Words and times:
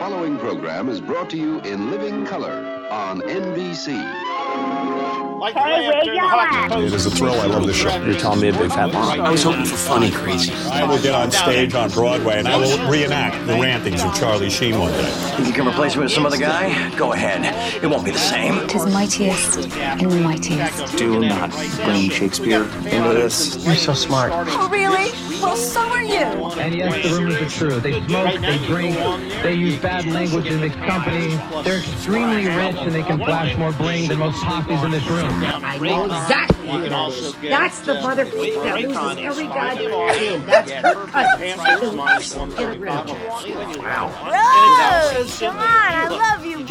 following 0.00 0.38
program 0.38 0.88
is 0.88 0.98
brought 0.98 1.28
to 1.28 1.36
you 1.36 1.60
in 1.60 1.90
living 1.90 2.24
color 2.24 2.64
on 2.90 3.20
NBC. 3.20 5.19
Like 5.40 5.56
It 5.56 6.92
is 6.92 7.06
a 7.06 7.10
thrill. 7.10 7.32
I 7.32 7.46
love 7.46 7.66
this 7.66 7.74
show. 7.74 8.04
You're 8.04 8.14
telling 8.14 8.42
me 8.42 8.50
a 8.50 8.52
big 8.52 8.68
fat 8.68 8.92
lie. 8.92 9.16
I 9.16 9.30
was 9.30 9.42
hoping 9.42 9.64
for 9.64 9.74
funny 9.74 10.10
crazy. 10.10 10.52
I 10.70 10.84
will 10.84 11.00
get 11.00 11.14
on 11.14 11.30
stage 11.32 11.72
on 11.72 11.88
Broadway 11.92 12.40
and 12.40 12.46
I 12.46 12.58
will 12.58 12.90
reenact 12.90 13.46
the 13.46 13.54
rantings 13.54 14.04
of 14.04 14.14
Charlie 14.14 14.50
Sheen 14.50 14.78
one 14.78 14.92
day. 14.92 15.10
If 15.38 15.46
you 15.46 15.54
can 15.54 15.66
replace 15.66 15.96
me 15.96 16.02
with 16.02 16.12
some 16.12 16.26
other 16.26 16.36
guy, 16.36 16.94
go 16.94 17.14
ahead. 17.14 17.82
It 17.82 17.86
won't 17.86 18.04
be 18.04 18.10
the 18.10 18.18
same. 18.18 18.68
Tis 18.68 18.84
mightiest 18.84 19.56
in 19.56 20.10
the 20.10 20.20
mightiest. 20.20 20.98
Do 20.98 21.20
not 21.20 21.50
bring 21.84 22.10
Shakespeare 22.10 22.64
into 22.64 23.14
this. 23.14 23.64
You're 23.64 23.76
so 23.76 23.94
smart. 23.94 24.32
Oh, 24.34 24.68
really? 24.68 25.10
Well, 25.40 25.56
so 25.56 25.80
are 25.80 26.02
you. 26.02 26.50
And 26.60 26.74
yes, 26.74 27.02
the 27.02 27.14
rumors 27.14 27.36
are 27.36 27.48
true. 27.48 27.80
They 27.80 28.04
smoke, 28.06 28.38
they 28.42 28.58
drink, 28.66 28.94
they 29.42 29.54
use 29.54 29.78
bad 29.78 30.04
language 30.04 30.48
in 30.48 30.60
mixed 30.60 30.78
company. 30.80 31.28
They're 31.62 31.78
extremely 31.78 32.44
rich 32.44 32.76
and 32.76 32.94
they 32.94 33.02
can 33.02 33.16
flash 33.16 33.56
more 33.56 33.72
bling 33.72 34.06
than 34.06 34.18
most 34.18 34.42
poppies 34.42 34.82
in 34.82 34.90
this 34.90 35.06
room. 35.06 35.29
I 35.32 35.78
know 35.78 36.04
exactly 36.06 36.59
who 36.70 36.84
it 36.84 36.92
is. 36.92 37.34
That's 37.42 37.80
the 37.80 37.94
mother 37.94 38.24
that 38.24 38.34
loses 38.34 38.96
every 39.18 39.46
goddamn 39.46 40.14
game. 40.18 40.46
That's 40.46 40.70
her 40.70 41.06
cousin. 41.06 41.58
Get 42.56 42.78
rid 42.78 42.88
of 42.90 43.10
her. 43.10 44.00
Rose, 44.30 45.38
come 45.38 45.56
on, 45.56 45.60
I 45.60 46.08
love 46.08 46.44
you, 46.44 46.58
Rose. 46.58 46.66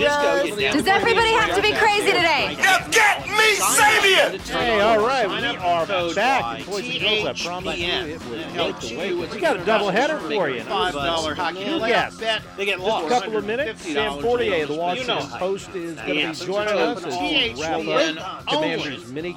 Does 0.73 0.87
everybody 0.87 1.31
have 1.33 1.55
to 1.55 1.61
be 1.61 1.73
crazy 1.73 2.07
today? 2.11 2.55
Get 2.91 3.27
me, 3.27 3.55
Savior! 3.55 4.37
Hey, 4.57 4.79
all 4.81 4.99
right, 5.05 5.27
we 5.29 5.57
are 5.57 5.85
back. 6.15 6.65
Boys 6.65 6.89
and 6.89 6.99
girls, 6.99 7.25
I 7.25 7.33
promise 7.47 7.77
you, 7.77 7.87
it 7.87 8.13
was 8.27 8.51
worth 8.55 8.81
the 8.81 8.97
wait. 8.97 9.31
We 9.31 9.39
got 9.39 9.59
a 9.59 9.65
double 9.65 9.89
header 9.89 10.19
for 10.19 10.49
you. 10.49 10.61
Five 10.63 10.93
dollar 10.93 11.35
hockey 11.35 11.59
Yes. 11.59 12.17
bet. 12.17 12.41
They 12.57 12.65
get 12.65 12.79
Just 12.79 13.05
a 13.05 13.09
couple 13.09 13.37
of 13.37 13.45
minutes. 13.45 13.81
Sam 13.83 14.21
Fortier, 14.21 14.65
the 14.65 14.73
Washington 14.73 15.17
Post, 15.39 15.69
is 15.75 15.95
going 15.95 16.33
to 16.33 16.39
be 16.39 16.45
joining 16.45 16.73
us 16.77 17.05
as 17.05 17.15
we 17.17 17.61
wrap 17.61 18.17
up 18.17 18.47
Commanders 18.47 19.11
mini 19.11 19.33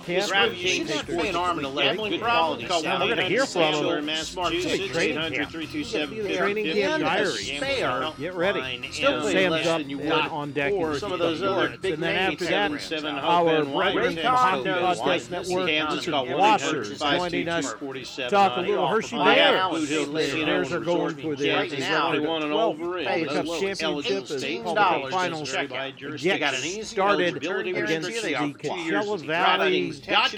camp. 0.54 0.88
She's 0.88 0.94
not 0.94 1.06
playing 1.06 1.36
arm 1.36 1.58
and 1.58 1.66
a 1.66 1.70
leg. 1.70 1.98
Good 1.98 2.20
quality. 2.20 2.66
We're 2.68 2.80
going 2.82 3.16
to 3.16 3.24
hear 3.24 3.46
from 3.46 3.74
him. 3.74 4.06
Massachusetts, 4.06 4.92
Training 4.92 5.16
camp. 5.16 5.50
327 5.50 6.36
Training 6.36 6.74
camp 6.74 7.02
diary. 7.02 8.14
Get 8.18 8.34
ready. 8.34 8.90
Still 8.90 9.20
playing 9.20 9.36
Sam's 9.36 9.50
less 9.50 9.66
up 9.66 9.78
than 9.80 9.90
you 9.90 10.00
and 10.00 10.08
would 10.10 10.18
on 10.32 10.52
deck. 10.52 10.72
some 10.98 11.12
of 11.12 11.18
those 11.18 11.42
other 11.42 11.76
big 11.80 11.94
And 11.94 12.02
then 12.02 12.14
names, 12.14 12.42
after 12.42 12.44
that, 12.46 12.80
77 12.80 13.14
our 13.16 13.20
Hope 13.20 13.48
and 13.48 13.72
White, 13.72 13.94
brethren 13.94 14.16
from 14.16 14.24
Hockey 14.34 14.68
Hockey 14.68 15.00
Podcast 15.00 15.30
Network, 15.30 15.66
Richard 15.68 16.38
Washer, 16.38 16.84
joining 16.94 17.48
us 17.48 17.74
talk 18.28 18.56
a 18.56 18.60
little 18.60 18.86
Hershey 18.88 19.16
Bears. 19.16 19.88
The 19.88 20.44
Bears 20.44 20.72
are 20.72 20.80
going 20.80 21.16
for 21.16 21.36
their 21.36 21.56
Right 21.56 21.78
now, 21.78 22.12
they 22.12 22.20
won 22.20 22.42
an 22.42 22.50
12th 22.50 23.28
Cup 23.28 23.46
championship 23.60 24.30
as 24.30 24.44
Calder 24.62 24.74
Cup 24.74 25.10
finals 25.10 25.52
get 25.52 26.86
started 26.86 27.36
against 27.36 28.22
the 28.22 28.32
Coachella 28.32 29.26
Valley 29.26 29.92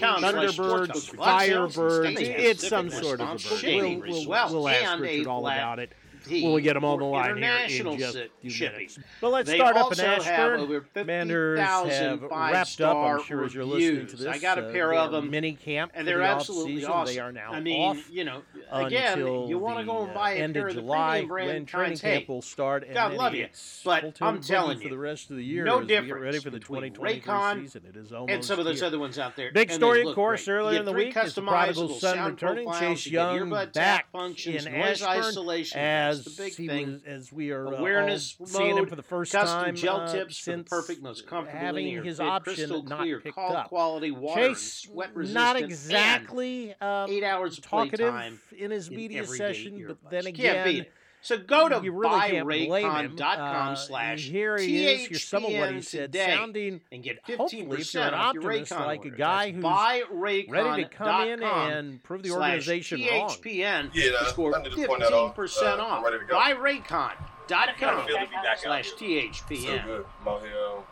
Thunderbirds, 0.04 1.14
Firebirds. 1.14 2.20
It's 2.20 2.68
some 2.68 2.90
sort 2.90 3.20
of 3.20 3.28
a 3.28 3.48
bird. 3.48 3.62
We'll, 3.62 4.00
we'll, 4.00 4.52
we'll 4.52 4.68
ask 4.68 5.00
Richard 5.00 5.26
all 5.26 5.46
about 5.46 5.78
it 5.78 5.92
when 6.28 6.52
we 6.52 6.62
get 6.62 6.74
them 6.74 6.84
on 6.84 6.98
the 6.98 7.04
line 7.04 7.36
here 7.36 7.86
in 7.86 7.98
just 7.98 8.16
a 8.16 8.28
few 8.40 8.68
minutes. 8.68 8.98
But 9.20 9.30
let's 9.30 9.48
They 9.48 9.56
start 9.56 9.76
up 9.76 9.92
in 9.92 10.00
Ashburn. 10.00 10.84
Commanders 10.94 11.58
50,000 11.58 11.90
have 11.90 12.22
wrapped 12.22 12.80
up, 12.80 12.96
I'm 12.96 13.22
sure, 13.24 13.44
as 13.44 13.54
you're 13.54 13.64
listening 13.64 14.06
to 14.08 14.16
this. 14.16 14.26
I 14.26 14.38
got 14.38 14.58
a 14.58 14.68
uh, 14.68 14.72
pair 14.72 14.94
of 14.94 15.12
them, 15.12 15.30
Mini 15.30 15.54
camp 15.54 15.92
and 15.94 16.06
they're 16.06 16.18
the 16.18 16.24
absolutely 16.24 16.84
awesome. 16.84 17.14
They 17.14 17.20
are 17.20 17.32
now 17.32 17.52
I 17.52 17.60
mean, 17.60 17.80
off 17.80 18.10
you 18.10 18.24
know, 18.24 18.42
again, 18.70 19.18
you 19.48 19.58
want 19.58 19.78
to 19.78 19.84
go 19.84 20.04
and 20.04 20.14
buy 20.14 20.32
uh, 20.32 20.36
a 20.36 20.38
end 20.38 20.54
pair 20.54 20.68
of 20.68 20.70
of 20.70 20.76
the 20.76 20.82
July 20.82 21.18
premium 21.20 21.28
brand 21.28 21.48
when 21.48 21.66
training 21.66 21.98
camp 21.98 22.14
Hey, 22.14 22.26
will 22.28 22.42
start. 22.42 22.84
And 22.84 22.94
God 22.94 23.14
love 23.14 23.34
you, 23.34 23.48
but 23.84 24.20
I'm 24.20 24.40
telling 24.40 24.78
you, 24.78 24.84
for 24.84 24.88
the 24.88 24.98
rest 24.98 25.30
of 25.30 25.36
the 25.36 25.44
year 25.44 25.64
no 25.64 25.80
as 25.80 25.86
difference 25.86 26.22
ready 26.22 26.38
for 26.38 26.50
the 26.50 26.58
between 26.58 26.92
2023 26.92 27.64
season. 27.64 27.82
It 27.88 27.96
is 27.96 28.12
almost 28.12 28.32
and 28.32 28.44
some 28.44 28.58
of 28.58 28.64
those 28.64 28.82
other 28.82 28.98
ones 28.98 29.18
out 29.18 29.36
there. 29.36 29.52
Big 29.52 29.70
story, 29.70 30.06
of 30.06 30.14
course, 30.14 30.48
earlier 30.48 30.78
in 30.78 30.84
the 30.84 30.92
week 30.92 31.16
is 31.16 31.34
the 31.34 31.42
prodigal 31.42 31.88
son 31.90 32.32
returning, 32.32 32.70
Chase 32.72 33.06
Young, 33.06 33.50
back 33.72 34.06
in 34.46 34.68
Ashburn 34.68 35.08
isolation. 35.08 35.78
As 36.18 36.24
the 36.24 36.42
big 36.42 36.52
thing. 36.54 36.92
was, 36.92 37.02
as 37.04 37.32
we 37.32 37.50
are 37.50 37.66
uh, 37.68 37.78
Awareness 37.78 38.36
seeing 38.44 38.76
him 38.76 38.86
for 38.86 38.96
the 38.96 39.02
first 39.02 39.32
custom 39.32 39.64
time 39.64 39.76
gel 39.76 40.00
uh, 40.00 40.12
tips 40.12 40.38
for 40.38 40.56
the 40.56 40.64
perfect, 40.64 41.02
most 41.02 41.26
comfortable 41.26 41.58
having 41.60 41.84
linear 41.86 42.02
his 42.02 42.18
fit, 42.18 42.26
option 42.26 42.54
crystal 42.54 42.82
clear, 42.82 43.20
call 43.20 43.56
up. 43.56 43.68
quality 43.68 44.10
water, 44.10 44.48
Chase, 44.48 44.72
sweat 44.84 45.14
resistant, 45.14 45.34
not 45.34 45.56
exactly 45.56 46.74
um, 46.80 47.10
eight 47.10 47.24
hours 47.24 47.58
of 47.58 47.64
talkative 47.64 48.40
in 48.56 48.70
his 48.70 48.90
media 48.90 49.26
session, 49.26 49.84
but 49.86 50.10
then 50.10 50.26
again, 50.26 50.54
can't 50.54 50.64
beat 50.64 50.80
it. 50.82 50.92
So 51.24 51.38
go 51.38 51.70
to 51.70 51.80
you 51.82 51.90
really 51.92 52.20
can't 52.30 52.46
buyraycon.com 52.46 53.72
Uh, 53.72 53.74
slash 53.76 54.28
here 54.28 54.58
he 54.58 54.84
is. 54.86 55.06
Here's 55.08 55.24
some 55.24 55.46
of 55.46 55.52
what 55.52 55.70
he 55.72 55.76
THPN 55.76 55.84
said, 55.84 56.12
today 56.12 56.34
sounding 56.36 56.80
and 56.92 57.02
get 57.02 57.18
hopefully, 57.26 57.62
if 57.62 57.68
15% 57.68 57.94
you're 57.94 58.02
an 58.02 58.14
off 58.14 58.34
your 58.34 58.42
optimist, 58.44 58.72
Raycon 58.72 58.86
like 58.86 59.00
a 59.00 59.04
order. 59.04 59.16
guy 59.16 59.52
That's 59.52 60.08
who's 60.10 60.12
ready 60.50 60.82
to 60.84 60.88
come 60.90 61.28
in 61.28 61.42
and 61.42 62.02
prove 62.02 62.22
the 62.24 62.28
slash 62.28 62.40
organization 62.68 63.00
wrong. 63.00 63.28
THPN 63.30 63.90
Yeah, 63.94 64.10
to 64.10 64.26
score 64.28 64.54
I 64.54 64.62
need 64.64 64.86
point 64.86 65.00
that 65.00 65.12
15% 65.12 65.78
Uh, 65.78 65.82
off. 65.82 66.04
ready 66.04 66.18
to 66.18 66.24
go. 66.26 66.36
Buyraycon.com 66.38 68.06
Feel 68.06 68.16
to 68.18 68.26
be 68.26 68.26
back 68.32 68.46
out 68.46 68.58
slash 68.60 68.90
Feel 68.90 69.30
THPN. 69.32 69.84
good. 69.86 70.06
I'm 70.20 70.28
out 70.28 70.42
here 70.42 70.52
um, 70.76 70.82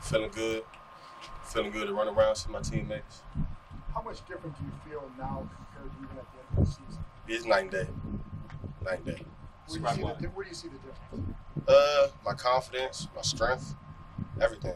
feeling 0.00 0.30
good. 0.34 0.64
Feeling 1.44 1.70
good 1.70 1.88
to 1.88 1.92
run 1.94 2.08
around, 2.08 2.34
see 2.36 2.50
my 2.50 2.62
teammates. 2.62 3.20
How 3.94 4.00
much 4.00 4.26
different 4.26 4.56
do 4.58 4.64
you 4.64 4.72
feel 4.90 5.10
now 5.18 5.46
compared 5.74 5.92
to 5.92 5.98
even 6.02 6.16
at 6.16 6.24
the 6.32 6.38
end 6.38 6.48
of 6.56 6.64
the 6.64 6.70
season? 6.70 7.04
It's 7.28 7.44
night 7.44 7.62
and 7.64 7.70
day. 7.70 7.86
Night 8.82 8.98
and 9.04 9.16
day. 9.18 9.22
Where 9.68 9.78
do 9.78 9.84
you 9.84 9.94
see 9.94 10.02
the, 10.02 10.28
where 10.28 10.44
do 10.44 10.48
you 10.48 10.54
see 10.54 10.68
the 10.68 10.78
difference? 10.78 11.36
Uh, 11.68 12.08
my 12.24 12.34
confidence, 12.34 13.08
my 13.14 13.22
strength, 13.22 13.74
everything. 14.40 14.74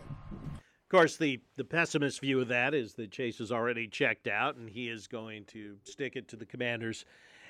Of 0.55 0.91
course, 0.91 1.17
the, 1.17 1.41
the 1.57 1.65
pessimist 1.65 2.21
view 2.21 2.41
of 2.41 2.49
that 2.49 2.73
is 2.73 2.95
that 2.95 3.11
Chase 3.11 3.41
is 3.41 3.51
already 3.51 3.89
checked 3.89 4.29
out 4.29 4.57
and 4.57 4.71
he 4.71 4.89
is 4.89 5.09
going 5.09 5.45
to 5.47 5.79
stick 5.83 6.15
it 6.15 6.29
to 6.29 6.37
the 6.37 6.47
commanders 6.47 7.05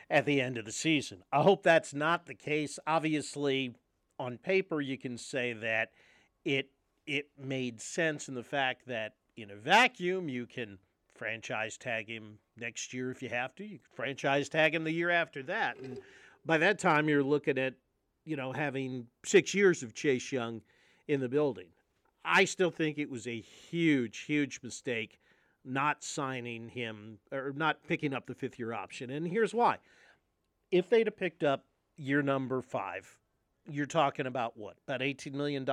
at 0.09 0.25
the 0.25 0.41
end 0.41 0.57
of 0.57 0.65
the 0.65 0.73
season. 0.73 1.23
I 1.33 1.43
hope 1.43 1.63
that's 1.63 1.93
not 1.93 2.27
the 2.27 2.35
case. 2.35 2.79
Obviously, 2.87 3.75
on 4.19 4.39
paper, 4.39 4.81
you 4.81 4.97
can 4.97 5.19
say 5.19 5.53
that 5.53 5.91
it 6.45 6.71
it 7.07 7.29
made 7.39 7.81
sense 7.81 8.27
in 8.29 8.35
the 8.35 8.43
fact 8.43 8.87
that 8.89 9.15
in 9.37 9.51
a 9.51 9.57
vacuum, 9.57 10.29
you 10.29 10.47
can 10.47 10.79
franchise 11.15 11.77
tag 11.77 12.09
him 12.09 12.39
next 12.57 12.93
year 12.93 13.11
if 13.11 13.23
you 13.23 13.29
have 13.29 13.55
to. 13.57 13.65
You 13.65 13.79
can 13.79 13.89
franchise 13.95 14.49
tag 14.49 14.75
him 14.75 14.85
the 14.85 14.91
year 14.91 15.11
after 15.11 15.43
that. 15.45 15.79
And 15.79 15.99
by 16.47 16.59
that 16.59 16.79
time, 16.79 17.09
you're 17.09 17.23
looking 17.23 17.59
at, 17.59 17.75
you 18.25 18.37
know, 18.37 18.53
having 18.53 19.09
six 19.25 19.53
years 19.53 19.83
of 19.83 19.95
Chase 19.95 20.31
Young 20.33 20.63
in 21.09 21.21
the 21.21 21.29
building. 21.29 21.69
I 22.25 22.45
still 22.45 22.71
think 22.71 22.99
it 22.99 23.11
was 23.11 23.27
a 23.27 23.41
huge, 23.41 24.21
huge 24.21 24.61
mistake 24.63 25.21
not 25.65 26.03
signing 26.03 26.69
him 26.69 27.19
or 27.33 27.53
not 27.55 27.79
picking 27.89 28.15
up 28.15 28.27
the 28.27 28.35
fifth 28.35 28.59
year 28.59 28.73
option. 28.73 29.11
And 29.11 29.27
here's 29.27 29.53
why. 29.53 29.79
If 30.71 30.89
they'd 30.89 31.07
have 31.07 31.17
picked 31.17 31.43
up 31.43 31.65
year 31.97 32.23
number 32.23 32.63
five, 32.63 33.19
you're 33.69 33.87
talking 33.87 34.27
about 34.27 34.57
what? 34.57 34.77
About 34.87 35.01
$18 35.01 35.35
million? 35.35 35.65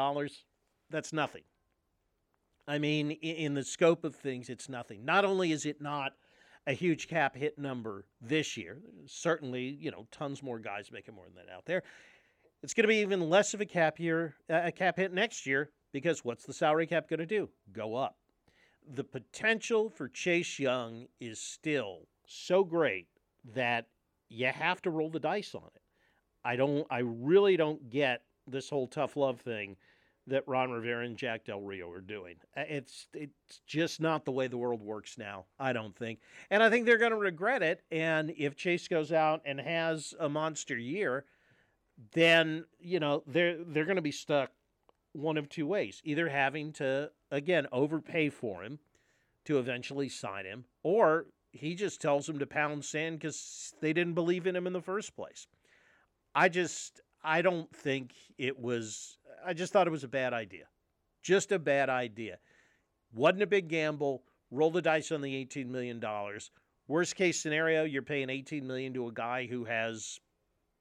That's 0.89 1.13
nothing. 1.13 1.43
I 2.67 2.79
mean, 2.79 3.11
in 3.11 3.53
the 3.53 3.63
scope 3.63 4.03
of 4.03 4.15
things, 4.15 4.49
it's 4.49 4.69
nothing. 4.69 5.05
Not 5.05 5.25
only 5.25 5.51
is 5.51 5.65
it 5.65 5.81
not 5.81 6.13
a 6.65 6.73
huge 6.73 7.07
cap 7.07 7.35
hit 7.35 7.57
number 7.57 8.05
this 8.21 8.55
year, 8.55 8.79
certainly, 9.05 9.77
you 9.79 9.91
know, 9.91 10.07
tons 10.11 10.41
more 10.41 10.59
guys 10.59 10.91
making 10.91 11.15
more 11.15 11.25
than 11.25 11.45
that 11.45 11.53
out 11.53 11.65
there. 11.65 11.83
It's 12.61 12.73
going 12.73 12.83
to 12.83 12.87
be 12.87 12.97
even 12.97 13.29
less 13.29 13.53
of 13.53 13.61
a 13.61 13.65
cap 13.65 13.99
year, 13.99 14.35
uh, 14.49 14.61
a 14.63 14.71
cap 14.71 14.97
hit 14.97 15.13
next 15.13 15.45
year 15.45 15.71
because 15.91 16.23
what's 16.23 16.45
the 16.45 16.53
salary 16.53 16.87
cap 16.87 17.09
going 17.09 17.19
to 17.19 17.25
do? 17.25 17.49
Go 17.71 17.95
up. 17.95 18.17
The 18.95 19.03
potential 19.03 19.89
for 19.89 20.07
Chase 20.07 20.59
Young 20.59 21.07
is 21.19 21.39
still 21.39 22.07
so 22.25 22.63
great 22.63 23.07
that 23.53 23.87
you 24.29 24.47
have 24.47 24.81
to 24.83 24.89
roll 24.89 25.09
the 25.09 25.19
dice 25.19 25.53
on 25.53 25.69
it. 25.75 25.81
I 26.45 26.55
don't 26.55 26.85
I 26.89 26.99
really 26.99 27.55
don't 27.55 27.89
get 27.89 28.23
this 28.47 28.69
whole 28.69 28.87
tough 28.87 29.15
love 29.15 29.39
thing 29.39 29.77
that 30.27 30.47
Ron 30.47 30.71
Rivera 30.71 31.05
and 31.05 31.17
Jack 31.17 31.45
Del 31.45 31.59
Rio 31.59 31.89
are 31.91 32.01
doing. 32.01 32.35
Uh, 32.55 32.63
it's 32.67 33.07
it's 33.13 33.61
just 33.67 33.99
not 33.99 34.25
the 34.25 34.31
way 34.31 34.47
the 34.47 34.57
world 34.57 34.81
works 34.81 35.17
now, 35.17 35.45
I 35.59 35.73
don't 35.73 35.95
think. 35.95 36.19
And 36.49 36.63
I 36.63 36.69
think 36.69 36.85
they're 36.85 36.97
going 36.97 37.11
to 37.11 37.17
regret 37.17 37.61
it 37.61 37.81
and 37.91 38.33
if 38.37 38.55
Chase 38.55 38.87
goes 38.87 39.11
out 39.11 39.41
and 39.45 39.59
has 39.59 40.13
a 40.19 40.29
monster 40.29 40.77
year, 40.77 41.25
then, 42.13 42.65
you 42.79 42.99
know, 42.99 43.23
they're 43.27 43.57
they're 43.63 43.85
going 43.85 43.97
to 43.97 44.01
be 44.01 44.11
stuck 44.11 44.51
one 45.11 45.37
of 45.37 45.49
two 45.49 45.67
ways. 45.67 46.01
Either 46.03 46.29
having 46.29 46.71
to 46.73 47.11
again 47.31 47.67
overpay 47.71 48.29
for 48.29 48.63
him 48.63 48.79
to 49.45 49.59
eventually 49.59 50.07
sign 50.07 50.45
him 50.45 50.65
or 50.83 51.25
he 51.51 51.75
just 51.75 52.01
tells 52.01 52.25
them 52.25 52.39
to 52.39 52.47
pound 52.47 52.85
sand 52.85 53.19
cuz 53.19 53.73
they 53.81 53.91
didn't 53.91 54.13
believe 54.13 54.47
in 54.47 54.55
him 54.55 54.67
in 54.67 54.73
the 54.73 54.81
first 54.81 55.15
place. 55.15 55.47
I 56.33 56.49
just 56.49 57.01
I 57.23 57.41
don't 57.41 57.73
think 57.75 58.13
it 58.37 58.59
was 58.59 59.17
I 59.45 59.53
just 59.53 59.73
thought 59.73 59.87
it 59.87 59.91
was 59.91 60.03
a 60.03 60.07
bad 60.09 60.33
idea. 60.33 60.65
Just 61.21 61.51
a 61.51 61.59
bad 61.59 61.89
idea. 61.89 62.37
Wasn't 63.13 63.41
a 63.41 63.47
big 63.47 63.67
gamble. 63.67 64.23
Roll 64.51 64.71
the 64.71 64.81
dice 64.81 65.11
on 65.11 65.21
the 65.21 65.45
$18 65.45 65.67
million. 65.67 66.03
Worst 66.87 67.15
case 67.15 67.39
scenario, 67.39 67.83
you're 67.83 68.01
paying 68.01 68.29
18 68.29 68.67
million 68.67 68.93
to 68.93 69.07
a 69.07 69.11
guy 69.11 69.45
who 69.47 69.65
has 69.65 70.19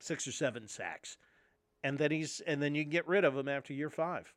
six 0.01 0.27
or 0.27 0.33
seven 0.33 0.67
sacks. 0.69 1.17
and 1.85 1.99
then 1.99 2.11
he's 2.11 2.41
and 2.47 2.63
then 2.63 2.75
you 2.75 2.83
can 2.83 2.91
get 2.91 3.07
rid 3.09 3.25
of 3.25 3.37
him 3.37 3.49
after 3.49 3.73
year 3.73 3.91
five. 3.91 4.33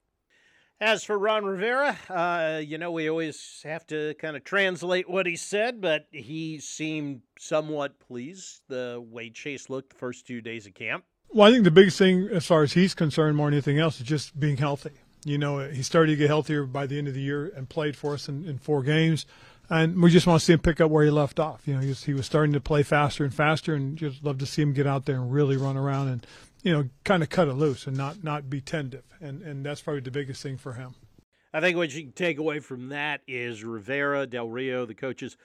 As 0.81 1.04
for 1.06 1.18
Ron 1.18 1.45
Rivera, 1.45 1.98
uh, 2.10 2.60
you 2.60 2.77
know 2.77 2.92
we 2.92 3.10
always 3.10 3.62
have 3.63 3.88
to 3.88 4.13
kind 4.16 4.36
of 4.36 4.44
translate 4.44 5.10
what 5.10 5.25
he 5.25 5.36
said, 5.38 5.80
but 5.80 6.07
he 6.12 6.60
seemed 6.60 7.22
somewhat 7.39 8.00
pleased 8.00 8.62
the 8.68 9.01
way 9.10 9.30
Chase 9.30 9.69
looked 9.69 9.92
the 9.92 9.95
first 10.00 10.27
two 10.27 10.42
days 10.42 10.66
of 10.68 10.74
camp. 10.74 11.06
Well, 11.30 11.48
I 11.48 11.51
think 11.51 11.63
the 11.63 11.72
biggest 11.72 11.98
thing, 11.98 12.30
as 12.31 12.45
far 12.45 12.63
as 12.63 12.74
he's 12.74 12.94
concerned, 12.94 13.36
more 13.36 13.48
than 13.48 13.56
anything 13.56 13.80
else, 13.80 14.00
is 14.00 14.07
just 14.07 14.39
being 14.39 14.57
healthy. 14.57 14.92
You 15.25 15.38
know, 15.38 15.60
he 15.60 15.81
started 15.81 16.12
to 16.12 16.18
get 16.18 16.27
healthier 16.27 16.66
by 16.66 16.86
the 16.86 16.98
end 16.98 17.07
of 17.07 17.13
the 17.13 17.22
year 17.22 17.51
and 17.56 17.68
played 17.68 17.98
for 17.98 18.13
us 18.13 18.30
in, 18.30 18.45
in 18.45 18.57
four 18.57 18.83
games 18.83 19.25
and 19.69 20.01
we 20.01 20.12
just 20.12 20.27
want 20.27 20.39
to 20.39 20.45
see 20.45 20.54
him 20.54 20.60
pick 20.60 20.80
up 20.80 20.92
where 20.92 21.04
he 21.04 21.12
left 21.12 21.39
off. 21.39 21.68
You 21.68 21.75
know, 21.75 21.80
he 21.80 21.89
was, 21.89 22.04
he 22.04 22.13
was 22.13 22.25
starting 22.25 22.54
to 22.54 22.60
play 22.60 22.83
faster 22.83 23.24
and 23.24 23.33
faster, 23.33 23.74
and 23.74 23.98
just 23.98 24.24
love 24.24 24.38
to 24.39 24.45
see 24.45 24.62
him 24.62 24.74
get 24.74 24.88
out 24.88 25.06
there 25.06 25.16
and 25.16 25.31
really 25.31 25.57
run 25.57 25.77
around 25.77 26.07
and 26.10 26.27
you 26.63 26.72
know 26.72 26.89
kind 27.04 27.24
of 27.24 27.30
cut 27.30 27.48
it 27.48 27.54
loose 27.54 27.88
and 27.88 27.98
not 27.98 28.24
not 28.24 28.50
be 28.50 28.62
tentative. 28.62 29.04
And 29.19 29.42
and 29.42 29.66
that's 29.66 29.81
probably 29.81 30.01
the 30.01 30.12
biggest 30.12 30.42
thing 30.44 30.57
for 30.57 30.74
him. 30.74 30.95
I 31.54 31.62
think 31.62 31.77
what 31.77 31.94
you 31.94 32.04
can 32.04 32.12
take 32.12 32.38
away 32.38 32.60
from 32.60 32.89
that 32.89 33.22
is 33.27 33.63
Rivera, 33.63 34.27
Del 34.27 34.50
Rio, 34.50 34.86
the 34.86 34.94
coaches, 34.94 35.38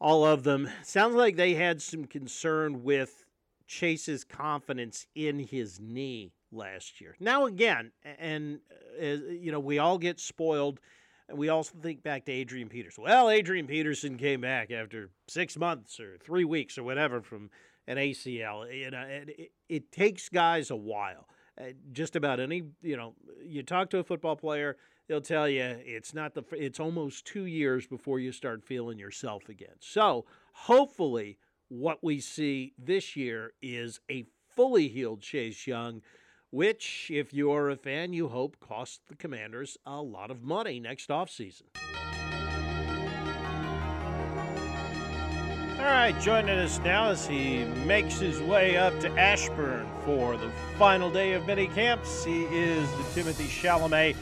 all 0.00 0.26
of 0.26 0.42
them 0.42 0.68
sounds 0.82 1.14
like 1.14 1.36
they 1.36 1.54
had 1.54 1.80
some 1.80 2.06
concern 2.06 2.82
with 2.82 3.23
Chase's 3.66 4.24
confidence 4.24 5.06
in 5.14 5.38
his 5.38 5.80
knee 5.80 6.32
last 6.52 7.00
year. 7.00 7.16
Now 7.20 7.46
again, 7.46 7.92
and 8.18 8.60
uh, 9.00 9.06
you 9.06 9.52
know 9.52 9.60
we 9.60 9.78
all 9.78 9.98
get 9.98 10.20
spoiled 10.20 10.80
and 11.28 11.38
we 11.38 11.48
also 11.48 11.74
think 11.80 12.02
back 12.02 12.26
to 12.26 12.32
Adrian 12.32 12.68
Peterson. 12.68 13.04
Well, 13.04 13.30
Adrian 13.30 13.66
Peterson 13.66 14.18
came 14.18 14.42
back 14.42 14.70
after 14.70 15.10
six 15.28 15.56
months 15.56 15.98
or 15.98 16.18
three 16.18 16.44
weeks 16.44 16.76
or 16.76 16.82
whatever 16.82 17.22
from 17.22 17.50
an 17.86 17.96
ACL. 17.96 18.72
You 18.74 18.90
know, 18.90 19.02
it, 19.02 19.52
it 19.68 19.92
takes 19.92 20.28
guys 20.28 20.70
a 20.70 20.76
while. 20.76 21.28
Uh, 21.58 21.66
just 21.92 22.16
about 22.16 22.40
any, 22.40 22.64
you 22.82 22.96
know, 22.96 23.14
you 23.42 23.62
talk 23.62 23.88
to 23.90 23.98
a 23.98 24.04
football 24.04 24.36
player, 24.36 24.76
they'll 25.08 25.20
tell 25.20 25.48
you 25.48 25.62
it's 25.62 26.12
not 26.12 26.34
the. 26.34 26.42
It's 26.52 26.80
almost 26.80 27.26
two 27.26 27.46
years 27.46 27.86
before 27.86 28.18
you 28.18 28.32
start 28.32 28.64
feeling 28.64 28.98
yourself 28.98 29.48
again. 29.48 29.76
So 29.78 30.26
hopefully, 30.52 31.38
what 31.80 31.98
we 32.02 32.20
see 32.20 32.72
this 32.78 33.16
year 33.16 33.52
is 33.60 34.00
a 34.08 34.24
fully 34.54 34.86
healed 34.88 35.20
Chase 35.20 35.66
Young 35.66 36.02
which, 36.50 37.10
if 37.12 37.34
you're 37.34 37.68
a 37.68 37.74
fan, 37.74 38.12
you 38.12 38.28
hope 38.28 38.56
costs 38.60 39.00
the 39.08 39.16
Commanders 39.16 39.76
a 39.84 40.00
lot 40.00 40.30
of 40.30 40.44
money 40.44 40.78
next 40.78 41.08
offseason. 41.08 41.62
All 45.80 45.90
right, 45.90 46.14
joining 46.20 46.56
us 46.56 46.78
now 46.84 47.10
as 47.10 47.26
he 47.26 47.64
makes 47.84 48.20
his 48.20 48.40
way 48.40 48.76
up 48.76 48.98
to 49.00 49.10
Ashburn 49.18 49.84
for 50.04 50.36
the 50.36 50.48
final 50.78 51.10
day 51.10 51.32
of 51.32 51.44
mini 51.44 51.66
camps, 51.66 52.24
he 52.24 52.44
is 52.44 52.88
the 52.92 53.04
Timothy 53.14 53.46
Chalamet 53.46 54.14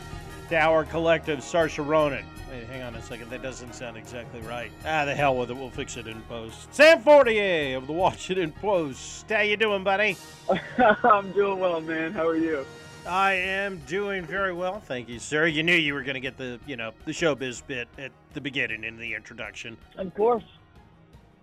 Tower 0.49 0.87
Collective, 0.87 1.40
Saoirse 1.40 1.87
Ronan. 1.87 2.25
Hang 2.72 2.84
on 2.84 2.94
a 2.94 3.02
second. 3.02 3.28
That 3.28 3.42
doesn't 3.42 3.74
sound 3.74 3.98
exactly 3.98 4.40
right. 4.40 4.72
Ah, 4.86 5.04
the 5.04 5.14
hell 5.14 5.36
with 5.36 5.50
it. 5.50 5.54
We'll 5.54 5.69
fix 5.69 5.98
it 5.98 6.06
in 6.06 6.22
post. 6.22 6.72
Sam 6.72 7.02
Fortier 7.02 7.76
of 7.76 7.86
the 7.86 7.92
Washington 7.92 8.50
Post. 8.50 9.28
How 9.28 9.42
you 9.42 9.58
doing, 9.58 9.84
buddy? 9.84 10.16
I'm 11.04 11.30
doing 11.32 11.58
well, 11.58 11.82
man. 11.82 12.12
How 12.12 12.26
are 12.26 12.34
you? 12.34 12.64
I 13.06 13.34
am 13.34 13.76
doing 13.86 14.24
very 14.24 14.54
well, 14.54 14.80
thank 14.80 15.10
you, 15.10 15.19
sir. 15.19 15.46
You 15.46 15.62
knew 15.62 15.74
you 15.74 15.92
were 15.92 16.02
going 16.02 16.14
to 16.14 16.20
get 16.20 16.38
the, 16.38 16.58
you 16.66 16.76
know, 16.76 16.92
the 17.04 17.12
showbiz 17.12 17.60
bit 17.66 17.88
at 17.98 18.10
the 18.32 18.40
beginning 18.40 18.84
in 18.84 18.96
the 18.96 19.12
introduction. 19.12 19.76
Of 19.98 20.14
course. 20.14 20.44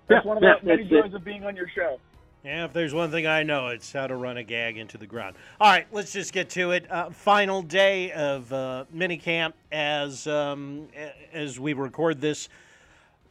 That's 0.08 0.26
one 0.26 0.38
of 0.38 0.42
the 0.42 0.66
many 0.66 0.86
joys 0.86 1.14
of 1.14 1.24
being 1.24 1.46
on 1.46 1.56
your 1.56 1.70
show. 1.70 2.00
Yeah, 2.44 2.64
if 2.64 2.72
there's 2.72 2.94
one 2.94 3.12
thing 3.12 3.28
I 3.28 3.44
know, 3.44 3.68
it's 3.68 3.92
how 3.92 4.08
to 4.08 4.16
run 4.16 4.38
a 4.38 4.44
gag 4.44 4.78
into 4.78 4.98
the 4.98 5.06
ground. 5.06 5.36
All 5.60 5.70
right, 5.70 5.86
let's 5.92 6.14
just 6.14 6.32
get 6.32 6.50
to 6.52 6.72
it. 6.72 6.90
Uh, 6.90 7.10
final 7.10 7.62
day 7.62 8.14
of 8.14 8.52
uh, 8.54 8.86
minicamp 8.96 9.54
as 9.74 10.26
um, 10.26 10.88
as 11.34 11.60
we 11.60 11.74
record 11.74 12.22
this. 12.22 12.48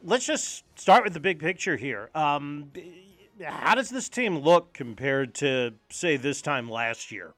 Let's 0.03 0.27
just 0.27 0.63
start 0.79 1.03
with 1.03 1.13
the 1.13 1.19
big 1.19 1.39
picture 1.39 1.75
here. 1.75 2.11
Um, 2.13 2.71
how 3.43 3.73
does 3.73 3.89
this 3.89 4.09
team 4.09 4.37
look 4.37 4.73
compared 4.73 5.33
to, 5.35 5.73
say, 5.89 6.15
this 6.15 6.41
time 6.41 6.69
last 6.69 7.11
year? 7.11 7.33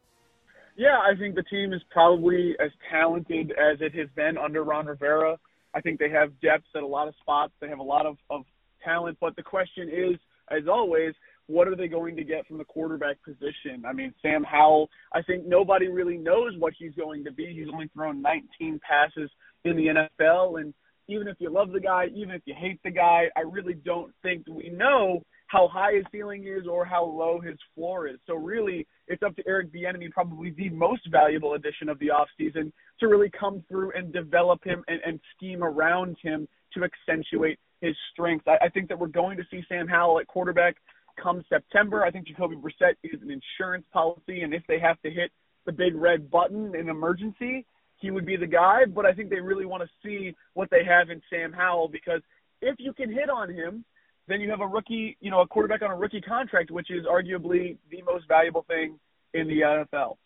Yeah, 0.75 0.97
I 0.99 1.15
think 1.17 1.35
the 1.35 1.43
team 1.43 1.73
is 1.73 1.81
probably 1.89 2.55
as 2.59 2.71
talented 2.89 3.51
as 3.51 3.79
it 3.79 3.95
has 3.95 4.09
been 4.15 4.37
under 4.37 4.63
Ron 4.63 4.87
Rivera. 4.87 5.37
I 5.73 5.81
think 5.81 5.99
they 5.99 6.09
have 6.09 6.39
depth 6.41 6.65
at 6.75 6.83
a 6.83 6.87
lot 6.87 7.07
of 7.07 7.15
spots. 7.21 7.53
They 7.61 7.69
have 7.69 7.79
a 7.79 7.83
lot 7.83 8.05
of, 8.05 8.17
of 8.29 8.43
talent, 8.83 9.17
but 9.21 9.35
the 9.35 9.43
question 9.43 9.89
is, 9.89 10.17
as 10.49 10.67
always, 10.67 11.13
what 11.51 11.67
are 11.67 11.75
they 11.75 11.87
going 11.87 12.15
to 12.15 12.23
get 12.23 12.47
from 12.47 12.57
the 12.57 12.63
quarterback 12.63 13.17
position? 13.23 13.83
I 13.85 13.93
mean, 13.93 14.13
Sam 14.21 14.43
Howell, 14.43 14.89
I 15.13 15.21
think 15.21 15.45
nobody 15.45 15.87
really 15.87 16.17
knows 16.17 16.53
what 16.57 16.73
he's 16.77 16.93
going 16.95 17.23
to 17.25 17.31
be. 17.31 17.53
He's 17.53 17.71
only 17.71 17.89
thrown 17.93 18.21
19 18.21 18.79
passes 18.87 19.29
in 19.65 19.75
the 19.75 19.87
NFL. 19.87 20.59
And 20.59 20.73
even 21.07 21.27
if 21.27 21.37
you 21.39 21.49
love 21.49 21.71
the 21.71 21.79
guy, 21.79 22.07
even 22.15 22.31
if 22.31 22.41
you 22.45 22.53
hate 22.57 22.79
the 22.83 22.91
guy, 22.91 23.25
I 23.35 23.41
really 23.41 23.73
don't 23.73 24.13
think 24.23 24.45
we 24.47 24.69
know 24.69 25.21
how 25.47 25.67
high 25.67 25.93
his 25.95 26.05
ceiling 26.11 26.45
is 26.47 26.65
or 26.65 26.85
how 26.85 27.03
low 27.03 27.41
his 27.41 27.57
floor 27.75 28.07
is. 28.07 28.17
So 28.25 28.35
really, 28.35 28.87
it's 29.07 29.21
up 29.21 29.35
to 29.35 29.43
Eric 29.45 29.73
Bieniemy, 29.73 30.11
probably 30.11 30.51
the 30.51 30.69
most 30.69 31.01
valuable 31.11 31.55
addition 31.55 31.89
of 31.89 31.99
the 31.99 32.07
offseason, 32.07 32.71
to 33.01 33.07
really 33.07 33.29
come 33.37 33.61
through 33.67 33.91
and 33.91 34.13
develop 34.13 34.63
him 34.63 34.83
and, 34.87 35.01
and 35.05 35.19
scheme 35.35 35.61
around 35.61 36.15
him 36.23 36.47
to 36.73 36.85
accentuate 36.85 37.59
his 37.81 37.95
strengths. 38.13 38.47
I, 38.47 38.65
I 38.65 38.69
think 38.69 38.87
that 38.87 38.97
we're 38.97 39.07
going 39.07 39.35
to 39.37 39.43
see 39.51 39.61
Sam 39.67 39.87
Howell 39.87 40.19
at 40.19 40.27
quarterback 40.27 40.77
come 41.21 41.43
September. 41.49 42.03
I 42.03 42.11
think 42.11 42.27
Jacoby 42.27 42.55
Brissett 42.55 42.95
is 43.03 43.21
an 43.21 43.31
insurance 43.31 43.85
policy, 43.91 44.41
and 44.41 44.53
if 44.53 44.63
they 44.67 44.79
have 44.79 45.01
to 45.01 45.09
hit 45.09 45.31
the 45.65 45.71
big 45.71 45.95
red 45.95 46.29
button 46.31 46.75
in 46.75 46.89
emergency, 46.89 47.65
he 47.97 48.11
would 48.11 48.25
be 48.25 48.35
the 48.35 48.47
guy. 48.47 48.85
But 48.85 49.05
I 49.05 49.13
think 49.13 49.29
they 49.29 49.39
really 49.39 49.65
want 49.65 49.83
to 49.83 49.89
see 50.03 50.35
what 50.53 50.69
they 50.71 50.83
have 50.83 51.09
in 51.09 51.21
Sam 51.29 51.53
Howell 51.53 51.89
because 51.89 52.21
if 52.61 52.75
you 52.79 52.93
can 52.93 53.11
hit 53.11 53.29
on 53.29 53.49
him, 53.53 53.85
then 54.27 54.41
you 54.41 54.49
have 54.49 54.61
a 54.61 54.67
rookie, 54.67 55.17
you 55.19 55.31
know, 55.31 55.41
a 55.41 55.47
quarterback 55.47 55.81
on 55.81 55.91
a 55.91 55.95
rookie 55.95 56.21
contract, 56.21 56.71
which 56.71 56.89
is 56.91 57.05
arguably 57.05 57.77
the 57.89 58.01
most 58.03 58.27
valuable 58.27 58.65
thing 58.67 58.99
in 59.33 59.47
the 59.47 59.61
NFL. 59.61 60.17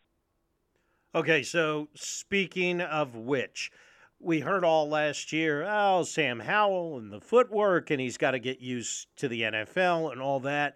Okay, 1.14 1.44
so 1.44 1.88
speaking 1.96 2.82
of 2.82 3.16
which, 3.16 3.72
we 4.26 4.40
heard 4.40 4.66
all 4.66 4.90
last 4.90 5.32
year, 5.32 5.64
oh, 5.64 6.04
Sam 6.04 6.40
Howell 6.40 6.98
and 6.98 7.12
the 7.12 7.22
footwork, 7.22 7.92
and 7.92 8.02
he's 8.02 8.18
got 8.18 8.32
to 8.32 8.40
get 8.40 8.60
used 8.60 9.08
to 9.18 9.28
the 9.28 9.44
NFL 9.44 10.12
and 10.12 10.20
all 10.20 10.40
that. 10.42 10.76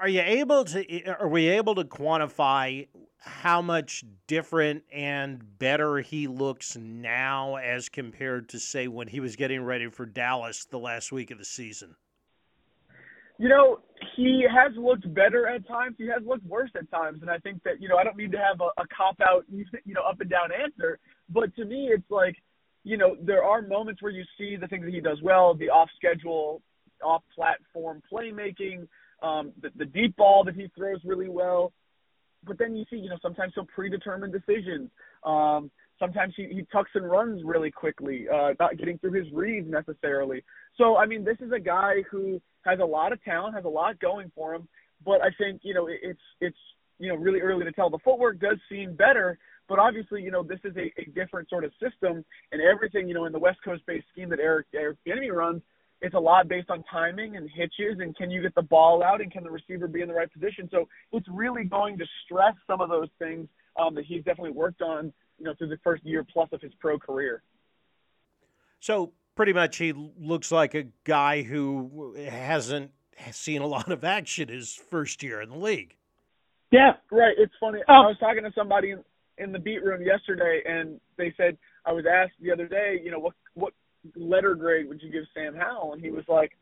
Are 0.00 0.08
you 0.08 0.22
able 0.22 0.64
to? 0.66 0.90
Eh, 0.90 1.10
are 1.10 1.28
we 1.28 1.48
able 1.48 1.74
to 1.74 1.84
quantify 1.84 2.86
how 3.18 3.60
much 3.62 4.04
different 4.26 4.84
and 4.92 5.58
better 5.58 5.98
he 5.98 6.26
looks 6.28 6.76
now 6.76 7.56
as 7.56 7.88
compared 7.88 8.48
to 8.50 8.58
say 8.58 8.88
when 8.88 9.08
he 9.08 9.20
was 9.20 9.36
getting 9.36 9.62
ready 9.62 9.88
for 9.90 10.06
Dallas 10.06 10.64
the 10.64 10.78
last 10.78 11.12
week 11.12 11.30
of 11.30 11.38
the 11.38 11.44
season? 11.44 11.96
You 13.38 13.48
know, 13.48 13.80
he 14.16 14.44
has 14.48 14.72
looked 14.76 15.12
better 15.14 15.48
at 15.48 15.66
times. 15.66 15.96
He 15.98 16.06
has 16.06 16.22
looked 16.24 16.46
worse 16.46 16.70
at 16.76 16.90
times, 16.90 17.22
and 17.22 17.30
I 17.30 17.38
think 17.38 17.62
that 17.64 17.80
you 17.80 17.88
know 17.88 17.96
I 17.96 18.04
don't 18.04 18.16
need 18.16 18.32
to 18.32 18.38
have 18.38 18.60
a, 18.60 18.80
a 18.80 18.86
cop 18.96 19.20
out, 19.20 19.44
you 19.50 19.94
know, 19.94 20.02
up 20.02 20.20
and 20.20 20.30
down 20.30 20.50
answer. 20.52 21.00
But 21.28 21.54
to 21.56 21.64
me, 21.64 21.90
it's 21.92 22.08
like 22.10 22.36
you 22.84 22.96
know, 22.96 23.16
there 23.22 23.44
are 23.44 23.62
moments 23.62 24.02
where 24.02 24.12
you 24.12 24.24
see 24.38 24.56
the 24.56 24.66
things 24.66 24.84
that 24.84 24.92
he 24.92 25.00
does 25.00 25.20
well, 25.22 25.54
the 25.54 25.70
off 25.70 25.88
schedule, 25.96 26.62
off 27.02 27.22
platform 27.34 28.02
playmaking, 28.12 28.86
um, 29.22 29.52
the, 29.60 29.70
the 29.76 29.84
deep 29.84 30.16
ball 30.16 30.44
that 30.44 30.54
he 30.54 30.68
throws 30.76 31.00
really 31.04 31.28
well. 31.28 31.72
But 32.44 32.58
then 32.58 32.74
you 32.74 32.84
see, 32.90 32.96
you 32.96 33.08
know, 33.08 33.18
sometimes 33.22 33.52
he'll 33.54 33.66
predetermine 33.66 34.32
decisions. 34.32 34.90
Um, 35.24 35.70
sometimes 35.98 36.34
he, 36.36 36.48
he 36.48 36.66
tucks 36.72 36.90
and 36.94 37.08
runs 37.08 37.42
really 37.44 37.70
quickly, 37.70 38.26
uh, 38.28 38.54
not 38.58 38.76
getting 38.78 38.98
through 38.98 39.12
his 39.12 39.32
reads 39.32 39.68
necessarily. 39.70 40.42
So, 40.76 40.96
I 40.96 41.06
mean, 41.06 41.24
this 41.24 41.36
is 41.40 41.52
a 41.52 41.60
guy 41.60 42.02
who 42.10 42.40
has 42.64 42.80
a 42.80 42.84
lot 42.84 43.12
of 43.12 43.22
talent, 43.22 43.54
has 43.54 43.64
a 43.64 43.68
lot 43.68 44.00
going 44.00 44.32
for 44.34 44.54
him. 44.54 44.66
But 45.04 45.20
I 45.22 45.30
think, 45.38 45.60
you 45.62 45.74
know, 45.74 45.86
it, 45.86 46.00
it's, 46.02 46.20
it's, 46.40 46.56
you 46.98 47.08
know, 47.08 47.16
really 47.16 47.40
early 47.40 47.64
to 47.64 47.72
tell. 47.72 47.90
The 47.90 47.98
footwork 48.04 48.40
does 48.40 48.58
seem 48.68 48.94
better, 48.94 49.38
but 49.68 49.78
obviously, 49.78 50.22
you 50.22 50.30
know, 50.30 50.42
this 50.42 50.60
is 50.64 50.76
a, 50.76 50.92
a 51.00 51.04
different 51.14 51.48
sort 51.48 51.64
of 51.64 51.72
system, 51.80 52.24
and 52.52 52.62
everything, 52.62 53.08
you 53.08 53.14
know, 53.14 53.24
in 53.24 53.32
the 53.32 53.38
West 53.38 53.58
Coast-based 53.64 54.06
scheme 54.12 54.28
that 54.30 54.40
Eric 54.40 54.66
Eric 54.74 54.98
Bieniemy 55.06 55.32
runs, 55.32 55.62
it's 56.00 56.14
a 56.14 56.18
lot 56.18 56.48
based 56.48 56.68
on 56.68 56.82
timing 56.90 57.36
and 57.36 57.48
hitches, 57.54 57.98
and 58.00 58.16
can 58.16 58.30
you 58.30 58.42
get 58.42 58.54
the 58.54 58.62
ball 58.62 59.02
out, 59.02 59.20
and 59.20 59.30
can 59.30 59.44
the 59.44 59.50
receiver 59.50 59.86
be 59.86 60.02
in 60.02 60.08
the 60.08 60.14
right 60.14 60.32
position? 60.32 60.68
So 60.70 60.88
it's 61.12 61.26
really 61.30 61.64
going 61.64 61.96
to 61.98 62.04
stress 62.24 62.54
some 62.66 62.80
of 62.80 62.88
those 62.88 63.08
things 63.18 63.48
um, 63.80 63.94
that 63.94 64.04
he's 64.04 64.24
definitely 64.24 64.52
worked 64.52 64.82
on, 64.82 65.12
you 65.38 65.44
know, 65.44 65.54
through 65.56 65.68
the 65.68 65.78
first 65.84 66.04
year 66.04 66.26
plus 66.30 66.48
of 66.52 66.60
his 66.60 66.72
pro 66.80 66.98
career. 66.98 67.42
So 68.80 69.12
pretty 69.36 69.52
much, 69.52 69.76
he 69.76 69.92
looks 69.92 70.50
like 70.50 70.74
a 70.74 70.86
guy 71.04 71.42
who 71.42 72.16
hasn't 72.16 72.90
seen 73.30 73.62
a 73.62 73.66
lot 73.66 73.92
of 73.92 74.02
action 74.02 74.48
his 74.48 74.74
first 74.74 75.22
year 75.22 75.40
in 75.40 75.50
the 75.50 75.56
league. 75.56 75.94
Yeah, 76.72 76.92
right. 77.10 77.34
It's 77.38 77.52
funny. 77.60 77.80
Oh. 77.88 77.92
I 77.92 78.06
was 78.06 78.16
talking 78.18 78.42
to 78.42 78.52
somebody 78.56 78.94
in 79.38 79.52
the 79.52 79.58
beat 79.58 79.82
room 79.82 80.02
yesterday, 80.02 80.62
and 80.66 81.00
they 81.16 81.32
said 81.36 81.56
I 81.86 81.92
was 81.92 82.04
asked 82.06 82.34
the 82.40 82.52
other 82.52 82.66
day, 82.66 83.00
you 83.02 83.10
know, 83.10 83.18
what 83.18 83.34
what 83.54 83.72
letter 84.16 84.54
grade 84.54 84.88
would 84.88 85.02
you 85.02 85.10
give 85.10 85.24
Sam 85.34 85.54
Howell? 85.54 85.92
And 85.92 86.02
he 86.02 86.10
was 86.10 86.24
like, 86.28 86.52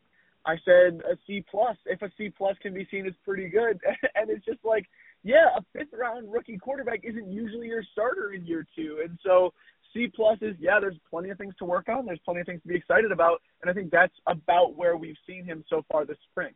I 0.45 0.55
said 0.65 1.01
a 1.09 1.17
C 1.27 1.43
plus. 1.49 1.77
If 1.85 2.01
a 2.01 2.11
C 2.17 2.29
plus 2.35 2.55
can 2.61 2.73
be 2.73 2.87
seen 2.91 3.05
as 3.05 3.13
pretty 3.25 3.49
good, 3.49 3.79
and 4.15 4.29
it's 4.29 4.45
just 4.45 4.63
like 4.63 4.87
yeah, 5.23 5.49
a 5.55 5.61
fifth 5.73 5.93
round 5.93 6.31
rookie 6.31 6.57
quarterback 6.57 7.01
isn't 7.03 7.31
usually 7.31 7.67
your 7.67 7.83
starter 7.91 8.33
in 8.33 8.45
year 8.45 8.65
two. 8.75 9.01
And 9.03 9.19
so 9.23 9.53
C 9.93 10.11
plus 10.13 10.37
is 10.41 10.55
yeah, 10.59 10.79
there's 10.79 10.97
plenty 11.09 11.29
of 11.29 11.37
things 11.37 11.53
to 11.59 11.65
work 11.65 11.89
on. 11.89 12.05
There's 12.05 12.19
plenty 12.25 12.41
of 12.41 12.47
things 12.47 12.61
to 12.63 12.67
be 12.67 12.75
excited 12.75 13.11
about, 13.11 13.41
and 13.61 13.69
I 13.69 13.73
think 13.73 13.91
that's 13.91 14.15
about 14.27 14.75
where 14.75 14.97
we've 14.97 15.17
seen 15.27 15.45
him 15.45 15.63
so 15.69 15.83
far 15.91 16.05
this 16.05 16.17
spring. 16.31 16.53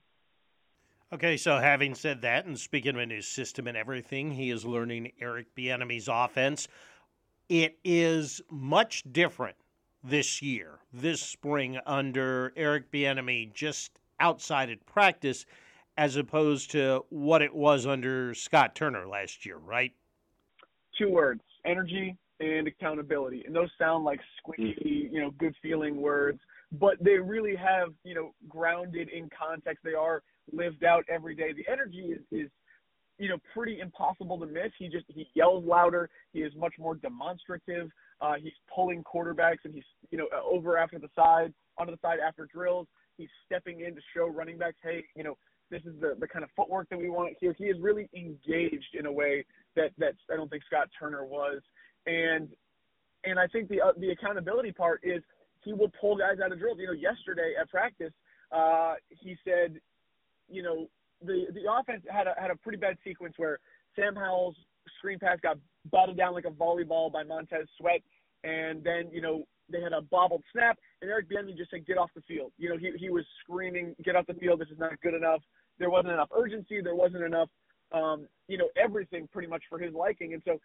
Okay, 1.13 1.37
so 1.37 1.57
having 1.57 1.93
said 1.93 2.21
that, 2.23 2.45
and 2.45 2.59
speaking 2.59 2.95
of 2.95 3.01
a 3.01 3.05
new 3.05 3.21
system 3.21 3.67
and 3.67 3.77
everything, 3.77 4.31
he 4.31 4.49
is 4.49 4.65
learning 4.65 5.11
Eric 5.21 5.53
Bieniemy's 5.55 6.09
offense. 6.11 6.67
It 7.47 7.77
is 7.83 8.41
much 8.49 9.03
different 9.11 9.55
this 10.03 10.41
year, 10.41 10.79
this 10.91 11.21
spring 11.21 11.77
under 11.85 12.53
Eric 12.55 12.91
Bieniemy, 12.91 13.53
just 13.53 13.91
outside 14.19 14.69
at 14.71 14.83
practice, 14.87 15.45
as 15.95 16.15
opposed 16.15 16.71
to 16.71 17.05
what 17.09 17.43
it 17.43 17.53
was 17.53 17.85
under 17.85 18.33
Scott 18.33 18.75
Turner 18.75 19.07
last 19.07 19.45
year, 19.45 19.57
right? 19.57 19.93
Two 20.97 21.11
words: 21.11 21.41
energy 21.65 22.17
and 22.39 22.67
accountability. 22.67 23.43
And 23.45 23.55
those 23.55 23.69
sound 23.77 24.05
like 24.05 24.19
squeaky, 24.37 25.07
hmm. 25.07 25.15
you 25.15 25.21
know, 25.21 25.31
good 25.37 25.55
feeling 25.61 26.01
words, 26.01 26.39
but 26.71 26.95
they 26.99 27.17
really 27.19 27.55
have, 27.55 27.89
you 28.03 28.15
know, 28.15 28.33
grounded 28.49 29.09
in 29.09 29.29
context. 29.29 29.83
They 29.83 29.93
are 29.93 30.23
lived 30.51 30.83
out 30.83 31.03
every 31.09 31.35
day. 31.35 31.53
The 31.53 31.71
energy 31.71 32.13
is, 32.13 32.21
is 32.31 32.49
you 33.17 33.29
know, 33.29 33.37
pretty 33.53 33.79
impossible 33.79 34.39
to 34.39 34.45
miss. 34.45 34.71
He 34.77 34.87
just 34.87 35.05
he 35.07 35.27
yells 35.33 35.63
louder. 35.65 36.09
He 36.33 36.39
is 36.39 36.53
much 36.57 36.73
more 36.79 36.95
demonstrative. 36.95 37.89
Uh, 38.21 38.33
he's 38.41 38.53
pulling 38.73 39.03
quarterbacks 39.03 39.63
and 39.63 39.73
he's 39.73 39.83
you 40.11 40.17
know 40.17 40.27
over 40.43 40.77
after 40.77 40.99
the 40.99 41.09
side, 41.15 41.53
onto 41.77 41.91
the 41.91 41.99
side 42.01 42.19
after 42.25 42.47
drills. 42.51 42.87
He's 43.17 43.29
stepping 43.45 43.81
in 43.81 43.95
to 43.95 44.01
show 44.13 44.27
running 44.27 44.57
backs, 44.57 44.75
hey, 44.83 45.05
you 45.15 45.23
know, 45.23 45.37
this 45.71 45.81
is 45.85 45.93
the 46.01 46.15
the 46.19 46.27
kind 46.27 46.43
of 46.43 46.49
footwork 46.55 46.89
that 46.89 46.99
we 46.99 47.09
want 47.09 47.35
here. 47.39 47.55
He 47.57 47.65
is 47.65 47.77
really 47.79 48.09
engaged 48.15 48.95
in 48.97 49.05
a 49.05 49.11
way 49.11 49.45
that 49.75 49.91
that 49.97 50.15
I 50.31 50.35
don't 50.35 50.49
think 50.49 50.63
Scott 50.65 50.89
Turner 50.99 51.25
was 51.25 51.61
and 52.05 52.49
and 53.23 53.39
I 53.39 53.47
think 53.47 53.69
the 53.69 53.81
uh, 53.81 53.93
the 53.97 54.09
accountability 54.11 54.71
part 54.71 55.01
is 55.03 55.23
he 55.63 55.73
will 55.73 55.91
pull 55.99 56.15
guys 56.15 56.37
out 56.43 56.51
of 56.51 56.59
drills. 56.59 56.77
You 56.79 56.87
know, 56.87 56.93
yesterday 56.93 57.53
at 57.59 57.69
practice, 57.69 58.13
uh, 58.51 58.95
he 59.09 59.35
said, 59.43 59.79
you 60.49 60.63
know, 60.63 60.87
the 61.21 61.45
the 61.53 61.71
offense 61.71 62.03
had 62.09 62.27
a 62.27 62.33
had 62.39 62.51
a 62.51 62.55
pretty 62.55 62.77
bad 62.77 62.97
sequence 63.03 63.33
where 63.37 63.59
Sam 63.95 64.15
Howell's 64.15 64.55
screen 64.97 65.19
pass 65.19 65.39
got 65.41 65.57
batted 65.91 66.17
down 66.17 66.33
like 66.33 66.45
a 66.45 66.51
volleyball 66.51 67.11
by 67.11 67.23
Montez 67.23 67.67
Sweat, 67.77 68.01
and 68.43 68.83
then 68.83 69.09
you 69.11 69.21
know 69.21 69.43
they 69.69 69.81
had 69.81 69.93
a 69.93 70.01
bobbled 70.01 70.43
snap, 70.51 70.77
and 71.01 71.09
Eric 71.09 71.29
Bieniemy 71.29 71.57
just 71.57 71.71
said, 71.71 71.85
"Get 71.85 71.97
off 71.97 72.11
the 72.15 72.21
field." 72.21 72.51
You 72.57 72.69
know, 72.69 72.77
he 72.77 72.91
he 72.97 73.09
was 73.09 73.25
screaming, 73.43 73.95
"Get 74.03 74.15
off 74.15 74.27
the 74.27 74.33
field! 74.35 74.59
This 74.59 74.69
is 74.69 74.79
not 74.79 74.99
good 75.01 75.13
enough." 75.13 75.41
There 75.79 75.89
wasn't 75.89 76.13
enough 76.13 76.29
urgency. 76.35 76.81
There 76.81 76.95
wasn't 76.95 77.23
enough, 77.23 77.49
um, 77.91 78.27
you 78.47 78.57
know, 78.57 78.69
everything 78.77 79.27
pretty 79.27 79.47
much 79.47 79.63
for 79.69 79.79
his 79.79 79.93
liking, 79.93 80.33
and 80.33 80.41
so 80.45 80.59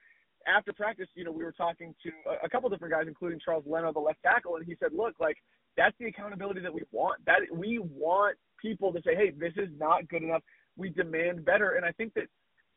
after 0.47 0.73
practice, 0.73 1.09
you 1.15 1.25
know, 1.25 1.33
we 1.33 1.45
were 1.45 1.53
talking 1.53 1.95
to 2.03 2.11
a, 2.29 2.47
a 2.47 2.49
couple 2.49 2.69
different 2.69 2.95
guys, 2.95 3.05
including 3.07 3.41
Charles 3.45 3.65
Leno, 3.67 3.93
the 3.93 4.01
left 4.01 4.23
tackle, 4.23 4.57
and 4.57 4.65
he 4.65 4.77
said, 4.81 4.93
"Look, 4.93 5.15
like 5.21 5.37
that's 5.77 5.97
the 5.99 6.07
accountability 6.07 6.61
that 6.61 6.73
we 6.73 6.83
want. 6.93 7.25
That 7.27 7.41
we 7.53 7.79
want 7.79 8.37
people 8.61 8.93
to 8.93 9.01
say, 9.03 9.15
hey, 9.15 9.31
this 9.31 9.53
is 9.57 9.69
not 9.79 10.09
good 10.09 10.23
enough. 10.23 10.43
We 10.77 10.91
demand 10.91 11.45
better." 11.45 11.73
And 11.73 11.85
I 11.85 11.93
think 11.93 12.15
that, 12.15 12.25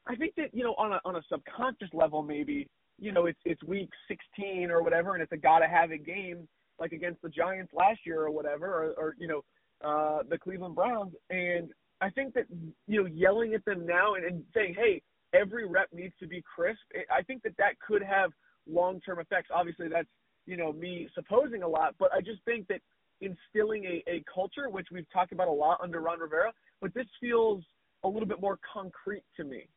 I 0.07 0.15
think 0.15 0.35
that 0.35 0.53
you 0.53 0.63
know, 0.63 0.75
on 0.77 0.93
a 0.93 0.99
on 1.05 1.15
a 1.15 1.21
subconscious 1.29 1.89
level, 1.93 2.21
maybe 2.21 2.67
you 2.99 3.11
know, 3.11 3.25
it's 3.25 3.39
it's 3.45 3.63
week 3.63 3.89
16 4.07 4.69
or 4.69 4.83
whatever, 4.83 5.13
and 5.13 5.23
it's 5.23 5.31
a 5.31 5.37
gotta 5.37 5.67
have 5.67 5.91
it 5.91 6.05
game 6.05 6.47
like 6.79 6.91
against 6.91 7.21
the 7.21 7.29
Giants 7.29 7.71
last 7.73 7.99
year 8.05 8.21
or 8.21 8.31
whatever, 8.31 8.65
or, 8.65 8.93
or 8.97 9.15
you 9.19 9.27
know, 9.27 9.43
uh, 9.85 10.23
the 10.29 10.37
Cleveland 10.37 10.75
Browns, 10.75 11.13
and 11.29 11.69
I 12.01 12.09
think 12.09 12.33
that 12.33 12.45
you 12.87 13.03
know, 13.03 13.07
yelling 13.07 13.53
at 13.53 13.63
them 13.63 13.85
now 13.85 14.15
and, 14.15 14.25
and 14.25 14.43
saying, 14.53 14.75
hey 14.77 15.01
every 15.33 15.65
rep 15.67 15.87
needs 15.93 16.13
to 16.19 16.27
be 16.27 16.41
crisp. 16.41 16.81
I 17.11 17.21
think 17.23 17.43
that 17.43 17.57
that 17.57 17.79
could 17.85 18.01
have 18.01 18.31
long-term 18.67 19.19
effects. 19.19 19.49
Obviously, 19.53 19.87
that's 19.87 20.07
you 20.45 20.57
know 20.57 20.73
me 20.73 21.07
supposing 21.15 21.63
a 21.63 21.67
lot, 21.67 21.95
but 21.99 22.13
I 22.13 22.19
just 22.19 22.43
think 22.45 22.67
that 22.67 22.81
instilling 23.21 23.85
a, 23.85 24.03
a 24.09 24.23
culture, 24.33 24.69
which 24.69 24.87
we've 24.91 25.09
talked 25.11 25.31
about 25.31 25.47
a 25.47 25.51
lot 25.51 25.79
under 25.81 26.01
Ron 26.01 26.19
Rivera, 26.19 26.51
but 26.81 26.93
this 26.93 27.07
feels 27.21 27.63
a 28.03 28.07
little 28.07 28.27
bit 28.27 28.41
more 28.41 28.59
concrete 28.73 29.23
to 29.37 29.43
me. 29.43 29.67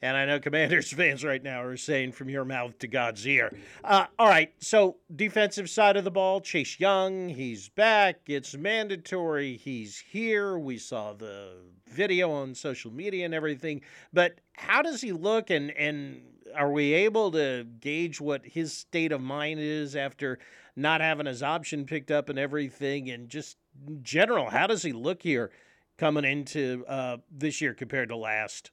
And 0.00 0.16
I 0.16 0.26
know 0.26 0.38
Commanders 0.38 0.92
fans 0.94 1.24
right 1.24 1.42
now 1.42 1.62
are 1.62 1.76
saying 1.76 2.12
from 2.12 2.28
your 2.28 2.44
mouth 2.44 2.78
to 2.78 2.86
God's 2.86 3.26
ear. 3.26 3.56
Uh, 3.82 4.06
all 4.18 4.28
right, 4.28 4.52
so 4.60 4.96
defensive 5.14 5.68
side 5.68 5.96
of 5.96 6.04
the 6.04 6.10
ball, 6.10 6.40
Chase 6.40 6.78
Young, 6.78 7.28
he's 7.28 7.68
back. 7.68 8.20
It's 8.26 8.56
mandatory. 8.56 9.56
He's 9.56 9.98
here. 9.98 10.58
We 10.58 10.78
saw 10.78 11.14
the 11.14 11.54
video 11.88 12.30
on 12.30 12.54
social 12.54 12.92
media 12.92 13.24
and 13.24 13.34
everything. 13.34 13.80
But 14.12 14.40
how 14.52 14.82
does 14.82 15.00
he 15.00 15.12
look, 15.12 15.50
and, 15.50 15.70
and 15.72 16.22
are 16.54 16.70
we 16.70 16.92
able 16.92 17.32
to 17.32 17.66
gauge 17.80 18.20
what 18.20 18.44
his 18.44 18.72
state 18.72 19.10
of 19.10 19.20
mind 19.20 19.58
is 19.58 19.96
after 19.96 20.38
not 20.76 21.00
having 21.00 21.26
his 21.26 21.42
option 21.42 21.84
picked 21.84 22.12
up 22.12 22.28
and 22.28 22.38
everything? 22.38 23.10
And 23.10 23.28
just 23.28 23.56
general, 24.02 24.48
how 24.48 24.68
does 24.68 24.82
he 24.82 24.92
look 24.92 25.22
here 25.22 25.50
coming 25.96 26.24
into 26.24 26.84
uh, 26.86 27.16
this 27.30 27.60
year 27.60 27.74
compared 27.74 28.10
to 28.10 28.16
last? 28.16 28.70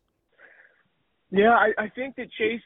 Yeah, 1.35 1.51
I, 1.51 1.71
I 1.77 1.89
think 1.89 2.15
that 2.15 2.31
Chase. 2.37 2.61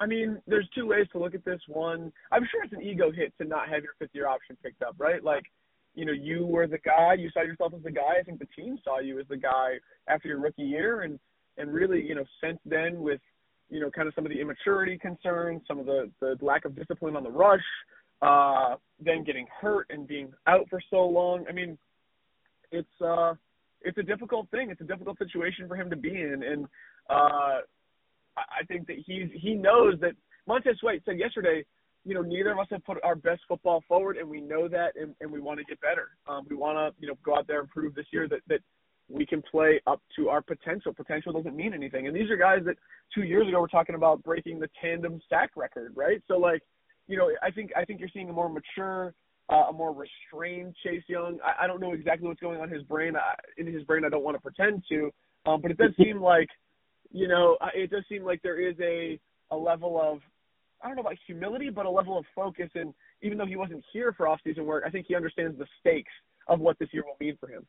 I 0.00 0.06
mean, 0.06 0.42
there's 0.48 0.68
two 0.74 0.86
ways 0.86 1.06
to 1.12 1.18
look 1.18 1.34
at 1.34 1.44
this. 1.44 1.60
One, 1.68 2.12
I'm 2.32 2.46
sure 2.50 2.64
it's 2.64 2.72
an 2.72 2.82
ego 2.82 3.12
hit 3.12 3.32
to 3.38 3.46
not 3.46 3.68
have 3.68 3.82
your 3.84 3.92
fifth 3.98 4.10
year 4.14 4.28
option 4.28 4.56
picked 4.62 4.82
up, 4.82 4.96
right? 4.98 5.22
Like, 5.22 5.44
you 5.94 6.04
know, 6.04 6.12
you 6.12 6.44
were 6.44 6.66
the 6.66 6.78
guy. 6.78 7.14
You 7.14 7.30
saw 7.32 7.42
yourself 7.42 7.72
as 7.74 7.84
the 7.84 7.92
guy. 7.92 8.18
I 8.20 8.22
think 8.24 8.40
the 8.40 8.48
team 8.56 8.78
saw 8.84 8.98
you 8.98 9.20
as 9.20 9.26
the 9.28 9.36
guy 9.36 9.74
after 10.08 10.28
your 10.28 10.40
rookie 10.40 10.64
year, 10.64 11.02
and 11.02 11.20
and 11.56 11.72
really, 11.72 12.02
you 12.02 12.16
know, 12.16 12.24
since 12.42 12.58
then 12.66 13.00
with 13.00 13.20
you 13.70 13.80
know, 13.80 13.90
kind 13.90 14.08
of 14.08 14.14
some 14.14 14.26
of 14.26 14.32
the 14.32 14.40
immaturity 14.40 14.98
concerns, 14.98 15.62
some 15.68 15.78
of 15.78 15.86
the 15.86 16.10
the 16.20 16.36
lack 16.40 16.64
of 16.64 16.74
discipline 16.74 17.16
on 17.16 17.22
the 17.22 17.30
rush, 17.30 17.64
uh, 18.22 18.74
then 19.00 19.24
getting 19.24 19.46
hurt 19.60 19.86
and 19.90 20.06
being 20.06 20.32
out 20.48 20.66
for 20.68 20.80
so 20.90 21.06
long. 21.06 21.44
I 21.48 21.52
mean, 21.52 21.78
it's 22.72 23.00
uh, 23.00 23.34
it's 23.82 23.98
a 23.98 24.02
difficult 24.02 24.50
thing. 24.50 24.70
It's 24.70 24.80
a 24.80 24.84
difficult 24.84 25.18
situation 25.18 25.68
for 25.68 25.76
him 25.76 25.88
to 25.90 25.96
be 25.96 26.10
in, 26.10 26.42
and 26.42 26.66
uh, 27.10 27.60
I 28.36 28.64
think 28.68 28.86
that 28.88 28.96
he's 29.06 29.28
he 29.34 29.54
knows 29.54 29.94
that 30.00 30.12
Montez 30.46 30.76
Sweat 30.80 31.00
said 31.04 31.18
yesterday, 31.18 31.64
you 32.04 32.14
know, 32.14 32.22
neither 32.22 32.52
of 32.52 32.58
us 32.58 32.66
have 32.70 32.84
put 32.84 32.98
our 33.02 33.16
best 33.16 33.40
football 33.48 33.82
forward, 33.88 34.16
and 34.16 34.28
we 34.28 34.40
know 34.40 34.68
that, 34.68 34.92
and, 35.00 35.14
and 35.20 35.30
we 35.30 35.40
want 35.40 35.58
to 35.58 35.64
get 35.64 35.80
better. 35.80 36.10
Um, 36.28 36.46
we 36.48 36.56
want 36.56 36.76
to, 36.76 37.00
you 37.00 37.08
know, 37.08 37.18
go 37.24 37.36
out 37.36 37.46
there 37.46 37.60
and 37.60 37.68
prove 37.68 37.94
this 37.94 38.06
year 38.12 38.28
that 38.28 38.40
that 38.48 38.60
we 39.08 39.24
can 39.24 39.42
play 39.42 39.80
up 39.86 40.00
to 40.16 40.28
our 40.28 40.42
potential. 40.42 40.92
Potential 40.92 41.32
doesn't 41.32 41.56
mean 41.56 41.72
anything, 41.72 42.06
and 42.06 42.14
these 42.14 42.30
are 42.30 42.36
guys 42.36 42.60
that 42.66 42.76
two 43.14 43.22
years 43.22 43.48
ago 43.48 43.60
were 43.60 43.68
talking 43.68 43.94
about 43.94 44.22
breaking 44.22 44.60
the 44.60 44.68
tandem 44.80 45.20
sack 45.28 45.50
record, 45.56 45.92
right? 45.94 46.22
So 46.28 46.38
like, 46.38 46.62
you 47.08 47.16
know, 47.16 47.30
I 47.42 47.50
think 47.50 47.70
I 47.76 47.84
think 47.84 48.00
you're 48.00 48.10
seeing 48.12 48.28
a 48.28 48.32
more 48.32 48.48
mature. 48.48 49.14
Uh, 49.48 49.66
a 49.70 49.72
more 49.72 49.94
restrained 49.94 50.74
Chase 50.82 51.04
Young. 51.06 51.38
I, 51.40 51.62
I 51.62 51.66
don't 51.68 51.80
know 51.80 51.92
exactly 51.92 52.26
what's 52.26 52.40
going 52.40 52.58
on 52.58 52.66
in 52.66 52.74
his 52.74 52.82
brain. 52.82 53.14
I, 53.14 53.36
in 53.58 53.72
his 53.72 53.84
brain, 53.84 54.04
I 54.04 54.08
don't 54.08 54.24
want 54.24 54.36
to 54.36 54.40
pretend 54.40 54.82
to, 54.88 55.12
um, 55.46 55.62
but 55.62 55.70
it 55.70 55.78
does 55.78 55.92
seem 56.02 56.20
like 56.20 56.48
you 57.10 57.28
know, 57.28 57.56
it 57.74 57.90
does 57.90 58.04
seem 58.08 58.24
like 58.24 58.42
there 58.42 58.60
is 58.60 58.76
a 58.80 59.18
a 59.50 59.56
level 59.56 60.00
of 60.00 60.20
I 60.82 60.88
don't 60.88 60.96
know 60.96 61.02
about 61.02 61.16
humility, 61.26 61.70
but 61.70 61.86
a 61.86 61.90
level 61.90 62.18
of 62.18 62.24
focus. 62.34 62.70
And 62.74 62.92
even 63.22 63.38
though 63.38 63.46
he 63.46 63.56
wasn't 63.56 63.82
here 63.92 64.12
for 64.12 64.28
off-season 64.28 64.64
work, 64.64 64.84
I 64.86 64.90
think 64.90 65.06
he 65.08 65.14
understands 65.14 65.58
the 65.58 65.66
stakes 65.80 66.12
of 66.48 66.60
what 66.60 66.78
this 66.78 66.88
year 66.92 67.02
will 67.04 67.16
mean 67.18 67.36
for 67.40 67.48
him. 67.48 67.66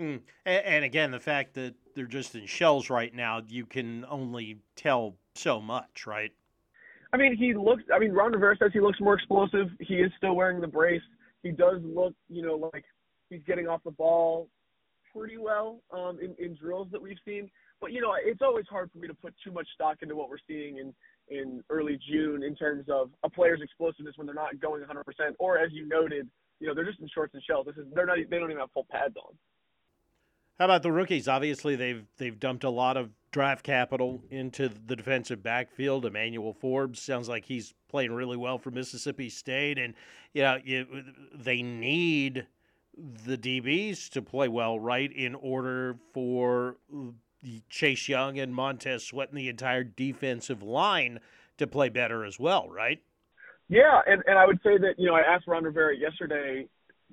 Mm. 0.00 0.20
And, 0.46 0.64
and, 0.66 0.84
again, 0.84 1.10
the 1.10 1.20
fact 1.20 1.54
that 1.54 1.74
they're 1.94 2.06
just 2.06 2.34
in 2.34 2.46
shells 2.46 2.90
right 2.90 3.14
now, 3.14 3.42
you 3.46 3.66
can 3.66 4.04
only 4.08 4.58
tell 4.74 5.14
so 5.34 5.60
much, 5.60 6.06
right? 6.06 6.32
I 7.12 7.16
mean, 7.16 7.36
he 7.36 7.54
looks. 7.54 7.82
I 7.94 7.98
mean, 7.98 8.12
Ron 8.12 8.32
Rivera 8.32 8.56
says 8.56 8.70
he 8.72 8.80
looks 8.80 9.00
more 9.00 9.14
explosive. 9.14 9.68
He 9.78 9.96
is 9.96 10.10
still 10.16 10.34
wearing 10.34 10.60
the 10.60 10.66
brace. 10.66 11.02
He 11.42 11.50
does 11.50 11.80
look, 11.82 12.14
you 12.28 12.42
know, 12.42 12.70
like 12.72 12.84
he's 13.28 13.42
getting 13.46 13.68
off 13.68 13.82
the 13.84 13.90
ball 13.90 14.48
pretty 15.14 15.38
well 15.38 15.80
um, 15.92 16.18
in, 16.20 16.34
in 16.44 16.56
drills 16.56 16.88
that 16.92 17.02
we've 17.02 17.18
seen 17.24 17.50
but 17.80 17.92
you 17.92 18.00
know, 18.00 18.14
it's 18.22 18.42
always 18.42 18.66
hard 18.68 18.90
for 18.92 18.98
me 18.98 19.08
to 19.08 19.14
put 19.14 19.34
too 19.44 19.52
much 19.52 19.66
stock 19.74 19.98
into 20.02 20.14
what 20.14 20.28
we're 20.28 20.36
seeing 20.46 20.78
in 20.78 20.94
in 21.28 21.62
early 21.70 21.98
June 22.10 22.42
in 22.42 22.56
terms 22.56 22.86
of 22.90 23.10
a 23.22 23.30
player's 23.30 23.60
explosiveness 23.62 24.14
when 24.16 24.26
they're 24.26 24.34
not 24.34 24.58
going 24.60 24.82
100%, 24.82 25.04
or 25.38 25.58
as 25.58 25.70
you 25.72 25.86
noted, 25.86 26.28
you 26.58 26.66
know, 26.66 26.74
they're 26.74 26.84
just 26.84 26.98
in 26.98 27.08
shorts 27.14 27.34
and 27.34 27.42
shells. 27.44 27.66
This 27.66 27.76
is 27.76 27.86
they're 27.94 28.06
not 28.06 28.18
they 28.28 28.38
don't 28.38 28.50
even 28.50 28.60
have 28.60 28.72
full 28.72 28.86
pads 28.90 29.14
on. 29.16 29.34
How 30.58 30.66
about 30.66 30.82
the 30.82 30.92
rookies? 30.92 31.26
Obviously, 31.26 31.74
they've 31.74 32.04
they've 32.18 32.38
dumped 32.38 32.64
a 32.64 32.70
lot 32.70 32.96
of 32.96 33.10
draft 33.30 33.64
capital 33.64 34.22
into 34.30 34.68
the 34.68 34.94
defensive 34.94 35.42
backfield. 35.42 36.04
Emmanuel 36.04 36.52
Forbes 36.52 37.00
sounds 37.00 37.28
like 37.28 37.46
he's 37.46 37.72
playing 37.88 38.12
really 38.12 38.36
well 38.36 38.58
for 38.58 38.70
Mississippi 38.70 39.30
State, 39.30 39.78
and 39.78 39.94
you 40.34 40.42
know 40.42 40.58
you, 40.62 40.86
they 41.34 41.62
need 41.62 42.46
the 43.24 43.38
DBs 43.38 44.10
to 44.10 44.20
play 44.20 44.48
well, 44.48 44.78
right, 44.78 45.10
in 45.10 45.34
order 45.34 45.96
for 46.12 46.76
Chase 47.68 48.08
Young 48.08 48.38
and 48.38 48.54
Montez 48.54 49.06
Sweat 49.06 49.30
and 49.30 49.38
the 49.38 49.48
entire 49.48 49.84
defensive 49.84 50.62
line 50.62 51.20
to 51.58 51.66
play 51.66 51.88
better 51.88 52.24
as 52.24 52.38
well, 52.38 52.68
right? 52.68 53.02
Yeah, 53.68 54.00
and, 54.06 54.22
and 54.26 54.38
I 54.38 54.46
would 54.46 54.58
say 54.64 54.78
that, 54.78 54.94
you 54.98 55.06
know, 55.06 55.14
I 55.14 55.20
asked 55.20 55.46
Ron 55.46 55.64
Rivera 55.64 55.96
yesterday, 55.96 56.66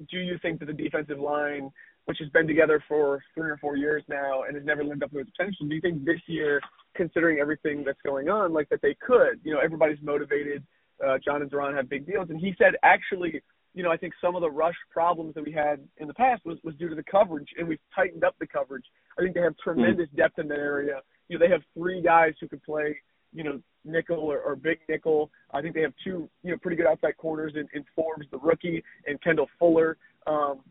do 0.09 0.17
you 0.17 0.37
think 0.41 0.59
that 0.59 0.65
the 0.65 0.73
defensive 0.73 1.19
line 1.19 1.71
which 2.07 2.19
has 2.19 2.29
been 2.29 2.47
together 2.47 2.81
for 2.87 3.21
three 3.35 3.49
or 3.49 3.57
four 3.57 3.75
years 3.75 4.01
now 4.07 4.43
and 4.43 4.55
has 4.55 4.65
never 4.65 4.81
lived 4.81 5.03
up 5.03 5.11
to 5.11 5.19
its 5.19 5.29
potential. 5.31 5.67
Do 5.67 5.75
you 5.75 5.81
think 5.81 6.05
this 6.05 6.21
year, 6.25 6.61
considering 6.95 7.39
everything 7.39 7.83
that's 7.83 7.99
going 8.05 8.29
on, 8.29 8.53
like 8.53 8.69
that 8.69 8.81
they 8.81 8.95
could? 9.05 9.41
You 9.43 9.53
know, 9.53 9.59
everybody's 9.59 10.01
motivated. 10.01 10.63
Uh, 11.05 11.17
John 11.23 11.41
and 11.41 11.51
Daron 11.51 11.75
have 11.75 11.89
big 11.89 12.07
deals, 12.07 12.29
and 12.29 12.39
he 12.39 12.55
said 12.57 12.75
actually, 12.81 13.41
you 13.77 13.83
know, 13.83 13.91
I 13.91 13.97
think 13.97 14.13
some 14.19 14.35
of 14.35 14.41
the 14.41 14.49
rush 14.49 14.75
problems 14.91 15.35
that 15.35 15.45
we 15.45 15.51
had 15.51 15.79
in 15.97 16.07
the 16.07 16.13
past 16.15 16.43
was 16.43 16.57
was 16.63 16.73
due 16.77 16.89
to 16.89 16.95
the 16.95 17.03
coverage, 17.03 17.49
and 17.59 17.67
we've 17.67 17.77
tightened 17.93 18.23
up 18.23 18.35
the 18.39 18.47
coverage. 18.47 18.85
I 19.19 19.21
think 19.21 19.35
they 19.35 19.41
have 19.41 19.55
tremendous 19.63 20.09
depth 20.15 20.39
in 20.39 20.47
that 20.47 20.57
area. 20.57 21.01
You 21.29 21.37
know, 21.37 21.45
they 21.45 21.51
have 21.51 21.61
three 21.75 22.01
guys 22.01 22.33
who 22.41 22.47
could 22.47 22.63
play, 22.63 22.97
you 23.33 23.43
know, 23.43 23.61
nickel 23.85 24.17
or, 24.17 24.39
or 24.39 24.55
big 24.55 24.79
nickel. 24.89 25.29
I 25.53 25.61
think 25.61 25.75
they 25.75 25.81
have 25.81 25.93
two, 26.03 26.27
you 26.41 26.51
know, 26.51 26.57
pretty 26.57 26.75
good 26.75 26.87
outside 26.87 27.17
corners 27.17 27.53
in, 27.53 27.67
in 27.71 27.85
Forbes, 27.95 28.25
the 28.31 28.39
rookie, 28.39 28.83
and 29.05 29.21
Kendall 29.21 29.47
Fuller. 29.59 29.97
Um, 30.25 30.61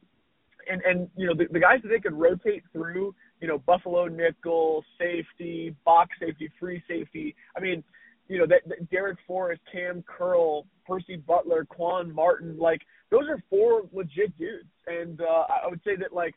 and 0.69 0.83
and 0.83 1.09
you 1.17 1.29
know 1.29 1.35
the, 1.35 1.45
the 1.53 1.61
guys 1.61 1.79
that 1.83 1.89
they 1.91 2.01
could 2.01 2.13
rotate 2.13 2.65
through, 2.73 3.15
you 3.41 3.47
know, 3.47 3.59
Buffalo 3.59 4.09
nickel, 4.09 4.85
safety, 4.99 5.77
box 5.85 6.11
safety, 6.21 6.51
free 6.59 6.83
safety. 6.89 7.37
I 7.57 7.61
mean, 7.61 7.85
you 8.29 8.39
know, 8.39 8.47
that, 8.47 8.63
that 8.69 8.91
Darrick 8.91 9.17
Forrest, 9.27 9.61
Cam 9.71 10.03
Curl, 10.07 10.67
Percy 10.87 11.17
Butler, 11.17 11.65
Quan 11.65 12.13
Martin, 12.13 12.57
like 12.59 12.83
those 13.11 13.25
are 13.29 13.43
four 13.49 13.83
legit 13.93 14.37
dudes. 14.39 14.69
And 14.87 15.21
uh, 15.21 15.45
I 15.65 15.69
would 15.69 15.81
say 15.85 15.97
that 15.97 16.13
like 16.13 16.35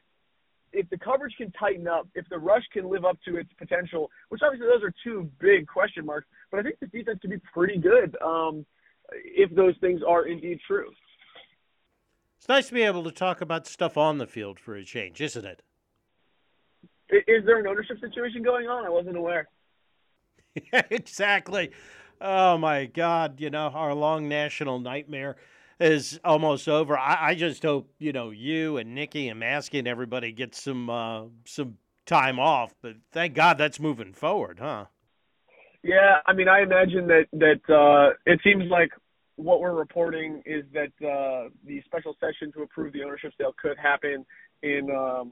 if 0.71 0.89
the 0.89 0.97
coverage 0.97 1.33
can 1.37 1.51
tighten 1.53 1.87
up, 1.87 2.07
if 2.15 2.27
the 2.29 2.37
rush 2.37 2.63
can 2.71 2.89
live 2.89 3.05
up 3.05 3.17
to 3.25 3.37
its 3.37 3.49
potential, 3.57 4.09
which 4.29 4.41
obviously 4.43 4.67
those 4.67 4.83
are 4.83 4.93
two 5.03 5.29
big 5.39 5.67
question 5.67 6.05
marks, 6.05 6.27
but 6.51 6.59
I 6.59 6.63
think 6.63 6.79
this 6.79 6.89
defense 6.91 7.19
can 7.21 7.31
be 7.31 7.41
pretty 7.53 7.77
good 7.77 8.15
um, 8.23 8.65
if 9.11 9.53
those 9.55 9.75
things 9.81 10.01
are 10.07 10.27
indeed 10.27 10.59
true. 10.67 10.91
It's 12.37 12.47
nice 12.47 12.67
to 12.67 12.73
be 12.73 12.83
able 12.83 13.03
to 13.03 13.11
talk 13.11 13.41
about 13.41 13.67
stuff 13.67 13.97
on 13.97 14.17
the 14.17 14.27
field 14.27 14.59
for 14.59 14.75
a 14.75 14.85
change, 14.85 15.19
isn't 15.21 15.45
it? 15.45 15.61
Is 17.09 17.43
there 17.45 17.59
an 17.59 17.67
ownership 17.67 17.99
situation 17.99 18.43
going 18.43 18.67
on? 18.67 18.85
I 18.85 18.89
wasn't 18.89 19.17
aware. 19.17 19.49
exactly. 20.73 21.71
Oh 22.21 22.57
my 22.57 22.85
God! 22.85 23.39
You 23.39 23.49
know 23.49 23.67
our 23.67 23.93
long 23.93 24.27
national 24.27 24.79
nightmare 24.79 25.37
is 25.79 26.19
almost 26.23 26.67
over. 26.67 26.97
I, 26.97 27.29
I 27.29 27.35
just 27.35 27.63
hope 27.63 27.89
you 27.99 28.11
know 28.11 28.31
you 28.31 28.77
and 28.77 28.93
Nicki 28.93 29.29
and 29.29 29.41
Maske 29.41 29.79
and 29.79 29.87
everybody 29.87 30.31
get 30.31 30.55
some 30.55 30.89
uh, 30.89 31.23
some 31.45 31.77
time 32.05 32.39
off. 32.39 32.73
But 32.81 32.95
thank 33.11 33.35
God 33.35 33.57
that's 33.57 33.79
moving 33.79 34.13
forward, 34.13 34.59
huh? 34.59 34.85
Yeah, 35.83 36.17
I 36.25 36.33
mean, 36.33 36.49
I 36.49 36.61
imagine 36.61 37.07
that 37.07 37.27
that 37.33 37.73
uh, 37.73 38.15
it 38.25 38.39
seems 38.43 38.65
like 38.69 38.89
what 39.35 39.61
we're 39.61 39.73
reporting 39.73 40.43
is 40.45 40.65
that 40.73 40.91
uh, 41.07 41.49
the 41.65 41.81
special 41.85 42.15
session 42.19 42.51
to 42.51 42.63
approve 42.63 42.91
the 42.91 43.03
ownership 43.03 43.31
sale 43.37 43.55
could 43.61 43.77
happen 43.77 44.25
in 44.61 44.89
um, 44.91 45.31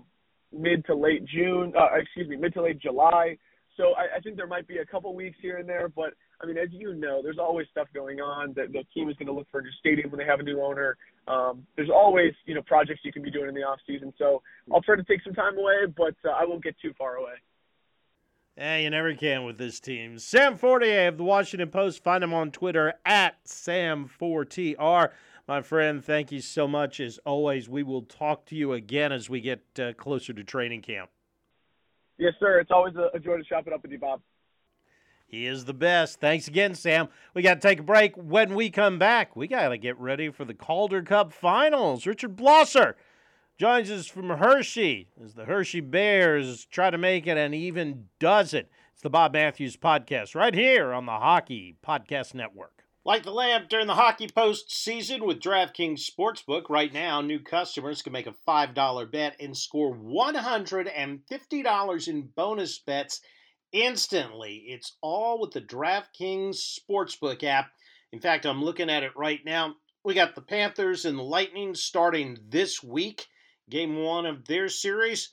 mid 0.53 0.85
to 0.85 0.95
late 0.95 1.25
June. 1.25 1.73
Uh, 1.77 1.97
excuse 1.97 2.29
me, 2.29 2.37
mid 2.37 2.53
to 2.53 2.61
late 2.61 2.79
July. 2.79 3.37
So 3.77 3.93
I, 3.95 4.17
I 4.17 4.19
think 4.19 4.35
there 4.35 4.47
might 4.47 4.67
be 4.67 4.79
a 4.79 4.85
couple 4.85 5.13
weeks 5.15 5.37
here 5.41 5.57
and 5.57 5.69
there, 5.69 5.87
but 5.87 6.13
I 6.41 6.47
mean, 6.47 6.57
as 6.57 6.69
you 6.71 6.95
know, 6.95 7.21
there's 7.21 7.37
always 7.37 7.67
stuff 7.71 7.87
going 7.93 8.19
on. 8.19 8.53
That 8.55 8.73
the 8.73 8.83
team 8.93 9.09
is 9.09 9.15
going 9.17 9.27
to 9.27 9.33
look 9.33 9.47
for 9.51 9.59
a 9.59 9.63
new 9.63 9.71
stadium 9.79 10.09
when 10.09 10.17
they 10.17 10.25
have 10.25 10.39
a 10.39 10.43
new 10.43 10.61
owner. 10.61 10.97
Um, 11.27 11.65
there's 11.75 11.89
always, 11.89 12.33
you 12.45 12.55
know, 12.55 12.61
projects 12.63 13.01
you 13.03 13.13
can 13.13 13.21
be 13.21 13.31
doing 13.31 13.47
in 13.47 13.53
the 13.53 13.61
off 13.61 13.79
season. 13.85 14.13
So 14.17 14.41
I'll 14.73 14.81
try 14.81 14.95
to 14.95 15.03
take 15.03 15.23
some 15.23 15.33
time 15.33 15.57
away, 15.57 15.85
but 15.95 16.15
uh, 16.25 16.31
I 16.31 16.45
won't 16.45 16.63
get 16.63 16.75
too 16.81 16.93
far 16.97 17.15
away. 17.15 17.33
Yeah, 18.57 18.77
you 18.77 18.89
never 18.89 19.13
can 19.13 19.45
with 19.45 19.59
this 19.59 19.79
team. 19.79 20.17
Sam 20.17 20.57
Fortier 20.57 21.09
of 21.09 21.17
the 21.17 21.23
Washington 21.23 21.69
Post. 21.69 22.03
Find 22.03 22.23
him 22.23 22.33
on 22.33 22.49
Twitter 22.49 22.95
at 23.05 23.43
Sam4TR. 23.45 25.11
My 25.47 25.61
friend, 25.61 26.03
thank 26.03 26.31
you 26.31 26.41
so 26.41 26.67
much. 26.67 26.99
As 26.99 27.19
always, 27.23 27.69
we 27.69 27.83
will 27.83 28.01
talk 28.01 28.47
to 28.47 28.55
you 28.55 28.73
again 28.73 29.11
as 29.11 29.29
we 29.29 29.41
get 29.41 29.61
uh, 29.79 29.93
closer 29.93 30.33
to 30.33 30.43
training 30.43 30.81
camp. 30.81 31.11
Yes, 32.17 32.33
sir. 32.39 32.59
It's 32.59 32.71
always 32.71 32.95
a, 32.95 33.19
joy 33.19 33.37
to 33.37 33.43
shop 33.43 33.67
it 33.67 33.73
up 33.73 33.81
with 33.83 33.91
you, 33.91 33.99
Bob. 33.99 34.21
He 35.27 35.45
is 35.45 35.65
the 35.65 35.73
best. 35.73 36.19
Thanks 36.19 36.47
again, 36.47 36.73
Sam. 36.73 37.09
We 37.33 37.41
got 37.41 37.55
to 37.55 37.67
take 37.67 37.79
a 37.79 37.83
break. 37.83 38.15
When 38.15 38.55
we 38.55 38.69
come 38.69 38.97
back, 38.97 39.35
we 39.35 39.47
got 39.47 39.69
to 39.69 39.77
get 39.77 39.99
ready 39.99 40.29
for 40.29 40.45
the 40.45 40.53
Calder 40.53 41.01
Cup 41.01 41.33
Finals. 41.33 42.07
Richard 42.07 42.37
Blosser 42.37 42.93
joins 43.57 43.91
us 43.91 44.07
from 44.07 44.29
Hershey 44.29 45.09
as 45.21 45.33
the 45.33 45.45
Hershey 45.45 45.81
Bears 45.81 46.65
try 46.65 46.89
to 46.89 46.97
make 46.97 47.27
it 47.27 47.37
and 47.37 47.53
even 47.53 48.05
does 48.19 48.53
it. 48.53 48.69
It's 48.93 49.01
the 49.01 49.09
Bob 49.09 49.33
Matthews 49.33 49.75
Podcast 49.75 50.33
right 50.33 50.53
here 50.53 50.93
on 50.93 51.05
the 51.05 51.11
Hockey 51.11 51.75
Podcast 51.85 52.33
Network. 52.33 52.76
Like 53.07 53.23
the 53.23 53.31
lamp 53.31 53.69
during 53.69 53.87
the 53.87 53.95
hockey 53.95 54.27
postseason 54.27 55.25
with 55.25 55.39
DraftKings 55.39 56.01
Sportsbook, 56.01 56.69
right 56.69 56.91
now, 56.91 57.21
new 57.21 57.39
customers 57.39 58.01
can 58.01 58.11
make 58.11 58.27
a 58.27 58.35
$5 58.45 59.09
bet 59.09 59.37
and 59.39 59.55
score 59.55 59.95
$150 59.95 62.07
in 62.09 62.21
bonus 62.35 62.79
bets 62.79 63.21
instantly. 63.71 64.65
It's 64.67 64.97
all 64.99 65.39
with 65.39 65.51
the 65.51 65.61
DraftKings 65.61 66.57
Sportsbook 66.57 67.45
app. 67.45 67.71
In 68.11 68.19
fact, 68.19 68.45
I'm 68.45 68.61
looking 68.61 68.89
at 68.89 69.03
it 69.03 69.15
right 69.15 69.39
now. 69.45 69.75
We 70.03 70.13
got 70.13 70.35
the 70.35 70.41
Panthers 70.41 71.05
and 71.05 71.17
the 71.17 71.23
Lightning 71.23 71.75
starting 71.75 72.37
this 72.49 72.83
week, 72.83 73.27
game 73.69 74.03
one 74.03 74.25
of 74.25 74.47
their 74.47 74.67
series. 74.67 75.29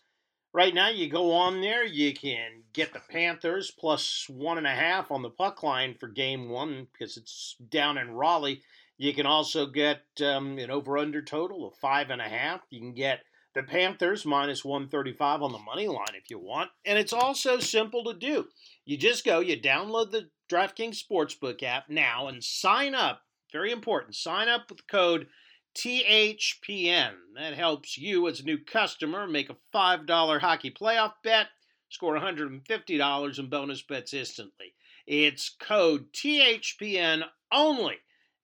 Right 0.55 0.73
now, 0.73 0.88
you 0.88 1.09
go 1.09 1.33
on 1.33 1.61
there, 1.61 1.85
you 1.85 2.14
can 2.14 2.62
get 2.73 2.93
the 2.93 3.01
Panthers 3.11 3.73
plus 3.73 4.27
one 4.29 4.57
and 4.57 4.69
a 4.69 4.71
half 4.71 5.11
on 5.11 5.21
the 5.21 5.29
puck 5.29 5.64
line 5.64 5.97
for 5.99 6.07
game 6.07 6.49
one 6.49 6.87
because 6.93 7.17
it's 7.17 7.57
down 7.71 7.99
in 7.99 8.12
Raleigh. 8.12 8.62
You 8.97 9.12
can 9.14 9.27
also 9.27 9.67
get 9.67 10.03
um, 10.25 10.57
an 10.59 10.71
over 10.71 10.97
under 10.97 11.23
total 11.23 11.67
of 11.67 11.75
five 11.75 12.11
and 12.11 12.23
a 12.23 12.29
half. 12.29 12.61
You 12.71 12.79
can 12.79 12.95
get 12.95 13.25
the 13.57 13.64
Panthers 13.64 14.25
minus 14.25 14.64
135 14.64 15.43
on 15.43 15.51
the 15.51 15.59
money 15.59 15.88
line 15.88 16.14
if 16.14 16.31
you 16.31 16.38
want. 16.38 16.71
And 16.85 17.01
it's 17.01 17.12
also 17.12 17.59
simple 17.59 18.05
to 18.05 18.14
do. 18.14 18.47
You 18.85 18.97
just 18.97 19.25
go, 19.25 19.40
you 19.40 19.61
download 19.61 20.12
the 20.12 20.29
DraftKings 20.49 21.03
Sportsbook 21.03 21.64
app 21.64 21.88
now 21.88 22.29
and 22.29 22.45
sign 22.45 22.95
up. 22.95 23.23
Very 23.51 23.73
important. 23.73 24.14
Sign 24.14 24.49
up 24.49 24.71
with 24.71 24.87
code 24.87 25.27
THPN. 25.74 27.14
That 27.34 27.54
helps 27.54 27.98
you 27.98 28.28
as 28.28 28.40
a 28.40 28.44
new 28.44 28.58
customer 28.58 29.26
make 29.26 29.50
a 29.50 29.56
$5 29.74 30.40
hockey 30.40 30.70
playoff 30.70 31.14
bet, 31.22 31.48
score 31.88 32.18
$150 32.18 33.38
in 33.38 33.46
bonus 33.48 33.82
bets 33.82 34.14
instantly. 34.14 34.74
It's 35.06 35.50
code 35.50 36.12
THPN 36.12 37.24
only 37.52 37.96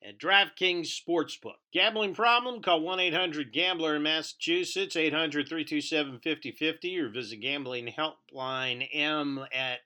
at 0.02 0.18
DraftKings 0.18 0.88
Sportsbook. 0.88 1.56
Gambling 1.72 2.14
problem? 2.14 2.62
Call 2.62 2.80
1 2.80 3.00
800 3.00 3.52
Gambler 3.52 3.96
in 3.96 4.02
Massachusetts, 4.02 4.96
800 4.96 5.48
327 5.48 6.20
5050, 6.20 6.98
or 6.98 7.08
visit 7.08 7.40
Gambling 7.40 7.94
Helpline 7.96 8.88
M 8.92 9.44
at 9.52 9.80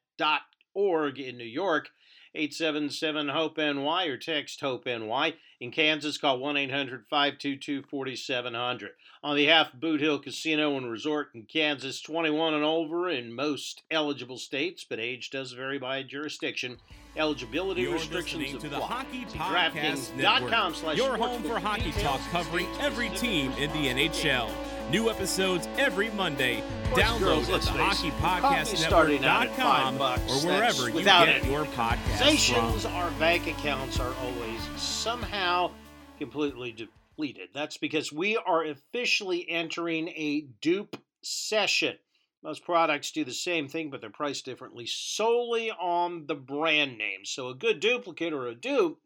.org 0.75 1.19
in 1.19 1.37
New 1.37 1.45
York. 1.45 1.91
877 2.37 3.29
HOPE 3.29 3.59
NY 3.59 4.07
or 4.07 4.17
text 4.17 4.61
HOPE 4.61 4.87
NY. 4.87 5.35
In 5.65 5.71
Kansas, 5.71 6.19
call 6.19 6.41
1 6.41 6.59
800 6.59 7.07
522 7.09 7.85
4700. 7.85 8.91
On 9.23 9.35
behalf 9.35 9.73
of 9.73 9.81
Boot 9.81 10.03
Hill 10.03 10.19
Casino 10.19 10.77
and 10.77 10.91
Resort 10.91 11.29
in 11.35 11.45
Kansas, 11.45 12.03
21 12.03 12.53
and 12.53 12.63
over 12.63 13.09
in 13.09 13.35
most 13.35 13.83
eligible 13.91 14.37
states, 14.37 14.85
but 14.87 15.01
age 15.01 15.31
does 15.31 15.53
vary 15.53 15.79
by 15.79 16.03
jurisdiction. 16.03 16.77
Eligibility 17.17 17.81
You're 17.81 17.95
restrictions 17.95 18.43
listening 18.43 18.61
to 18.61 18.69
the 18.69 18.77
apply. 18.77 18.89
Hockey 18.89 19.25
Podcast 19.25 20.11
DraftKings.com 20.11 20.43
Network, 20.43 20.75
slash 20.75 20.97
your 20.99 21.17
home 21.17 21.43
for 21.43 21.59
hockey 21.59 21.93
talk 21.93 22.21
covering 22.31 22.67
every 22.79 23.09
team 23.09 23.51
in 23.53 23.73
the 23.73 23.87
NHL. 23.87 24.51
New 24.91 25.11
episodes 25.11 25.67
every 25.79 26.11
Monday. 26.11 26.63
Download 26.93 27.41
at 27.53 27.63
the 27.63 27.73
face 27.73 28.05
it, 28.05 28.13
coffee's 28.21 28.79
starting 28.79 29.25
out 29.25 29.47
at 29.47 29.53
hockeypodcastnetwork.com 29.53 30.03
or 30.03 30.47
wherever 30.47 30.91
you 30.91 31.05
get 31.05 31.29
any 31.29 31.51
your 31.51 31.65
podcasts 31.67 32.81
from. 32.83 32.93
Our 32.93 33.11
bank 33.13 33.47
accounts 33.47 33.99
are 33.99 34.13
always 34.23 34.61
somehow 34.77 35.71
completely 36.19 36.73
depleted. 36.73 37.49
That's 37.55 37.77
because 37.77 38.13
we 38.13 38.37
are 38.37 38.65
officially 38.65 39.49
entering 39.49 40.09
a 40.09 40.47
dupe 40.61 40.97
session. 41.23 41.97
Most 42.43 42.63
products 42.63 43.11
do 43.11 43.25
the 43.25 43.33
same 43.33 43.69
thing, 43.69 43.89
but 43.89 44.03
they're 44.03 44.11
priced 44.11 44.45
differently 44.45 44.85
solely 44.87 45.71
on 45.71 46.27
the 46.27 46.35
brand 46.35 46.99
name. 46.99 47.25
So 47.25 47.49
a 47.49 47.55
good 47.55 47.81
duplicate 47.81 48.35
or 48.35 48.49
a 48.49 48.55
dupe 48.55 49.01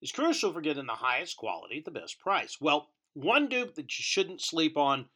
is 0.00 0.12
crucial 0.12 0.52
for 0.52 0.60
getting 0.60 0.86
the 0.86 0.92
highest 0.92 1.36
quality 1.36 1.78
at 1.78 1.84
the 1.84 1.90
best 1.90 2.20
price. 2.20 2.58
Well, 2.60 2.88
one 3.22 3.48
dupe 3.48 3.74
that 3.74 3.98
you 3.98 4.02
shouldn't 4.02 4.40
sleep 4.40 4.76
on 4.76 5.06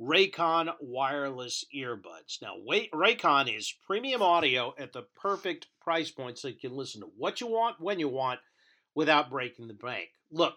Raycon 0.00 0.72
wireless 0.80 1.64
earbuds. 1.74 2.40
Now, 2.40 2.54
Way- 2.58 2.90
Raycon 2.92 3.54
is 3.54 3.74
premium 3.86 4.22
audio 4.22 4.74
at 4.78 4.92
the 4.92 5.06
perfect 5.16 5.66
price 5.80 6.10
point 6.10 6.38
so 6.38 6.48
you 6.48 6.54
can 6.54 6.76
listen 6.76 7.02
to 7.02 7.10
what 7.16 7.40
you 7.40 7.46
want 7.46 7.80
when 7.80 7.98
you 7.98 8.08
want 8.08 8.40
without 8.94 9.30
breaking 9.30 9.68
the 9.68 9.74
bank. 9.74 10.08
Look, 10.30 10.54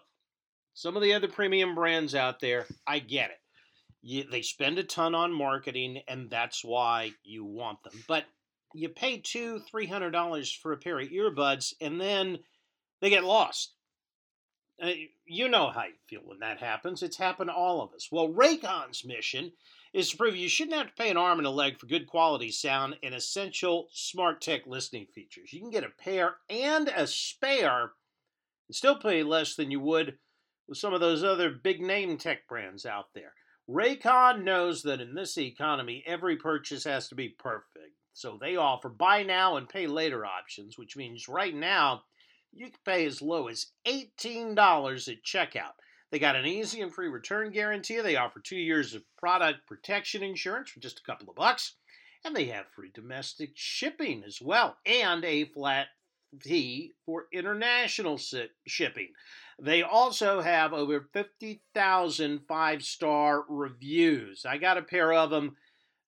some 0.74 0.96
of 0.96 1.02
the 1.02 1.12
other 1.12 1.28
premium 1.28 1.74
brands 1.74 2.14
out 2.14 2.40
there, 2.40 2.66
I 2.86 2.98
get 2.98 3.30
it. 3.30 3.40
You, 4.02 4.24
they 4.30 4.42
spend 4.42 4.78
a 4.78 4.82
ton 4.82 5.14
on 5.14 5.32
marketing, 5.32 6.02
and 6.08 6.28
that's 6.28 6.64
why 6.64 7.12
you 7.22 7.44
want 7.44 7.82
them. 7.82 8.04
But 8.06 8.24
you 8.74 8.88
pay 8.88 9.18
two, 9.18 9.60
three 9.60 9.86
hundred 9.86 10.10
dollars 10.10 10.52
for 10.52 10.72
a 10.72 10.76
pair 10.76 10.98
of 10.98 11.08
earbuds, 11.08 11.72
and 11.80 12.00
then 12.00 12.40
they 13.00 13.08
get 13.08 13.24
lost. 13.24 13.74
Uh, 14.82 14.90
you 15.24 15.48
know 15.48 15.70
how 15.70 15.84
you 15.84 15.94
feel 16.08 16.22
when 16.24 16.40
that 16.40 16.58
happens. 16.58 17.02
It's 17.02 17.16
happened 17.16 17.48
to 17.48 17.54
all 17.54 17.80
of 17.80 17.92
us. 17.94 18.08
Well, 18.10 18.28
Raycon's 18.28 19.04
mission 19.04 19.52
is 19.92 20.10
to 20.10 20.16
prove 20.16 20.34
you 20.34 20.48
shouldn't 20.48 20.76
have 20.76 20.88
to 20.88 21.02
pay 21.02 21.10
an 21.10 21.16
arm 21.16 21.38
and 21.38 21.46
a 21.46 21.50
leg 21.50 21.78
for 21.78 21.86
good 21.86 22.08
quality 22.08 22.50
sound 22.50 22.96
and 23.02 23.14
essential 23.14 23.86
smart 23.92 24.40
tech 24.40 24.66
listening 24.66 25.06
features. 25.06 25.52
You 25.52 25.60
can 25.60 25.70
get 25.70 25.84
a 25.84 26.02
pair 26.02 26.36
and 26.50 26.88
a 26.88 27.06
spare 27.06 27.92
and 28.68 28.74
still 28.74 28.96
pay 28.96 29.22
less 29.22 29.54
than 29.54 29.70
you 29.70 29.78
would 29.80 30.18
with 30.66 30.78
some 30.78 30.92
of 30.92 31.00
those 31.00 31.22
other 31.22 31.50
big 31.50 31.80
name 31.80 32.18
tech 32.18 32.48
brands 32.48 32.84
out 32.84 33.06
there. 33.14 33.32
Raycon 33.68 34.42
knows 34.42 34.82
that 34.82 35.00
in 35.00 35.14
this 35.14 35.38
economy, 35.38 36.02
every 36.06 36.36
purchase 36.36 36.84
has 36.84 37.08
to 37.08 37.14
be 37.14 37.28
perfect. 37.28 37.94
So 38.12 38.38
they 38.40 38.56
offer 38.56 38.88
buy 38.88 39.22
now 39.22 39.56
and 39.56 39.68
pay 39.68 39.86
later 39.86 40.26
options, 40.26 40.76
which 40.76 40.96
means 40.96 41.28
right 41.28 41.54
now 41.54 42.02
you 42.56 42.66
can 42.66 42.80
pay 42.84 43.06
as 43.06 43.22
low 43.22 43.48
as 43.48 43.66
$18 43.86 45.08
at 45.08 45.24
checkout. 45.24 45.72
They 46.10 46.18
got 46.18 46.36
an 46.36 46.46
easy 46.46 46.80
and 46.80 46.94
free 46.94 47.08
return 47.08 47.50
guarantee. 47.50 48.00
They 48.00 48.16
offer 48.16 48.40
two 48.40 48.56
years 48.56 48.94
of 48.94 49.02
product 49.16 49.66
protection 49.66 50.22
insurance 50.22 50.70
for 50.70 50.80
just 50.80 51.00
a 51.00 51.02
couple 51.02 51.28
of 51.28 51.36
bucks. 51.36 51.74
And 52.24 52.34
they 52.34 52.46
have 52.46 52.66
free 52.74 52.90
domestic 52.94 53.50
shipping 53.54 54.22
as 54.24 54.40
well 54.40 54.76
and 54.86 55.24
a 55.24 55.44
flat 55.46 55.88
fee 56.40 56.94
for 57.04 57.26
international 57.32 58.18
shipping. 58.66 59.08
They 59.60 59.82
also 59.82 60.40
have 60.40 60.72
over 60.72 61.08
50,000 61.12 62.40
five 62.46 62.82
star 62.82 63.44
reviews. 63.48 64.44
I 64.46 64.58
got 64.58 64.78
a 64.78 64.82
pair 64.82 65.12
of 65.12 65.30
them, 65.30 65.56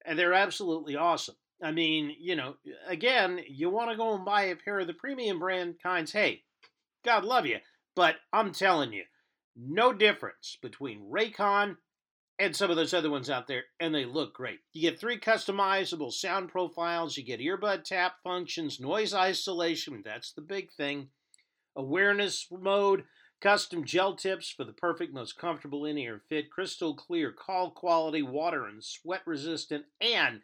and 0.05 0.19
they're 0.19 0.35
absolutely 0.35 0.97
awesome. 0.97 1.37
I 1.63 1.73
mean, 1.73 2.15
you 2.19 2.37
know, 2.37 2.57
again, 2.87 3.41
you 3.49 3.71
want 3.71 3.91
to 3.91 3.97
go 3.97 4.15
and 4.15 4.25
buy 4.25 4.45
a 4.45 4.57
pair 4.57 4.79
of 4.79 4.87
the 4.87 4.93
premium 4.93 5.39
brand 5.39 5.77
kinds. 5.83 6.13
Hey, 6.13 6.43
God 7.05 7.25
love 7.25 7.47
you. 7.47 7.59
But 7.95 8.17
I'm 8.33 8.53
telling 8.53 8.93
you, 8.93 9.05
no 9.57 9.93
difference 9.93 10.59
between 10.61 11.11
Raycon 11.11 11.77
and 12.39 12.55
some 12.55 12.71
of 12.71 12.77
those 12.77 12.93
other 12.93 13.11
ones 13.11 13.31
out 13.31 13.47
there, 13.47 13.65
and 13.81 13.95
they 13.95 14.05
look 14.05 14.35
great. 14.35 14.59
You 14.75 14.91
get 14.91 15.01
three 15.01 15.19
customizable 15.19 16.13
sound 16.13 16.51
profiles, 16.51 17.17
you 17.17 17.25
get 17.25 17.41
earbud 17.41 17.85
tap 17.85 18.17
functions, 18.23 18.79
noise 18.79 19.15
isolation, 19.15 20.03
that's 20.05 20.33
the 20.33 20.43
big 20.43 20.71
thing, 20.73 21.09
awareness 21.75 22.47
mode, 22.51 23.05
custom 23.41 23.85
gel 23.85 24.15
tips 24.15 24.51
for 24.51 24.65
the 24.65 24.75
perfect, 24.75 25.15
most 25.15 25.39
comfortable 25.39 25.87
in 25.87 25.97
ear 25.97 26.21
fit, 26.29 26.51
crystal 26.51 26.95
clear 26.95 27.33
call 27.33 27.71
quality, 27.71 28.21
water 28.21 28.67
and 28.67 28.85
sweat 28.85 29.23
resistant, 29.25 29.87
and 30.03 30.43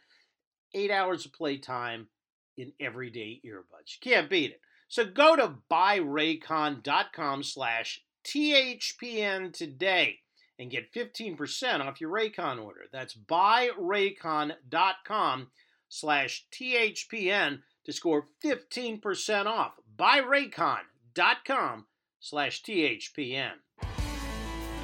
eight 0.74 0.90
hours 0.90 1.26
of 1.26 1.32
playtime 1.32 2.08
in 2.56 2.72
everyday 2.80 3.40
earbuds. 3.44 3.96
You 3.96 4.00
can't 4.00 4.30
beat 4.30 4.52
it. 4.52 4.60
So 4.88 5.04
go 5.06 5.36
to 5.36 5.54
buyraycon.com 5.70 7.42
slash 7.42 8.00
THPN 8.24 9.52
today 9.52 10.20
and 10.58 10.70
get 10.70 10.92
15% 10.92 11.80
off 11.80 12.00
your 12.00 12.10
Raycon 12.10 12.62
order. 12.62 12.82
That's 12.92 13.14
buyraycon.com 13.14 15.48
slash 15.88 16.46
THPN 16.52 17.62
to 17.84 17.92
score 17.92 18.26
15% 18.44 19.46
off. 19.46 19.72
Buyraycon.com 19.98 21.86
slash 22.20 22.62
THPN. 22.62 23.52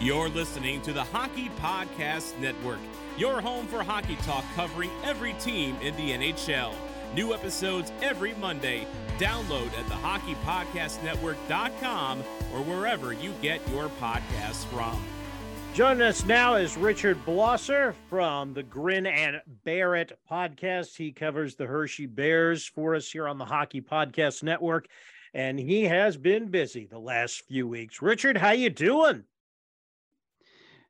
You're 0.01 0.29
listening 0.29 0.81
to 0.83 0.93
the 0.93 1.03
Hockey 1.03 1.51
Podcast 1.61 2.39
Network, 2.39 2.79
your 3.17 3.41
home 3.41 3.67
for 3.67 3.83
hockey 3.83 4.15
talk 4.23 4.45
covering 4.55 4.93
every 5.03 5.33
team 5.35 5.77
in 5.83 5.97
the 5.97 6.13
NHL. 6.13 6.73
New 7.17 7.35
episodes 7.35 7.91
every 8.01 8.33
Monday. 8.35 8.87
Download 9.19 9.67
at 9.67 9.87
thehockeypodcastnetwork.com 9.87 12.21
or 12.21 12.63
wherever 12.63 13.13
you 13.13 13.35
get 13.43 13.61
your 13.71 13.89
podcasts 14.01 14.65
from. 14.67 15.03
Joining 15.75 16.03
us 16.03 16.25
now 16.25 16.55
is 16.55 16.77
Richard 16.77 17.19
Blosser 17.27 17.93
from 18.09 18.55
the 18.55 18.63
Grin 18.63 19.05
and 19.05 19.43
Bear 19.65 19.97
It 19.97 20.17
podcast. 20.31 20.97
He 20.97 21.11
covers 21.11 21.57
the 21.57 21.67
Hershey 21.67 22.07
Bears 22.07 22.65
for 22.65 22.95
us 22.95 23.11
here 23.11 23.27
on 23.27 23.39
the 23.39 23.45
Hockey 23.45 23.81
Podcast 23.81 24.45
Network, 24.45 24.87
and 25.35 25.59
he 25.59 25.83
has 25.83 26.17
been 26.17 26.53
busy 26.53 26.87
the 26.87 27.01
last 27.01 27.43
few 27.49 27.67
weeks. 27.67 28.01
Richard, 28.01 28.37
how 28.37 28.53
you 28.53 28.71
doing? 28.71 29.25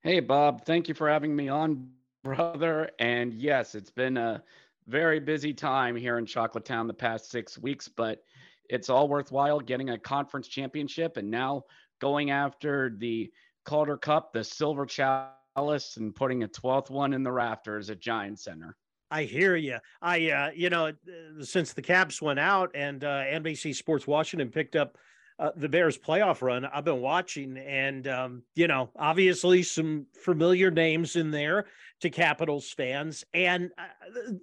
Hey, 0.03 0.21
Bob. 0.21 0.65
Thank 0.65 0.87
you 0.87 0.95
for 0.95 1.09
having 1.09 1.35
me 1.35 1.49
on, 1.49 1.89
brother. 2.25 2.91
And 3.01 3.35
yes, 3.35 3.75
it's 3.75 3.91
been 3.91 4.17
a 4.17 4.43
very 4.87 5.19
busy 5.19 5.53
time 5.53 5.97
here 5.97 6.19
in 6.19 6.27
Chocolate 6.27 6.65
Town 6.65 6.87
the 6.87 6.95
past 6.95 7.31
six 7.31 7.59
weeks, 7.59 7.89
but 7.89 8.23
it's 8.71 8.89
all 8.89 9.09
worthwhile 9.09 9.59
getting 9.59 9.91
a 9.91 9.99
conference 9.99 10.47
championship 10.47 11.17
and 11.17 11.29
now 11.29 11.65
going 12.01 12.31
after 12.31 12.95
the 12.97 13.29
Calder 13.65 13.97
Cup, 13.97 14.33
the 14.33 14.45
silver 14.45 14.87
chalice, 14.87 15.97
and 15.97 16.15
putting 16.15 16.45
a 16.45 16.49
12th 16.49 16.91
one 16.91 17.13
in 17.13 17.25
the 17.25 17.33
rafters 17.33 17.91
at 17.91 17.99
Giant 17.99 18.39
Center. 18.39 18.77
I 19.11 19.25
hear 19.25 19.57
you. 19.57 19.79
I, 20.01 20.31
uh, 20.31 20.51
you 20.55 20.71
know, 20.71 20.93
since 21.41 21.73
the 21.73 21.83
Caps 21.83 22.23
went 22.23 22.39
out 22.39 22.71
and 22.75 23.03
uh, 23.03 23.25
NBC 23.25 23.75
Sports 23.75 24.07
Washington 24.07 24.51
picked 24.51 24.77
up 24.77 24.97
uh, 25.39 25.51
the 25.57 25.69
Bears 25.69 25.97
playoff 25.97 26.43
run, 26.43 26.65
I've 26.65 26.85
been 26.85 27.01
watching, 27.01 27.57
and 27.59 28.07
um, 28.09 28.43
you 28.55 28.67
know, 28.67 28.91
obviously 28.97 29.63
some 29.63 30.07
familiar 30.13 30.71
names 30.71 31.17
in 31.17 31.31
there 31.31 31.67
to 32.01 32.11
Capitals 32.11 32.71
fans, 32.71 33.25
and 33.33 33.71
uh, 33.79 33.83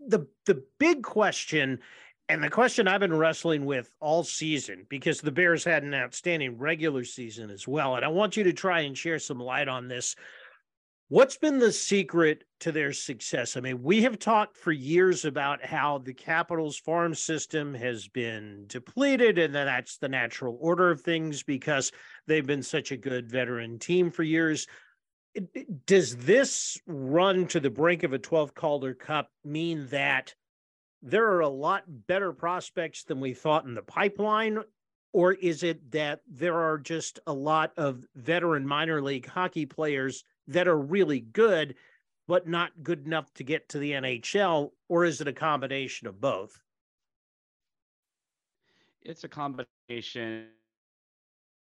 the 0.08 0.28
the 0.46 0.64
big 0.80 1.04
question. 1.04 1.80
And 2.28 2.44
the 2.44 2.50
question 2.50 2.88
I've 2.88 3.02
been 3.02 3.16
wrestling 3.16 3.66
with 3.66 3.92
all 4.00 4.24
season, 4.24 4.88
because 4.90 5.22
the 5.22 5.32
Bears 5.32 5.64
had 5.64 5.84
an 5.84 5.94
outstanding 5.94 6.58
regular 6.58 7.04
season 7.04 7.52
as 7.52 7.68
well. 7.68 7.98
And 7.98 8.04
I 8.04 8.08
want 8.08 8.36
you 8.36 8.44
to 8.46 8.54
try 8.54 8.80
and 8.80 8.98
share 8.98 9.20
some 9.20 9.40
light 9.40 9.68
on 9.68 9.88
this. 9.88 10.16
What's 11.08 11.38
been 11.38 11.60
the 11.60 11.72
secret 11.72 12.46
to 12.62 12.72
their 12.72 12.92
success? 12.92 13.56
I 13.56 13.60
mean, 13.60 13.84
we 13.84 14.02
have 14.02 14.18
talked 14.18 14.58
for 14.58 14.72
years 14.72 15.24
about 15.24 15.64
how 15.64 16.00
the 16.00 16.16
Capitals 16.16 16.80
farm 16.80 17.14
system 17.14 17.76
has 17.76 18.08
been 18.08 18.66
depleted, 18.66 19.38
and 19.38 19.54
that's 19.54 19.98
the 19.98 20.10
natural 20.10 20.58
order 20.60 20.90
of 20.90 21.02
things 21.02 21.44
because 21.44 21.92
they've 22.26 22.48
been 22.48 22.64
such 22.64 22.92
a 22.92 22.98
good 22.98 23.30
veteran 23.30 23.78
team 23.78 24.10
for 24.10 24.24
years. 24.24 24.66
Does 25.86 26.16
this 26.18 26.80
run 26.88 27.46
to 27.48 27.60
the 27.60 27.70
brink 27.70 28.02
of 28.02 28.14
a 28.14 28.20
12th 28.20 28.56
Calder 28.56 28.96
Cup 28.96 29.30
mean 29.44 29.86
that 29.90 30.34
there 31.04 31.28
are 31.34 31.42
a 31.42 31.48
lot 31.48 31.84
better 31.88 32.34
prospects 32.34 33.04
than 33.04 33.20
we 33.20 33.36
thought 33.36 33.66
in 33.66 33.76
the 33.76 33.84
pipeline? 33.84 34.58
Or 35.14 35.34
is 35.34 35.62
it 35.62 35.92
that 35.92 36.22
there 36.28 36.60
are 36.60 36.80
just 36.80 37.20
a 37.28 37.34
lot 37.34 37.74
of 37.78 38.04
veteran 38.16 38.68
minor 38.68 39.04
league 39.04 39.28
hockey 39.28 39.68
players 39.68 40.24
that 40.48 40.68
are 40.68 40.78
really 40.78 41.20
good, 41.20 41.76
but 42.28 42.48
not 42.48 42.84
good 42.84 43.06
enough 43.06 43.34
to 43.36 43.44
get 43.44 43.70
to 43.70 43.80
the 43.80 43.92
NHL? 43.92 44.72
Or 44.90 45.06
is 45.06 45.22
it 45.22 45.28
a 45.28 45.34
combination 45.34 46.08
of 46.08 46.20
both? 46.20 46.62
It's 49.02 49.24
a 49.24 49.30
combination. 49.30 50.48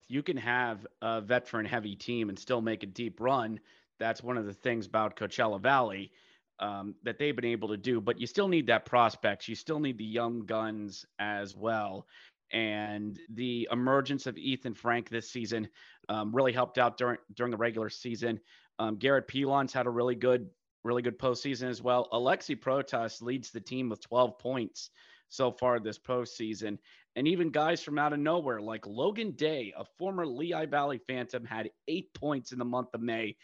You 0.08 0.22
can 0.22 0.36
have 0.36 0.86
a 1.02 1.20
veteran 1.20 1.66
heavy 1.66 1.96
team 1.96 2.28
and 2.28 2.38
still 2.38 2.60
make 2.60 2.82
a 2.82 2.86
deep 2.86 3.20
run. 3.20 3.58
That's 3.98 4.22
one 4.22 4.36
of 4.36 4.46
the 4.46 4.52
things 4.52 4.86
about 4.86 5.16
Coachella 5.16 5.60
Valley 5.60 6.12
um, 6.60 6.94
that 7.02 7.18
they've 7.18 7.34
been 7.34 7.44
able 7.44 7.68
to 7.68 7.76
do. 7.76 8.00
But 8.00 8.20
you 8.20 8.26
still 8.26 8.48
need 8.48 8.66
that 8.68 8.84
prospects. 8.84 9.48
You 9.48 9.54
still 9.54 9.80
need 9.80 9.98
the 9.98 10.04
young 10.04 10.46
guns 10.46 11.04
as 11.18 11.56
well. 11.56 12.06
And 12.52 13.18
the 13.30 13.68
emergence 13.72 14.26
of 14.26 14.38
Ethan 14.38 14.74
Frank 14.74 15.08
this 15.08 15.30
season 15.30 15.68
um, 16.08 16.34
really 16.34 16.52
helped 16.52 16.78
out 16.78 16.96
during 16.96 17.18
during 17.34 17.50
the 17.50 17.56
regular 17.56 17.88
season. 17.88 18.38
Um, 18.78 18.96
Garrett 18.96 19.28
Pilon's 19.28 19.72
had 19.72 19.86
a 19.86 19.90
really 19.90 20.14
good, 20.14 20.48
really 20.82 21.02
good 21.02 21.18
postseason 21.18 21.68
as 21.68 21.82
well. 21.82 22.08
Alexi 22.12 22.58
Protas 22.58 23.22
leads 23.22 23.50
the 23.50 23.60
team 23.60 23.88
with 23.88 24.00
12 24.00 24.38
points 24.38 24.90
so 25.28 25.50
far 25.50 25.80
this 25.80 25.98
postseason. 25.98 26.78
And 27.16 27.28
even 27.28 27.50
guys 27.50 27.82
from 27.82 27.98
out 27.98 28.12
of 28.12 28.18
nowhere, 28.18 28.60
like 28.60 28.86
Logan 28.86 29.32
Day, 29.32 29.72
a 29.76 29.84
former 29.98 30.26
Lehigh 30.26 30.66
Valley 30.66 31.00
Phantom, 31.06 31.44
had 31.44 31.70
eight 31.88 32.12
points 32.14 32.52
in 32.52 32.58
the 32.58 32.64
month 32.64 32.88
of 32.94 33.00
May 33.00 33.36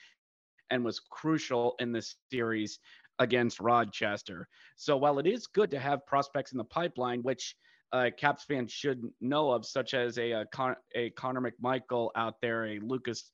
and 0.70 0.84
was 0.84 1.00
crucial 1.00 1.74
in 1.78 1.92
this 1.92 2.16
series 2.30 2.78
against 3.18 3.60
Rochester. 3.60 4.48
So 4.76 4.96
while 4.96 5.18
it 5.18 5.26
is 5.26 5.46
good 5.46 5.70
to 5.72 5.78
have 5.78 6.06
prospects 6.06 6.52
in 6.52 6.58
the 6.58 6.64
pipeline, 6.64 7.22
which 7.22 7.54
uh, 7.92 8.10
Caps 8.16 8.44
fans 8.44 8.72
should 8.72 9.02
know 9.20 9.50
of, 9.50 9.66
such 9.66 9.94
as 9.94 10.16
a, 10.18 10.30
a, 10.32 10.46
Con- 10.46 10.76
a 10.94 11.10
Connor 11.10 11.40
McMichael 11.40 12.10
out 12.16 12.40
there, 12.40 12.66
a 12.66 12.78
Lucas 12.80 13.30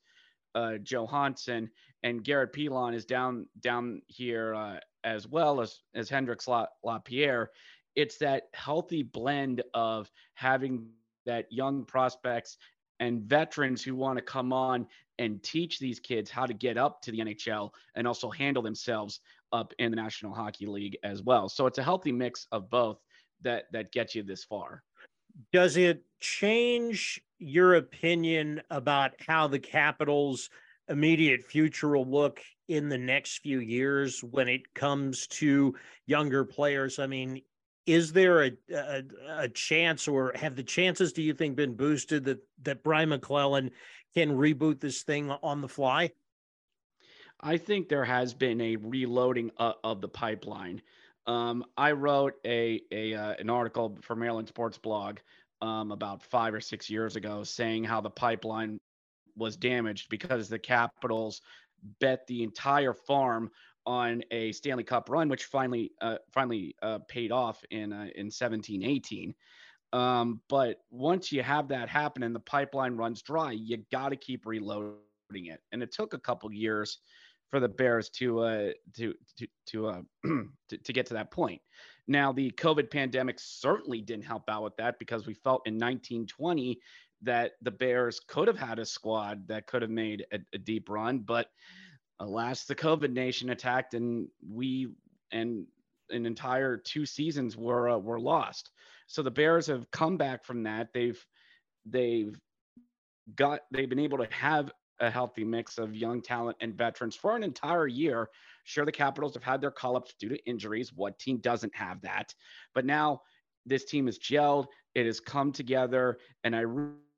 uh, 0.57 0.79
Johansen, 0.83 1.69
and 2.03 2.25
Garrett 2.25 2.53
Pilon 2.53 2.95
is 2.95 3.05
down 3.05 3.47
down 3.61 4.03
here 4.07 4.55
uh, 4.55 4.79
as 5.05 5.29
well 5.29 5.61
as 5.61 5.81
as 5.95 6.09
Hendrix 6.09 6.49
La- 6.49 6.67
LaPierre. 6.83 7.51
It's 7.95 8.19
that 8.19 8.45
healthy 8.55 9.03
blend 9.03 9.63
of 9.75 10.11
having 10.35 10.89
that 11.27 11.47
young 11.51 11.85
prospects 11.85 12.57
and 13.01 13.23
veterans 13.23 13.83
who 13.83 13.95
want 13.95 14.19
to 14.19 14.25
come 14.25 14.53
on 14.53 14.87
and 15.19 15.43
teach 15.43 15.79
these 15.79 16.01
kids 16.01 16.31
how 16.31 16.47
to 16.47 16.55
get 16.55 16.79
up 16.79 17.03
to 17.03 17.11
the 17.11 17.19
NHL 17.19 17.71
and 17.95 18.07
also 18.07 18.31
handle 18.31 18.63
themselves 18.63 19.21
up 19.53 19.73
in 19.79 19.91
the 19.91 19.97
National 19.97 20.35
Hockey 20.35 20.67
League 20.67 20.97
as 21.03 21.23
well. 21.23 21.49
So 21.49 21.67
it's 21.67 21.79
a 21.79 21.83
healthy 21.83 22.13
mix 22.13 22.47
of 22.53 22.71
both 22.71 22.99
that 23.43 23.65
that 23.73 23.93
gets 23.93 24.15
you 24.15 24.23
this 24.23 24.45
far. 24.45 24.83
Does 25.53 25.77
it 25.77 26.03
change 26.21 27.21
your 27.39 27.75
opinion 27.75 28.63
about 28.71 29.13
how 29.27 29.47
the 29.47 29.59
Capitals 29.59 30.51
immediate 30.89 31.43
future 31.45 31.97
will 31.97 32.09
look 32.09 32.41
in 32.69 32.89
the 32.89 32.99
next 32.99 33.39
few 33.39 33.61
years 33.61 34.23
when 34.23 34.49
it 34.49 34.73
comes 34.75 35.27
to 35.27 35.75
younger 36.07 36.45
players? 36.45 36.99
I 36.99 37.07
mean, 37.07 37.43
is 37.87 38.13
there 38.13 38.45
a, 38.45 38.53
a, 38.75 39.03
a 39.39 39.49
chance, 39.49 40.09
or 40.09 40.33
have 40.35 40.57
the 40.57 40.63
chances, 40.63 41.13
do 41.13 41.23
you 41.23 41.35
think, 41.35 41.57
been 41.57 41.75
boosted 41.75 42.25
that 42.25 42.39
that 42.63 42.83
Brian 42.83 43.11
MacLellan 43.11 43.71
can 44.15 44.31
reboot 44.31 44.81
this 44.81 45.03
thing 45.03 45.31
on 45.31 45.61
the 45.61 45.69
fly? 45.69 46.11
I 47.41 47.59
think 47.59 47.89
there 47.89 48.05
has 48.05 48.35
been 48.35 48.61
a 48.61 48.77
reloading 48.77 49.51
of 49.59 50.01
the 50.01 50.09
pipeline. 50.09 50.83
Um, 51.27 51.65
I 51.77 51.93
wrote 51.93 52.35
a, 52.47 52.81
a 52.93 53.15
uh, 53.15 53.35
an 53.39 53.51
article 53.51 53.99
for 54.03 54.15
Maryland 54.15 54.49
Sports 54.49 54.79
Blog 54.79 55.19
um, 55.61 55.91
about 55.91 56.23
five 56.23 56.55
or 56.55 56.61
six 56.61 56.89
years 56.89 57.17
ago, 57.17 57.43
saying 57.43 57.85
how 57.85 58.01
the 58.01 58.11
pipeline 58.11 58.79
was 59.37 59.57
damaged 59.57 60.09
because 60.09 60.49
the 60.49 60.59
Capitals 60.59 61.43
bet 62.01 62.27
the 62.27 62.43
entire 62.43 62.95
farm 62.95 63.51
on 63.87 64.23
a 64.31 64.53
Stanley 64.53 64.85
Cup 64.85 65.09
run, 65.09 65.29
which 65.29 65.45
finally 65.45 65.93
uh, 66.01 66.17
finally 66.33 66.75
uh, 66.83 66.99
paid 67.09 67.33
off 67.33 67.63
in 67.71 67.93
uh, 67.93 68.09
in 68.17 68.31
17 68.31 68.83
18. 68.83 69.35
Um, 69.93 70.41
but 70.49 70.79
once 70.91 71.31
you 71.31 71.43
have 71.43 71.69
that 71.69 71.89
happen 71.89 72.23
and 72.23 72.35
the 72.35 72.41
pipeline 72.41 72.97
runs 72.97 73.23
dry, 73.23 73.53
you 73.53 73.79
got 73.93 74.11
to 74.11 74.17
keep 74.17 74.45
reloading 74.45 74.99
it. 75.31 75.61
And 75.73 75.83
it 75.83 75.93
took 75.93 76.13
a 76.13 76.19
couple 76.19 76.53
years 76.53 76.99
for 77.51 77.61
the 77.61 77.69
Bears 77.69 78.09
to 78.11 78.41
uh, 78.41 78.71
to 78.97 79.15
to 79.39 79.47
to, 79.67 79.87
uh, 79.89 80.01
to 80.69 80.79
to 80.79 80.93
get 80.93 81.07
to 81.07 81.15
that 81.15 81.31
point. 81.31 81.61
Now, 82.09 82.33
the 82.33 82.51
COVID 82.53 82.91
pandemic 82.91 83.39
certainly 83.41 84.01
didn't 84.01 84.25
help 84.25 84.45
out 84.49 84.63
with 84.63 84.77
that 84.77 84.99
because 84.99 85.27
we 85.27 85.35
felt 85.35 85.67
in 85.67 85.75
1920 85.75 86.79
that 87.23 87.53
the 87.63 87.71
Bears 87.71 88.21
could 88.21 88.47
have 88.47 88.59
had 88.59 88.79
a 88.79 88.87
squad 88.87 89.49
that 89.49 89.67
could 89.67 89.83
have 89.83 89.91
made 89.91 90.25
a, 90.33 90.39
a 90.53 90.59
deep 90.59 90.89
run, 90.89 91.19
but 91.19 91.49
alas, 92.21 92.65
the 92.65 92.75
COVID 92.75 93.13
nation 93.13 93.51
attacked, 93.51 93.95
and 93.95 94.29
we 94.49 94.89
and 95.33 95.67
an 96.11 96.27
entire 96.27 96.77
two 96.77 97.07
seasons 97.07 97.57
were 97.57 97.89
uh, 97.89 97.99
were 97.99 98.21
lost. 98.21 98.71
So 99.07 99.23
the 99.23 99.31
Bears 99.31 99.67
have 99.67 99.91
come 99.91 100.17
back 100.17 100.45
from 100.45 100.63
that. 100.65 100.93
They've 100.93 101.25
they've 101.85 102.39
got 103.35 103.61
they've 103.73 103.89
been 103.89 103.99
able 103.99 104.19
to 104.19 104.29
have 104.31 104.71
a 105.01 105.11
healthy 105.11 105.45
mix 105.45 105.79
of 105.79 105.95
young 105.95 106.23
talent 106.23 106.57
and 106.61 106.75
veterans 106.75 107.17
for 107.17 107.37
an 107.37 107.43
entire 107.43 107.87
year. 107.87 108.29
Sure, 108.65 108.85
the 108.85 108.93
Capitals 108.93 109.35
have 109.35 109.43
had 109.43 109.61
their 109.61 109.71
call 109.71 109.97
ups 109.97 110.15
due 110.19 110.29
to 110.29 110.45
injuries. 110.47 110.93
What 110.93 111.19
team 111.19 111.39
doesn't 111.39 111.75
have 111.75 112.01
that? 112.03 112.35
But 112.75 112.85
now 112.85 113.23
this 113.65 113.85
team 113.85 114.09
is 114.09 114.19
gelled. 114.19 114.67
It 114.95 115.07
has 115.07 115.21
come 115.21 115.53
together, 115.53 116.19
and 116.45 116.57
I 116.57 116.65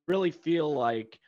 really 0.07 0.31
feel 0.31 0.73
like 0.73 1.19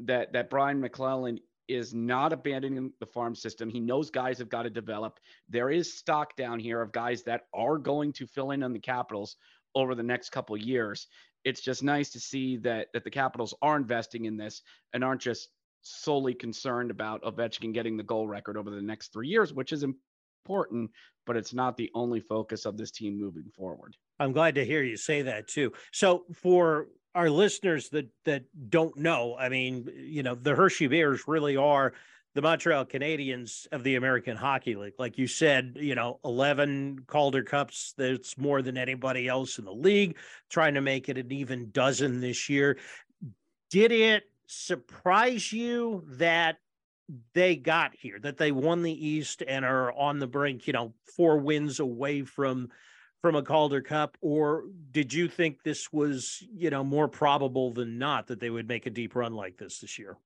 that 0.00 0.32
that 0.32 0.50
Brian 0.50 0.80
MacLellan 0.80 1.40
is 1.68 1.92
not 1.92 2.32
abandoning 2.32 2.92
the 3.00 3.06
farm 3.06 3.34
system. 3.34 3.68
He 3.68 3.80
knows 3.80 4.10
guys 4.10 4.38
have 4.38 4.48
got 4.48 4.62
to 4.62 4.70
develop. 4.70 5.18
There 5.48 5.70
is 5.70 5.98
stock 5.98 6.36
down 6.36 6.60
here 6.60 6.80
of 6.80 6.92
guys 6.92 7.24
that 7.24 7.46
are 7.52 7.76
going 7.78 8.12
to 8.14 8.26
fill 8.26 8.52
in 8.52 8.62
on 8.62 8.72
the 8.72 8.78
Capitals 8.78 9.36
over 9.74 9.94
the 9.94 10.02
next 10.02 10.30
couple 10.30 10.56
years. 10.56 11.08
It's 11.44 11.60
just 11.60 11.82
nice 11.82 12.10
to 12.10 12.20
see 12.20 12.56
that 12.58 12.88
that 12.92 13.04
the 13.04 13.10
Capitals 13.10 13.54
are 13.62 13.76
investing 13.76 14.26
in 14.26 14.36
this 14.36 14.62
and 14.92 15.02
aren't 15.02 15.20
just 15.20 15.48
solely 15.82 16.34
concerned 16.34 16.90
about 16.90 17.22
Ovechkin 17.22 17.72
getting 17.72 17.96
the 17.96 18.02
goal 18.02 18.26
record 18.26 18.56
over 18.56 18.70
the 18.70 18.82
next 18.82 19.12
three 19.12 19.28
years, 19.28 19.52
which 19.52 19.72
is 19.72 19.84
important, 19.84 20.90
but 21.26 21.36
it's 21.36 21.54
not 21.54 21.76
the 21.76 21.90
only 21.94 22.20
focus 22.20 22.64
of 22.64 22.76
this 22.76 22.90
team 22.90 23.18
moving 23.18 23.50
forward. 23.56 23.96
I'm 24.18 24.32
glad 24.32 24.54
to 24.56 24.64
hear 24.64 24.82
you 24.82 24.96
say 24.96 25.22
that 25.22 25.48
too. 25.48 25.72
So 25.92 26.24
for 26.34 26.88
our 27.14 27.30
listeners 27.30 27.88
that 27.90 28.08
that 28.24 28.44
don't 28.70 28.96
know, 28.96 29.36
I 29.38 29.48
mean, 29.48 29.88
you 29.94 30.22
know, 30.22 30.34
the 30.34 30.54
Hershey 30.54 30.86
Bears 30.86 31.26
really 31.26 31.56
are 31.56 31.92
the 32.34 32.42
Montreal 32.42 32.84
Canadiens 32.84 33.66
of 33.72 33.82
the 33.82 33.94
American 33.94 34.36
Hockey 34.36 34.74
League. 34.74 34.92
Like 34.98 35.16
you 35.16 35.26
said, 35.26 35.78
you 35.80 35.94
know, 35.94 36.20
11 36.22 37.04
Calder 37.06 37.42
Cups, 37.42 37.94
that's 37.96 38.36
more 38.36 38.60
than 38.60 38.76
anybody 38.76 39.26
else 39.26 39.58
in 39.58 39.64
the 39.64 39.72
league, 39.72 40.18
trying 40.50 40.74
to 40.74 40.82
make 40.82 41.08
it 41.08 41.16
an 41.16 41.32
even 41.32 41.70
dozen 41.70 42.20
this 42.20 42.50
year. 42.50 42.76
Did 43.70 43.90
it 43.90 44.24
surprise 44.46 45.52
you 45.52 46.04
that 46.08 46.58
they 47.34 47.56
got 47.56 47.94
here, 47.94 48.18
that 48.20 48.36
they 48.36 48.52
won 48.52 48.82
the 48.82 49.06
East 49.06 49.42
and 49.46 49.64
are 49.64 49.92
on 49.92 50.18
the 50.18 50.26
brink, 50.26 50.66
you 50.66 50.72
know, 50.72 50.92
four 51.16 51.38
wins 51.38 51.80
away 51.80 52.22
from 52.22 52.68
from 53.22 53.34
a 53.34 53.42
Calder 53.42 53.80
Cup, 53.80 54.16
or 54.20 54.64
did 54.92 55.12
you 55.12 55.26
think 55.26 55.62
this 55.62 55.92
was, 55.92 56.44
you 56.54 56.70
know, 56.70 56.84
more 56.84 57.08
probable 57.08 57.72
than 57.72 57.98
not 57.98 58.26
that 58.28 58.38
they 58.38 58.50
would 58.50 58.68
make 58.68 58.86
a 58.86 58.90
deep 58.90 59.16
run 59.16 59.32
like 59.32 59.56
this 59.56 59.80
this 59.80 59.98
year? 59.98 60.16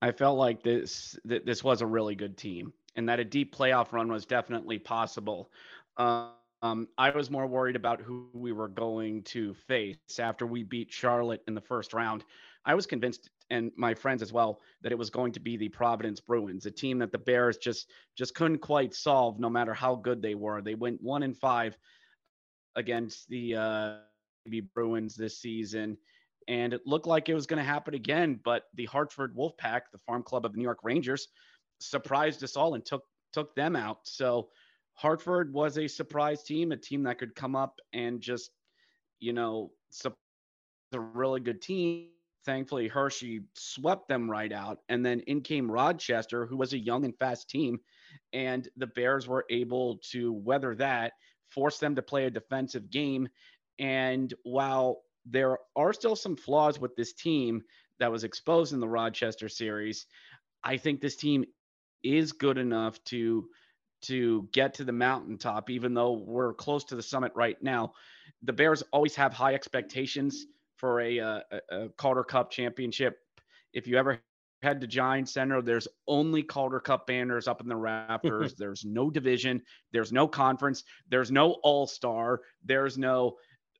I 0.00 0.12
felt 0.12 0.38
like 0.38 0.62
this 0.62 1.18
that 1.24 1.44
this 1.44 1.62
was 1.62 1.82
a 1.82 1.86
really 1.86 2.14
good 2.14 2.36
team, 2.36 2.72
and 2.96 3.08
that 3.08 3.20
a 3.20 3.24
deep 3.24 3.54
playoff 3.54 3.92
run 3.92 4.10
was 4.10 4.24
definitely 4.24 4.78
possible. 4.78 5.50
Um, 5.96 6.88
I 6.96 7.10
was 7.10 7.30
more 7.30 7.46
worried 7.46 7.76
about 7.76 8.00
who 8.00 8.28
we 8.32 8.52
were 8.52 8.68
going 8.68 9.22
to 9.24 9.52
face 9.52 9.96
after 10.18 10.46
we 10.46 10.62
beat 10.62 10.92
Charlotte 10.92 11.42
in 11.48 11.54
the 11.54 11.60
first 11.60 11.92
round. 11.92 12.24
I 12.64 12.74
was 12.74 12.86
convinced, 12.86 13.28
and 13.50 13.72
my 13.76 13.94
friends 13.94 14.22
as 14.22 14.32
well, 14.32 14.60
that 14.82 14.92
it 14.92 14.98
was 14.98 15.10
going 15.10 15.32
to 15.32 15.40
be 15.40 15.56
the 15.56 15.68
Providence 15.68 16.20
Bruins, 16.20 16.66
a 16.66 16.70
team 16.70 16.98
that 16.98 17.10
the 17.12 17.18
Bears 17.18 17.56
just 17.56 17.90
just 18.16 18.34
couldn't 18.34 18.58
quite 18.58 18.94
solve, 18.94 19.40
no 19.40 19.50
matter 19.50 19.74
how 19.74 19.96
good 19.96 20.22
they 20.22 20.34
were. 20.34 20.62
They 20.62 20.74
went 20.74 21.02
one 21.02 21.22
in 21.22 21.34
five 21.34 21.76
against 22.76 23.28
the 23.28 23.56
uh, 23.56 23.94
Bruins 24.74 25.16
this 25.16 25.40
season, 25.40 25.98
and 26.46 26.72
it 26.72 26.82
looked 26.86 27.06
like 27.06 27.28
it 27.28 27.34
was 27.34 27.46
going 27.46 27.58
to 27.58 27.68
happen 27.68 27.94
again. 27.94 28.38
But 28.44 28.64
the 28.74 28.86
Hartford 28.86 29.36
Wolfpack, 29.36 29.82
the 29.92 29.98
farm 30.06 30.22
club 30.22 30.46
of 30.46 30.52
the 30.52 30.58
New 30.58 30.64
York 30.64 30.80
Rangers, 30.84 31.28
surprised 31.80 32.44
us 32.44 32.56
all 32.56 32.74
and 32.74 32.84
took 32.84 33.04
took 33.32 33.54
them 33.56 33.74
out. 33.74 33.98
So 34.04 34.50
Hartford 34.94 35.52
was 35.52 35.78
a 35.78 35.88
surprise 35.88 36.44
team, 36.44 36.70
a 36.70 36.76
team 36.76 37.02
that 37.04 37.18
could 37.18 37.34
come 37.34 37.56
up 37.56 37.80
and 37.92 38.20
just, 38.20 38.50
you 39.18 39.32
know, 39.32 39.72
a 40.92 41.00
really 41.00 41.40
good 41.40 41.60
team 41.62 42.11
thankfully 42.44 42.88
Hershey 42.88 43.42
swept 43.54 44.08
them 44.08 44.30
right 44.30 44.52
out. 44.52 44.78
And 44.88 45.04
then 45.04 45.20
in 45.20 45.42
came 45.42 45.70
Rochester, 45.70 46.46
who 46.46 46.56
was 46.56 46.72
a 46.72 46.78
young 46.78 47.04
and 47.04 47.16
fast 47.18 47.48
team. 47.48 47.78
And 48.32 48.68
the 48.76 48.86
Bears 48.86 49.26
were 49.26 49.44
able 49.50 49.98
to 50.10 50.32
weather 50.32 50.74
that, 50.76 51.12
force 51.50 51.78
them 51.78 51.94
to 51.96 52.02
play 52.02 52.26
a 52.26 52.30
defensive 52.30 52.90
game. 52.90 53.28
And 53.78 54.32
while 54.42 55.02
there 55.24 55.58
are 55.76 55.92
still 55.92 56.16
some 56.16 56.36
flaws 56.36 56.78
with 56.78 56.94
this 56.96 57.12
team 57.12 57.62
that 57.98 58.10
was 58.10 58.24
exposed 58.24 58.72
in 58.72 58.80
the 58.80 58.88
Rochester 58.88 59.48
series, 59.48 60.06
I 60.64 60.76
think 60.76 61.00
this 61.00 61.16
team 61.16 61.44
is 62.02 62.32
good 62.32 62.58
enough 62.58 63.02
to 63.04 63.48
to 64.02 64.48
get 64.52 64.74
to 64.74 64.84
the 64.84 64.92
mountaintop 64.92 65.70
even 65.70 65.94
though 65.94 66.24
we're 66.26 66.54
close 66.54 66.82
to 66.82 66.96
the 66.96 67.02
summit 67.02 67.30
right 67.36 67.62
now 67.62 67.92
the 68.42 68.52
bears 68.52 68.82
always 68.90 69.14
have 69.14 69.32
high 69.32 69.54
expectations 69.54 70.46
for 70.82 71.00
a, 71.00 71.20
uh, 71.20 71.40
a, 71.70 71.76
a 71.76 71.88
Calder 71.90 72.24
Cup 72.24 72.50
championship. 72.50 73.18
If 73.72 73.86
you 73.86 73.96
ever 73.96 74.20
head 74.62 74.80
to 74.80 74.88
Giant 74.88 75.28
Center, 75.28 75.62
there's 75.62 75.86
only 76.08 76.42
Calder 76.42 76.80
Cup 76.80 77.06
banners 77.06 77.46
up 77.46 77.60
in 77.60 77.68
the 77.68 77.76
rafters. 78.10 78.54
there's 78.54 78.84
no 78.84 79.08
division. 79.08 79.62
There's 79.92 80.12
no 80.12 80.26
conference. 80.26 80.82
There's 81.08 81.30
no 81.30 81.52
All 81.62 81.86
Star. 81.86 82.40
There's 82.64 82.98
no 82.98 83.36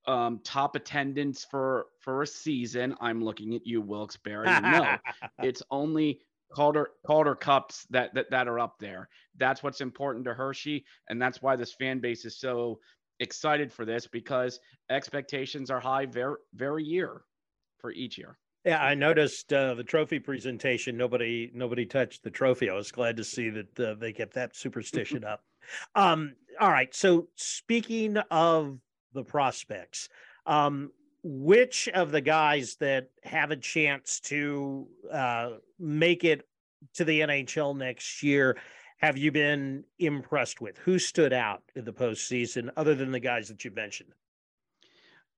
um, 0.07 0.41
top 0.45 0.77
attendance 0.77 1.45
for 1.51 1.87
for 1.99 2.23
a 2.23 2.27
season. 2.27 2.95
I'm 3.01 3.23
looking 3.23 3.55
at 3.57 3.67
you, 3.67 3.81
Wilkes-Barre. 3.81 4.61
No, 4.61 4.97
it's 5.43 5.63
only 5.73 6.21
Calder 6.55 6.91
Calder 7.05 7.35
Cups 7.35 7.85
that, 7.91 8.15
that 8.15 8.31
that 8.31 8.47
are 8.47 8.61
up 8.61 8.77
there. 8.79 9.09
That's 9.39 9.65
what's 9.65 9.81
important 9.81 10.25
to 10.27 10.35
Hershey, 10.35 10.85
and 11.09 11.21
that's 11.21 11.43
why 11.43 11.57
this 11.57 11.75
fan 11.75 11.99
base 11.99 12.25
is 12.25 12.39
so 12.39 12.79
excited 13.23 13.73
for 13.73 13.85
this 13.85 14.07
because 14.07 14.61
expectations 14.91 15.71
are 15.71 15.81
high 15.81 16.07
very 16.07 16.37
very 16.55 16.85
year 16.85 17.23
for 17.79 17.93
each 17.93 18.19
year. 18.19 18.37
Yeah, 18.65 18.83
I 18.83 18.95
noticed 18.95 19.53
uh, 19.53 19.75
the 19.75 19.83
trophy 19.83 20.21
presentation. 20.21 20.97
Nobody, 20.97 21.51
nobody 21.53 21.85
touched 21.85 22.23
the 22.23 22.31
trophy. 22.31 22.71
I 22.71 22.75
was 22.75 22.93
glad 22.93 23.17
to 23.17 23.25
see 23.25 23.51
that 23.51 23.81
uh, 23.81 23.95
they 23.95 24.13
kept 24.13 24.35
that 24.35 24.55
superstition 24.55 25.25
up. 25.33 25.43
Um, 25.97 26.35
all 26.61 26.71
right. 26.71 26.95
So, 26.95 27.29
speaking 27.35 28.19
of 28.31 28.79
the 29.15 29.25
prospects, 29.25 30.09
um, 30.47 30.93
which 31.25 31.89
of 31.89 32.13
the 32.13 32.21
guys 32.21 32.77
that 32.77 33.11
have 33.25 33.51
a 33.51 33.57
chance 33.57 34.21
to 34.21 34.87
uh, 35.13 35.51
make 35.79 36.25
it 36.25 36.47
to 36.95 37.05
the 37.05 37.21
NHL 37.21 37.77
next 37.77 38.23
year 38.23 38.57
have 39.03 39.19
you 39.19 39.33
been 39.33 39.85
impressed 39.99 40.61
with? 40.61 40.79
Who 40.79 40.99
stood 40.99 41.33
out 41.33 41.63
in 41.75 41.85
the 41.85 41.93
postseason 41.93 42.71
other 42.77 42.95
than 42.95 43.11
the 43.11 43.21
guys 43.21 43.49
that 43.49 43.65
you 43.65 43.73
mentioned? 43.73 44.15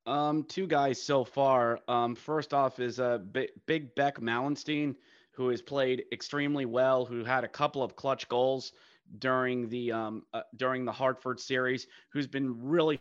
Um, 0.07 0.45
two 0.45 0.67
guys 0.67 1.03
so 1.03 1.25
far. 1.25 1.81
Um, 1.89 2.15
first 2.15 2.53
off 2.53 2.79
is 2.79 2.99
a 2.99 3.05
uh, 3.05 3.19
big, 3.19 3.49
big 3.65 3.95
Beck 3.95 4.21
Malenstyn, 4.21 4.95
who 5.33 5.49
has 5.49 5.63
played 5.63 6.05
extremely 6.13 6.67
well, 6.67 7.07
who 7.07 7.25
had 7.25 7.43
a 7.43 7.49
couple 7.49 7.83
of 7.83 7.97
clutch 7.97 8.29
goals 8.29 8.73
during 9.19 9.69
the 9.71 9.93
um, 9.93 10.23
uh, 10.35 10.43
during 10.57 10.85
the 10.85 10.93
Hartford 10.93 11.41
series, 11.41 11.87
who's 12.11 12.27
been 12.27 12.63
really 12.63 13.01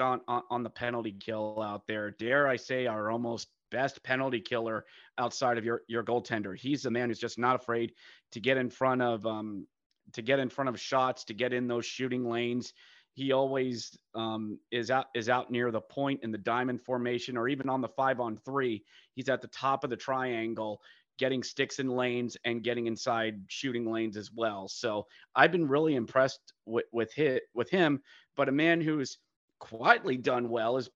on 0.00 0.20
on 0.26 0.62
the 0.64 0.70
penalty 0.70 1.12
kill 1.12 1.62
out 1.62 1.86
there. 1.86 2.10
Dare 2.10 2.48
I 2.48 2.56
say, 2.56 2.86
our 2.86 3.10
almost 3.10 3.48
best 3.70 4.02
penalty 4.02 4.40
killer 4.40 4.84
outside 5.18 5.58
of 5.58 5.64
your 5.64 5.82
your 5.88 6.02
goaltender. 6.02 6.56
He's 6.56 6.82
the 6.82 6.90
man 6.90 7.08
who's 7.08 7.18
just 7.18 7.38
not 7.38 7.56
afraid 7.56 7.92
to 8.32 8.40
get 8.40 8.56
in 8.56 8.68
front 8.68 9.02
of 9.02 9.24
um 9.26 9.66
to 10.12 10.22
get 10.22 10.38
in 10.38 10.48
front 10.48 10.68
of 10.68 10.80
shots, 10.80 11.24
to 11.24 11.34
get 11.34 11.52
in 11.52 11.66
those 11.66 11.86
shooting 11.86 12.28
lanes. 12.28 12.72
He 13.14 13.32
always 13.32 13.96
um, 14.14 14.58
is 14.70 14.90
out 14.90 15.06
is 15.14 15.28
out 15.28 15.50
near 15.50 15.70
the 15.70 15.80
point 15.80 16.20
in 16.22 16.32
the 16.32 16.38
diamond 16.38 16.80
formation, 16.82 17.36
or 17.36 17.48
even 17.48 17.68
on 17.68 17.80
the 17.80 17.88
five 17.88 18.20
on 18.20 18.38
three. 18.44 18.84
He's 19.14 19.28
at 19.28 19.42
the 19.42 19.48
top 19.48 19.84
of 19.84 19.90
the 19.90 19.96
triangle, 19.96 20.80
getting 21.18 21.42
sticks 21.42 21.78
in 21.78 21.88
lanes 21.88 22.36
and 22.44 22.64
getting 22.64 22.86
inside 22.86 23.40
shooting 23.48 23.90
lanes 23.90 24.16
as 24.16 24.32
well. 24.32 24.66
So 24.68 25.06
I've 25.34 25.52
been 25.52 25.68
really 25.68 25.94
impressed 25.94 26.52
with 26.64 26.86
with 26.92 27.12
hit 27.12 27.44
with 27.54 27.68
him. 27.70 28.00
But 28.36 28.48
a 28.48 28.52
man 28.52 28.80
who's 28.80 29.18
quietly 29.58 30.16
done 30.16 30.48
well 30.48 30.76
has 30.76 30.88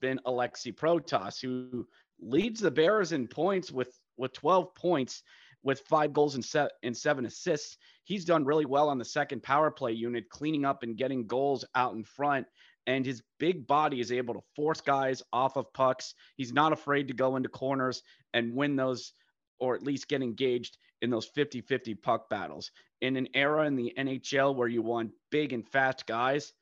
been 0.00 0.20
Alexi 0.26 0.74
Protas, 0.74 1.40
who 1.40 1.86
leads 2.20 2.60
the 2.60 2.70
Bears 2.70 3.12
in 3.12 3.28
points 3.28 3.70
with 3.70 3.96
with 4.16 4.32
12 4.32 4.74
points 4.74 5.22
with 5.62 5.80
five 5.88 6.12
goals 6.12 6.34
and, 6.34 6.44
se- 6.44 6.70
and 6.82 6.96
seven 6.96 7.26
assists. 7.26 7.76
He's 8.04 8.24
done 8.24 8.44
really 8.44 8.64
well 8.64 8.88
on 8.88 8.98
the 8.98 9.04
second 9.04 9.42
power 9.42 9.70
play 9.70 9.92
unit, 9.92 10.28
cleaning 10.30 10.64
up 10.64 10.82
and 10.82 10.96
getting 10.96 11.26
goals 11.26 11.64
out 11.74 11.94
in 11.94 12.04
front. 12.04 12.46
And 12.86 13.04
his 13.04 13.22
big 13.38 13.66
body 13.66 14.00
is 14.00 14.10
able 14.10 14.34
to 14.34 14.40
force 14.56 14.80
guys 14.80 15.22
off 15.32 15.56
of 15.56 15.72
pucks. 15.74 16.14
He's 16.36 16.52
not 16.52 16.72
afraid 16.72 17.08
to 17.08 17.14
go 17.14 17.36
into 17.36 17.48
corners 17.48 18.02
and 18.32 18.54
win 18.54 18.74
those, 18.74 19.12
or 19.58 19.74
at 19.74 19.82
least 19.82 20.08
get 20.08 20.22
engaged 20.22 20.78
in 21.02 21.10
those 21.10 21.26
50 21.26 21.60
50 21.60 21.94
puck 21.96 22.28
battles. 22.30 22.70
In 23.00 23.16
an 23.16 23.28
era 23.34 23.66
in 23.66 23.76
the 23.76 23.92
NHL 23.98 24.54
where 24.54 24.68
you 24.68 24.82
want 24.82 25.12
big 25.30 25.52
and 25.52 25.66
fast 25.66 26.06
guys, 26.06 26.52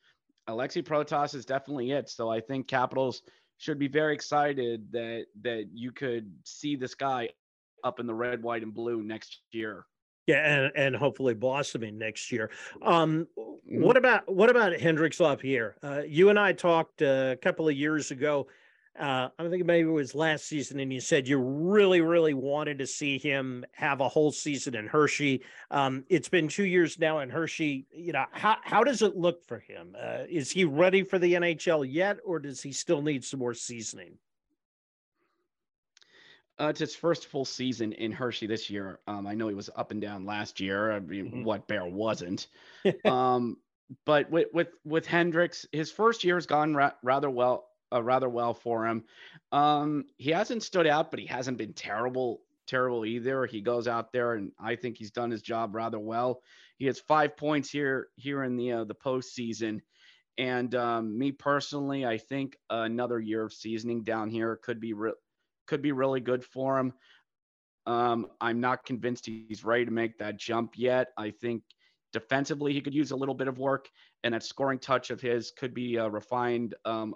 Alexi 0.48 0.82
Protas 0.82 1.34
is 1.34 1.44
definitely 1.44 1.92
it. 1.92 2.08
So 2.08 2.30
I 2.30 2.40
think 2.40 2.68
Capitals 2.68 3.22
should 3.58 3.78
be 3.78 3.88
very 3.88 4.14
excited 4.14 4.90
that 4.92 5.26
that 5.42 5.66
you 5.72 5.92
could 5.92 6.32
see 6.44 6.76
this 6.76 6.94
guy 6.94 7.28
up 7.84 8.00
in 8.00 8.06
the 8.06 8.14
red, 8.14 8.42
white, 8.42 8.62
and 8.62 8.74
blue 8.74 9.02
next 9.02 9.40
year. 9.52 9.86
Yeah, 10.26 10.44
and, 10.44 10.72
and 10.76 10.96
hopefully 10.96 11.32
blossoming 11.32 11.96
next 11.96 12.30
year. 12.30 12.50
Um, 12.82 13.26
what 13.64 13.96
about 13.96 14.30
what 14.30 14.50
about 14.50 14.78
Hendrix 14.78 15.20
Lapierre? 15.20 15.76
Uh, 15.82 16.02
you 16.06 16.28
and 16.28 16.38
I 16.38 16.52
talked 16.52 17.00
a 17.00 17.38
couple 17.40 17.66
of 17.66 17.74
years 17.74 18.10
ago. 18.10 18.46
Uh, 18.98 19.28
I 19.38 19.48
think 19.48 19.64
maybe 19.64 19.88
it 19.88 19.92
was 19.92 20.14
last 20.14 20.46
season, 20.46 20.80
and 20.80 20.92
you 20.92 21.00
said 21.00 21.28
you 21.28 21.38
really, 21.38 22.00
really 22.00 22.34
wanted 22.34 22.78
to 22.78 22.86
see 22.86 23.16
him 23.16 23.64
have 23.72 24.00
a 24.00 24.08
whole 24.08 24.32
season 24.32 24.74
in 24.74 24.88
Hershey. 24.88 25.42
Um, 25.70 26.04
it's 26.08 26.28
been 26.28 26.48
two 26.48 26.64
years 26.64 26.98
now 26.98 27.20
in 27.20 27.30
Hershey. 27.30 27.86
You 27.92 28.12
know, 28.12 28.24
how 28.32 28.56
how 28.62 28.82
does 28.82 29.02
it 29.02 29.16
look 29.16 29.44
for 29.46 29.60
him? 29.60 29.94
Uh, 29.98 30.24
is 30.28 30.50
he 30.50 30.64
ready 30.64 31.04
for 31.04 31.18
the 31.18 31.34
NHL 31.34 31.86
yet, 31.88 32.18
or 32.24 32.38
does 32.40 32.60
he 32.60 32.72
still 32.72 33.00
need 33.00 33.24
some 33.24 33.40
more 33.40 33.54
seasoning? 33.54 34.18
Uh, 36.61 36.68
it's 36.68 36.81
his 36.81 36.97
first 36.97 37.27
full 37.27 37.44
season 37.44 37.92
in 37.92 38.11
Hershey 38.11 38.47
this 38.47 38.68
year. 38.68 38.99
Um, 39.07 39.27
I 39.27 39.35
know 39.35 39.49
he 39.49 39.55
was 39.55 39.71
up 39.77 39.92
and 39.92 40.01
down 40.01 40.27
last 40.27 40.61
year. 40.61 40.90
I 40.90 40.99
mean, 40.99 41.27
mm-hmm. 41.27 41.44
what 41.44 41.68
Bear 41.68 41.87
wasn't? 41.87 42.49
um, 43.05 43.59
but 44.05 44.31
with 44.31 44.49
with 44.53 44.68
with 44.85 45.07
Hendrix, 45.07 45.66
his 45.73 45.90
first 45.90 46.25
year 46.25 46.35
has 46.35 46.47
gone 46.47 46.75
ra- 46.75 46.92
rather 47.03 47.31
well, 47.31 47.68
uh, 47.92 48.03
rather 48.03 48.29
well 48.29 48.55
for 48.55 48.87
him. 48.87 49.05
Um, 49.53 50.07
he 50.16 50.31
hasn't 50.31 50.62
stood 50.62 50.87
out, 50.87 51.11
but 51.11 51.21
he 51.21 51.27
hasn't 51.27 51.59
been 51.59 51.73
terrible, 51.73 52.42
terrible 52.66 53.07
either. 53.07 53.47
He 53.47 53.61
goes 53.61 53.87
out 53.87 54.12
there, 54.12 54.35
and 54.35 54.53
I 54.59 54.77
think 54.77 54.99
he's 54.99 55.12
done 55.12 55.31
his 55.31 55.42
job 55.42 55.75
rather 55.75 55.99
well. 55.99 56.42
He 56.79 56.87
has 56.87 56.99
five 56.99 57.37
points 57.37 57.71
here 57.71 58.09
here 58.16 58.42
in 58.42 58.57
the 58.57 58.73
uh, 58.73 58.85
the 58.85 58.94
postseason. 58.94 59.81
And 60.38 60.73
um, 60.77 61.18
me 61.18 61.33
personally, 61.33 62.07
I 62.07 62.16
think 62.16 62.57
another 62.71 63.18
year 63.18 63.44
of 63.44 63.53
seasoning 63.53 64.05
down 64.05 64.31
here 64.31 64.57
could 64.62 64.79
be 64.79 64.92
re- 64.92 65.12
could 65.68 65.83
be 65.83 65.92
really 65.92 66.20
good 66.20 66.44
for 66.44 66.78
him. 66.78 66.92
Um, 67.87 68.26
I'm 68.40 68.61
not 68.61 68.85
convinced 68.85 69.26
he's 69.26 69.64
ready 69.64 69.85
to 69.85 69.90
make 69.90 70.18
that 70.18 70.38
jump 70.38 70.72
yet. 70.76 71.09
I 71.16 71.31
think 71.31 71.62
defensively 72.12 72.72
he 72.72 72.81
could 72.81 72.94
use 72.94 73.12
a 73.12 73.16
little 73.16 73.35
bit 73.35 73.48
of 73.48 73.59
work, 73.59 73.88
and 74.24 74.35
that 74.35 74.42
scoring 74.42 74.78
touch 74.78 75.11
of 75.11 75.20
his 75.20 75.52
could 75.57 75.72
be 75.72 75.98
uh, 75.98 76.09
refined 76.09 76.74
um, 76.85 77.14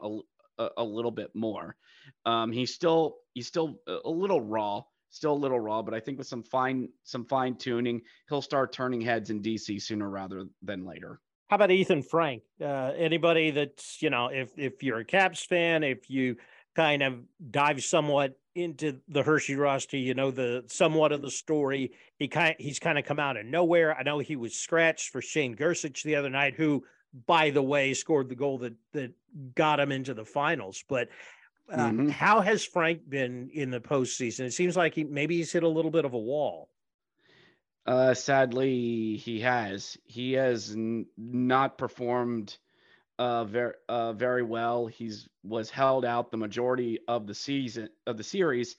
a, 0.58 0.68
a, 0.78 0.84
little 0.84 1.10
bit 1.10 1.30
more. 1.34 1.76
Um, 2.24 2.52
he's 2.52 2.74
still 2.74 3.16
he's 3.34 3.46
still 3.46 3.80
a 3.86 4.08
little 4.08 4.40
raw, 4.40 4.82
still 5.10 5.32
a 5.32 5.34
little 5.34 5.60
raw, 5.60 5.82
but 5.82 5.94
I 5.94 6.00
think 6.00 6.18
with 6.18 6.26
some 6.26 6.42
fine 6.42 6.88
some 7.04 7.24
fine 7.26 7.56
tuning, 7.56 8.00
he'll 8.28 8.42
start 8.42 8.72
turning 8.72 9.00
heads 9.00 9.30
in 9.30 9.42
DC 9.42 9.82
sooner 9.82 10.08
rather 10.08 10.44
than 10.62 10.86
later. 10.86 11.20
How 11.48 11.56
about 11.56 11.70
Ethan 11.70 12.02
Frank? 12.02 12.44
Uh, 12.62 12.92
anybody 12.96 13.50
that's 13.50 14.00
you 14.00 14.08
know, 14.08 14.28
if 14.28 14.50
if 14.56 14.82
you're 14.82 15.00
a 15.00 15.04
Caps 15.04 15.44
fan, 15.44 15.82
if 15.82 16.08
you 16.08 16.36
kind 16.74 17.02
of 17.02 17.14
dive 17.50 17.82
somewhat 17.82 18.38
into 18.54 19.00
the 19.08 19.22
Hershey 19.22 19.56
roster, 19.56 19.96
you 19.96 20.14
know 20.14 20.30
the 20.30 20.64
somewhat 20.66 21.12
of 21.12 21.22
the 21.22 21.30
story. 21.30 21.92
He 22.18 22.28
kind 22.28 22.54
he's 22.58 22.78
kind 22.78 22.98
of 22.98 23.04
come 23.04 23.18
out 23.18 23.36
of 23.36 23.46
nowhere. 23.46 23.96
I 23.96 24.02
know 24.02 24.18
he 24.18 24.36
was 24.36 24.54
scratched 24.54 25.10
for 25.10 25.22
Shane 25.22 25.56
Gersich 25.56 26.02
the 26.02 26.16
other 26.16 26.30
night, 26.30 26.54
who, 26.54 26.84
by 27.26 27.50
the 27.50 27.62
way, 27.62 27.94
scored 27.94 28.28
the 28.28 28.34
goal 28.34 28.58
that 28.58 28.74
that 28.92 29.12
got 29.54 29.80
him 29.80 29.92
into 29.92 30.14
the 30.14 30.24
finals. 30.24 30.84
But 30.88 31.08
uh, 31.70 31.88
mm-hmm. 31.88 32.08
how 32.08 32.40
has 32.40 32.64
Frank 32.64 33.08
been 33.08 33.50
in 33.52 33.70
the 33.70 33.80
postseason? 33.80 34.40
It 34.40 34.52
seems 34.52 34.76
like 34.76 34.94
he 34.94 35.04
maybe 35.04 35.36
he's 35.36 35.52
hit 35.52 35.62
a 35.62 35.68
little 35.68 35.90
bit 35.90 36.04
of 36.04 36.12
a 36.12 36.18
wall. 36.18 36.68
Uh, 37.84 38.14
sadly, 38.14 39.16
he 39.16 39.40
has. 39.40 39.96
He 40.04 40.34
has 40.34 40.72
n- 40.72 41.06
not 41.16 41.78
performed 41.78 42.58
uh, 43.22 43.44
very 43.44 43.74
uh, 43.88 44.12
very 44.14 44.42
well. 44.42 44.86
He's 44.86 45.28
was 45.44 45.70
held 45.70 46.04
out 46.04 46.32
the 46.32 46.36
majority 46.36 46.98
of 47.06 47.28
the 47.28 47.34
season 47.34 47.88
of 48.04 48.16
the 48.16 48.24
series 48.24 48.74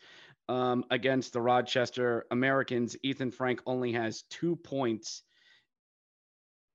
um, 0.49 0.84
against 0.91 1.32
the 1.32 1.39
Rochester 1.39 2.25
Americans. 2.29 2.97
Ethan 3.03 3.32
Frank 3.32 3.62
only 3.65 3.93
has 3.93 4.23
two 4.23 4.58
points 4.58 5.23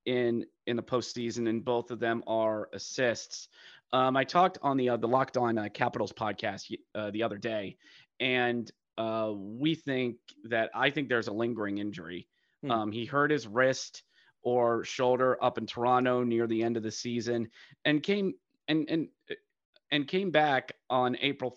in 0.07 0.47
in 0.67 0.77
the 0.77 0.83
postseason, 0.83 1.47
and 1.47 1.63
both 1.63 1.91
of 1.91 2.01
them 2.01 2.23
are 2.27 2.71
assists. 2.73 3.49
Um, 3.93 4.17
I 4.17 4.25
talked 4.25 4.57
on 4.63 4.79
the 4.79 4.89
uh, 4.89 4.97
the 4.97 5.09
Locked 5.09 5.37
On 5.37 5.59
uh, 5.59 5.69
Capitals 5.69 6.15
podcast 6.15 6.75
uh, 6.95 7.11
the 7.11 7.23
other 7.23 7.37
day, 7.37 7.77
and 8.19 8.71
uh, 8.97 9.31
we 9.37 9.75
think 9.75 10.17
that 10.45 10.71
I 10.75 10.89
think 10.89 11.11
there's 11.11 11.29
a 11.29 11.35
lingering 11.35 11.77
injury. 11.77 12.29
Hmm. 12.63 12.71
Um, 12.71 12.93
he 12.93 13.05
hurt 13.05 13.31
his 13.31 13.47
wrist 13.47 14.05
or 14.43 14.85
shoulder 14.85 15.43
up 15.43 15.59
in 15.59 15.67
Toronto 15.67 16.23
near 16.23 16.47
the 16.47 16.63
end 16.63 16.77
of 16.77 16.83
the 16.83 16.91
season 16.91 17.49
and 17.85 18.03
came 18.03 18.35
and 18.69 18.89
and 18.89 19.09
and 19.91 20.07
came 20.07 20.31
back 20.31 20.73
on 20.91 21.17
April 21.21 21.57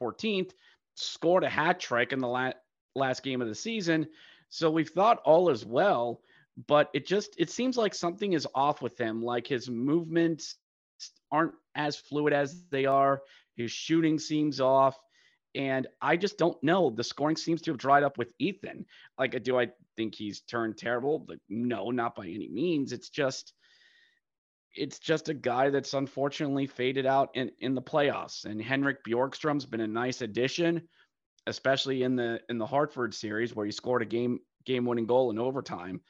14th, 0.00 0.52
scored 0.94 1.44
a 1.44 1.48
hat 1.48 1.80
trick 1.80 2.12
in 2.12 2.20
the 2.20 2.28
last 2.28 2.56
last 2.94 3.22
game 3.22 3.40
of 3.40 3.48
the 3.48 3.54
season. 3.54 4.06
So 4.48 4.70
we've 4.70 4.90
thought 4.90 5.22
all 5.24 5.48
is 5.50 5.64
well, 5.64 6.20
but 6.66 6.90
it 6.92 7.06
just 7.06 7.34
it 7.38 7.50
seems 7.50 7.76
like 7.76 7.94
something 7.94 8.32
is 8.32 8.46
off 8.54 8.82
with 8.82 8.98
him. 8.98 9.22
Like 9.22 9.46
his 9.46 9.70
movements 9.70 10.56
aren't 11.30 11.54
as 11.74 11.96
fluid 11.96 12.32
as 12.32 12.64
they 12.70 12.84
are. 12.84 13.22
His 13.56 13.70
shooting 13.70 14.18
seems 14.18 14.60
off. 14.60 14.98
And 15.54 15.88
I 16.00 16.16
just 16.16 16.38
don't 16.38 16.62
know. 16.62 16.90
The 16.90 17.02
scoring 17.02 17.36
seems 17.36 17.60
to 17.62 17.72
have 17.72 17.78
dried 17.78 18.04
up 18.04 18.18
with 18.18 18.32
Ethan. 18.38 18.86
Like, 19.18 19.42
do 19.42 19.58
I 19.58 19.70
think 19.96 20.14
he's 20.14 20.42
turned 20.42 20.78
terrible? 20.78 21.26
Like, 21.28 21.40
no, 21.48 21.90
not 21.90 22.14
by 22.14 22.26
any 22.26 22.48
means. 22.48 22.92
It's 22.92 23.08
just, 23.08 23.52
it's 24.76 25.00
just 25.00 25.28
a 25.28 25.34
guy 25.34 25.70
that's 25.70 25.94
unfortunately 25.94 26.68
faded 26.68 27.04
out 27.04 27.30
in, 27.34 27.50
in 27.58 27.74
the 27.74 27.82
playoffs. 27.82 28.44
And 28.44 28.62
Henrik 28.62 28.98
Borgstrom's 29.04 29.66
been 29.66 29.80
a 29.80 29.88
nice 29.88 30.22
addition, 30.22 30.88
especially 31.46 32.04
in 32.04 32.14
the 32.14 32.40
in 32.48 32.58
the 32.58 32.66
Hartford 32.66 33.12
series 33.12 33.56
where 33.56 33.66
he 33.66 33.72
scored 33.72 34.02
a 34.02 34.06
game 34.06 34.38
game 34.64 34.84
winning 34.84 35.06
goal 35.06 35.30
in 35.30 35.38
overtime. 35.38 36.00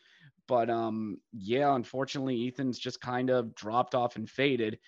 But 0.48 0.68
um, 0.68 1.18
yeah, 1.32 1.74
unfortunately, 1.74 2.48
Ethan's 2.48 2.78
just 2.78 3.00
kind 3.00 3.30
of 3.30 3.54
dropped 3.54 3.94
off 3.94 4.16
and 4.16 4.28
faded. 4.28 4.78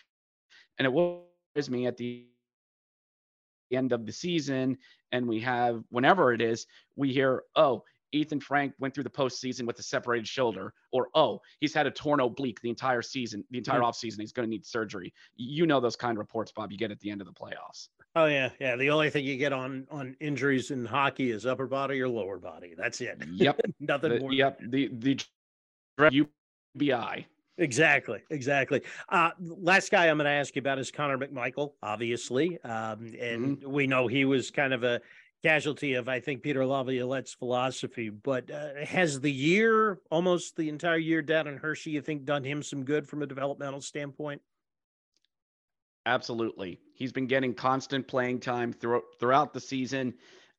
And 0.79 0.87
it 0.87 0.93
worries 0.93 1.71
me 1.71 1.87
at 1.87 1.97
the 1.97 2.27
end 3.73 3.93
of 3.93 4.07
the 4.07 4.13
season 4.13 4.79
and 5.13 5.27
we 5.27 5.41
have 5.41 5.83
whenever 5.91 6.33
it 6.33 6.41
is, 6.41 6.67
we 6.97 7.13
hear, 7.13 7.45
oh, 7.57 7.85
Ethan 8.13 8.41
Frank 8.41 8.75
went 8.79 8.95
through 8.95 9.05
the 9.05 9.11
postseason 9.11 9.67
with 9.67 9.79
a 9.79 9.83
separated 9.83 10.29
shoulder, 10.29 10.75
or 10.93 11.09
oh, 11.15 11.41
he's 11.61 11.73
had 11.73 11.87
a 11.87 11.91
torn 11.91 12.21
oblique 12.21 12.61
the 12.61 12.69
entire 12.69 13.03
season, 13.03 13.43
the 13.51 13.59
entire 13.59 13.81
mm-hmm. 13.81 13.89
offseason. 13.89 14.21
He's 14.21 14.33
going 14.33 14.47
to 14.47 14.51
need 14.51 14.67
surgery. 14.67 15.13
You 15.37 15.67
know 15.67 15.81
those 15.81 15.97
kind 15.97 16.13
of 16.13 16.19
reports, 16.19 16.53
Bob. 16.53 16.71
You 16.71 16.79
get 16.79 16.91
at 16.91 17.01
the 17.01 17.11
end 17.11 17.21
of 17.21 17.27
the 17.27 17.33
playoffs. 17.33 17.89
Oh 18.15 18.27
yeah, 18.27 18.51
yeah. 18.61 18.77
The 18.77 18.91
only 18.91 19.09
thing 19.09 19.25
you 19.25 19.39
get 19.39 19.55
on 19.55 19.87
on 19.91 20.15
injuries 20.21 20.71
in 20.71 20.85
hockey 20.85 21.31
is 21.31 21.47
upper 21.47 21.67
body 21.67 22.01
or 22.01 22.09
lower 22.09 22.39
body. 22.39 22.75
That's 22.77 23.01
it. 23.01 23.23
Yep. 23.33 23.61
Nothing 23.81 24.11
the, 24.11 24.21
more. 24.21 24.33
Yep. 24.33 24.61
The 24.69 24.91
the 25.99 26.27
UBI. 26.77 27.27
Exactly, 27.59 28.21
exactly. 28.31 28.83
Uh, 29.09 29.31
last 29.39 29.91
guy 29.91 30.09
I'm 30.09 30.17
going 30.17 30.25
to 30.25 30.31
ask 30.31 30.57
you 30.57 30.61
about 30.61 30.79
is 30.79 30.91
Connor 30.91 31.19
McMichael, 31.19 31.73
obviously, 31.83 32.61
um, 32.63 33.13
and 33.21 33.59
mm-hmm. 33.59 33.71
we 33.71 33.87
know 33.87 34.07
he 34.07 34.25
was 34.25 34.51
kind 34.51 34.73
of 34.73 34.85
a 34.85 35.01
casualty 35.43 35.95
of 35.95 36.09
I 36.09 36.21
think 36.21 36.43
Peter 36.43 36.65
Laviolette's 36.65 37.35
philosophy. 37.35 38.09
But 38.09 38.51
uh, 38.51 38.85
has 38.87 39.21
the 39.21 39.31
year, 39.31 39.99
almost 40.11 40.57
the 40.57 40.69
entire 40.69 40.97
year 40.97 41.21
down 41.21 41.47
in 41.47 41.59
Hershey, 41.59 41.91
you 41.91 42.01
think 42.01 42.25
done 42.25 42.45
him 42.45 42.63
some 42.63 42.85
good 42.85 43.07
from 43.07 43.23
a 43.23 43.27
developmental 43.27 43.81
standpoint? 43.81 44.41
Absolutely. 46.07 46.81
He's 46.95 47.13
been 47.13 47.27
getting 47.27 47.55
constant 47.55 48.09
playing 48.09 48.41
time 48.41 48.73
throughout 48.73 49.03
throughout 49.21 49.53
the 49.53 49.61
season. 49.61 50.15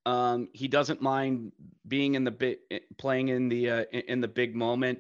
Um, 0.06 0.50
he 0.54 0.68
doesn't 0.68 1.02
mind 1.02 1.54
being 1.88 2.16
in 2.16 2.24
the 2.24 2.32
bit 2.32 2.60
eh, 2.72 2.80
playing 2.98 3.30
in 3.30 3.50
the 3.50 3.70
uh, 3.70 3.84
in 3.92 4.22
the 4.22 4.28
big 4.28 4.56
moment. 4.56 5.00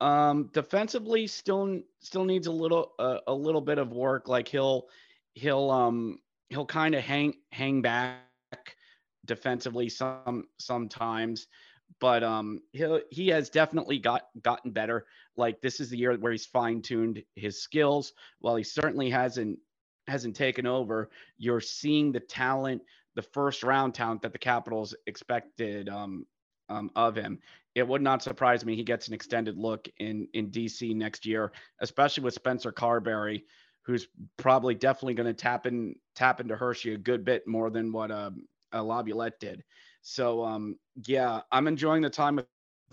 Um, 0.00 0.48
defensively, 0.52 1.26
still 1.26 1.80
still 2.00 2.24
needs 2.24 2.46
a 2.46 2.52
little 2.52 2.92
uh, 2.98 3.18
a 3.26 3.34
little 3.34 3.60
bit 3.60 3.78
of 3.78 3.92
work. 3.92 4.28
Like 4.28 4.48
he'll 4.48 4.88
he'll 5.34 5.70
um 5.70 6.18
he'll 6.48 6.66
kind 6.66 6.94
of 6.94 7.02
hang 7.02 7.34
hang 7.52 7.82
back 7.82 8.24
defensively 9.26 9.88
some 9.88 10.44
sometimes, 10.58 11.48
but 12.00 12.22
um 12.22 12.60
he 12.72 13.00
he 13.10 13.28
has 13.28 13.50
definitely 13.50 13.98
got 13.98 14.28
gotten 14.42 14.70
better. 14.70 15.06
Like 15.36 15.60
this 15.60 15.80
is 15.80 15.90
the 15.90 15.98
year 15.98 16.16
where 16.16 16.32
he's 16.32 16.46
fine 16.46 16.80
tuned 16.80 17.22
his 17.36 17.60
skills. 17.60 18.12
While 18.40 18.56
he 18.56 18.64
certainly 18.64 19.10
hasn't 19.10 19.58
hasn't 20.06 20.34
taken 20.34 20.66
over, 20.66 21.10
you're 21.36 21.60
seeing 21.60 22.10
the 22.10 22.20
talent, 22.20 22.82
the 23.14 23.22
first 23.22 23.62
round 23.62 23.94
talent 23.94 24.22
that 24.22 24.32
the 24.32 24.38
Capitals 24.38 24.94
expected 25.06 25.88
um, 25.88 26.26
um, 26.70 26.90
of 26.96 27.16
him. 27.16 27.38
It 27.74 27.86
would 27.86 28.02
not 28.02 28.22
surprise 28.22 28.64
me 28.64 28.74
he 28.74 28.82
gets 28.82 29.08
an 29.08 29.14
extended 29.14 29.56
look 29.56 29.88
in 29.98 30.28
in 30.34 30.50
DC 30.50 30.94
next 30.94 31.24
year, 31.24 31.52
especially 31.80 32.24
with 32.24 32.34
Spencer 32.34 32.72
Carbery, 32.72 33.42
who's 33.82 34.08
probably 34.36 34.74
definitely 34.74 35.14
going 35.14 35.26
to 35.26 35.34
tap 35.34 35.66
in 35.66 35.94
tap 36.14 36.40
into 36.40 36.56
Hershey 36.56 36.94
a 36.94 36.98
good 36.98 37.24
bit 37.24 37.46
more 37.46 37.70
than 37.70 37.92
what 37.92 38.10
um, 38.10 38.46
uh, 38.72 38.82
Laviolette 38.82 39.38
did. 39.40 39.62
So 40.02 40.44
um, 40.44 40.76
yeah, 41.06 41.40
I'm 41.52 41.68
enjoying 41.68 42.02
the 42.02 42.10
time 42.10 42.36
with 42.36 42.46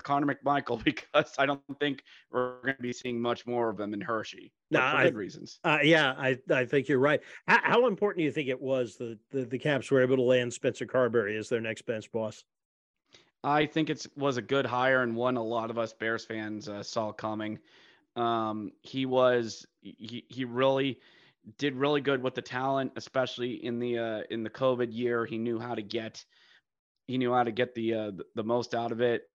Connor 0.04 0.36
McMichael 0.36 0.84
because 0.84 1.34
I 1.38 1.46
don't 1.46 1.62
think 1.80 2.04
we're 2.32 2.62
going 2.62 2.76
to 2.76 2.82
be 2.82 2.94
seeing 2.94 3.20
much 3.20 3.46
more 3.46 3.70
of 3.70 3.80
him 3.80 3.94
in 3.94 4.02
Hershey. 4.02 4.52
No, 4.70 4.80
for 4.80 5.04
good 5.04 5.16
reasons. 5.16 5.60
Uh, 5.64 5.80
yeah, 5.82 6.14
I, 6.18 6.38
I 6.52 6.66
think 6.66 6.88
you're 6.88 7.00
right. 7.00 7.22
How, 7.48 7.60
how, 7.64 7.88
important 7.88 8.20
do 8.20 8.24
you 8.26 8.32
think 8.32 8.50
it 8.50 8.62
was 8.62 8.98
that 8.98 9.18
the, 9.32 9.46
the 9.46 9.58
Caps 9.58 9.90
were 9.90 10.02
able 10.02 10.18
to 10.18 10.22
land 10.22 10.54
Spencer 10.54 10.86
Carbery 10.86 11.38
as 11.38 11.50
their 11.50 11.62
next 11.62 11.84
bench 11.84 12.12
boss? 12.12 12.44
I 13.48 13.66
think 13.66 13.90
it 13.90 14.06
was 14.18 14.36
a 14.36 14.42
good 14.42 14.66
hire 14.66 15.04
and 15.04 15.16
one 15.16 15.38
a 15.38 15.44
lot 15.44 15.70
of 15.70 15.78
us 15.78 15.94
Bears 15.94 16.26
fans 16.26 16.68
uh, 16.68 16.84
saw 16.84 17.14
coming. 17.14 17.60
Um, 18.18 18.74
he 18.82 19.06
was 19.06 19.66
he, 19.82 20.26
he 20.28 20.44
really 20.44 21.00
did 21.58 21.74
really 21.76 22.02
good 22.02 22.22
with 22.22 22.36
the 22.36 22.42
talent, 22.42 22.92
especially 22.98 23.64
in 23.64 23.80
the 23.80 23.98
uh, 23.98 24.22
in 24.30 24.44
the 24.44 24.50
COVID 24.50 24.90
year. 24.92 25.26
He 25.26 25.38
knew 25.38 25.60
how 25.60 25.76
to 25.76 25.82
get 25.82 26.26
he 27.08 27.18
knew 27.18 27.34
how 27.34 27.44
to 27.44 27.52
get 27.52 27.74
the 27.74 27.94
uh, 27.94 28.12
the 28.36 28.44
most 28.44 28.76
out 28.76 28.92
of 28.92 29.00
it, 29.00 29.30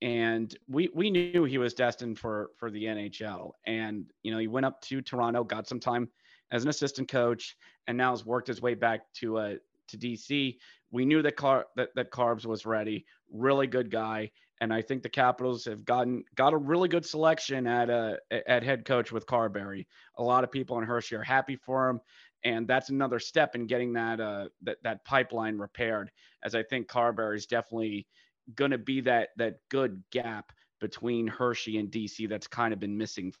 and 0.00 0.56
we 0.68 0.88
we 0.94 1.10
knew 1.10 1.42
he 1.42 1.58
was 1.58 1.74
destined 1.74 2.20
for 2.20 2.50
for 2.56 2.70
the 2.70 2.84
NHL. 2.84 3.50
And 3.66 4.06
you 4.22 4.30
know 4.30 4.38
he 4.38 4.46
went 4.46 4.66
up 4.66 4.80
to 4.82 5.02
Toronto, 5.02 5.42
got 5.42 5.66
some 5.66 5.80
time 5.80 6.08
as 6.52 6.62
an 6.62 6.68
assistant 6.68 7.08
coach, 7.08 7.56
and 7.88 7.98
now 7.98 8.10
has 8.10 8.24
worked 8.24 8.46
his 8.46 8.62
way 8.62 8.74
back 8.74 9.12
to 9.14 9.38
uh, 9.38 9.54
to 9.96 10.06
DC. 10.06 10.56
We 10.90 11.04
knew 11.04 11.22
that 11.22 11.36
Car 11.36 11.66
that, 11.76 11.90
that 11.94 12.10
Carbs 12.10 12.46
was 12.46 12.66
ready. 12.66 13.04
Really 13.32 13.66
good 13.66 13.90
guy, 13.90 14.30
and 14.60 14.72
I 14.72 14.82
think 14.82 15.02
the 15.02 15.08
Capitals 15.08 15.64
have 15.64 15.84
gotten 15.84 16.24
got 16.34 16.52
a 16.52 16.56
really 16.56 16.88
good 16.88 17.04
selection 17.04 17.66
at 17.66 17.90
uh, 17.90 18.14
at 18.30 18.62
head 18.62 18.84
coach 18.84 19.12
with 19.12 19.26
Carbery. 19.26 19.86
A 20.18 20.22
lot 20.22 20.44
of 20.44 20.52
people 20.52 20.78
in 20.78 20.84
Hershey 20.84 21.16
are 21.16 21.22
happy 21.22 21.56
for 21.56 21.88
him, 21.88 22.00
and 22.44 22.68
that's 22.68 22.90
another 22.90 23.18
step 23.18 23.54
in 23.54 23.66
getting 23.66 23.92
that 23.94 24.20
uh, 24.20 24.48
that 24.62 24.78
that 24.82 25.04
pipeline 25.04 25.58
repaired. 25.58 26.10
As 26.44 26.54
I 26.54 26.62
think 26.62 26.88
Carbery 26.88 27.36
is 27.36 27.46
definitely 27.46 28.06
going 28.54 28.70
to 28.70 28.78
be 28.78 29.00
that 29.02 29.30
that 29.36 29.56
good 29.70 30.02
gap 30.12 30.52
between 30.80 31.26
Hershey 31.26 31.78
and 31.78 31.90
DC 31.90 32.28
that's 32.28 32.46
kind 32.46 32.72
of 32.72 32.80
been 32.80 32.96
missing 32.96 33.32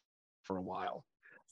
for 0.44 0.56
a 0.56 0.62
while. 0.62 1.04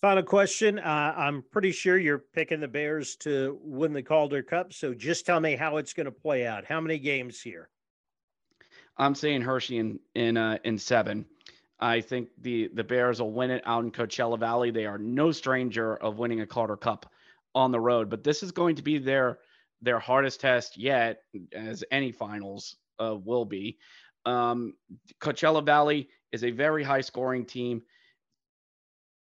Final 0.02 0.24
question. 0.24 0.80
Uh, 0.80 1.14
I'm 1.16 1.44
pretty 1.52 1.70
sure 1.70 1.96
you're 1.96 2.24
picking 2.34 2.58
the 2.58 2.66
Bears 2.66 3.14
to 3.18 3.56
win 3.62 3.92
the 3.92 4.02
Calder 4.02 4.42
Cup. 4.42 4.72
So 4.72 4.92
just 4.92 5.24
tell 5.24 5.38
me 5.38 5.54
how 5.54 5.76
it's 5.76 5.92
going 5.92 6.06
to 6.06 6.10
play 6.10 6.44
out. 6.44 6.64
How 6.64 6.80
many 6.80 6.98
games 6.98 7.40
here? 7.40 7.68
I'm 8.98 9.14
saying 9.14 9.42
Hershey 9.42 9.78
in 9.78 10.00
in 10.16 10.36
uh, 10.36 10.58
in 10.64 10.76
seven. 10.76 11.24
I 11.78 12.00
think 12.00 12.30
the 12.40 12.68
the 12.74 12.82
Bears 12.82 13.20
will 13.20 13.30
win 13.30 13.52
it 13.52 13.62
out 13.64 13.84
in 13.84 13.92
Coachella 13.92 14.38
Valley. 14.40 14.72
They 14.72 14.86
are 14.86 14.98
no 14.98 15.30
stranger 15.30 15.94
of 15.96 16.18
winning 16.18 16.40
a 16.40 16.46
Calder 16.46 16.76
Cup 16.76 17.08
on 17.54 17.70
the 17.70 17.80
road, 17.80 18.10
but 18.10 18.24
this 18.24 18.42
is 18.42 18.50
going 18.50 18.74
to 18.74 18.82
be 18.82 18.98
their 18.98 19.38
their 19.82 20.00
hardest 20.00 20.40
test 20.40 20.76
yet, 20.76 21.22
as 21.52 21.84
any 21.92 22.10
finals 22.10 22.74
uh, 22.98 23.14
will 23.14 23.44
be. 23.44 23.78
Um, 24.26 24.74
Coachella 25.20 25.64
Valley 25.64 26.08
is 26.32 26.42
a 26.42 26.50
very 26.50 26.82
high 26.82 27.02
scoring 27.02 27.46
team 27.46 27.82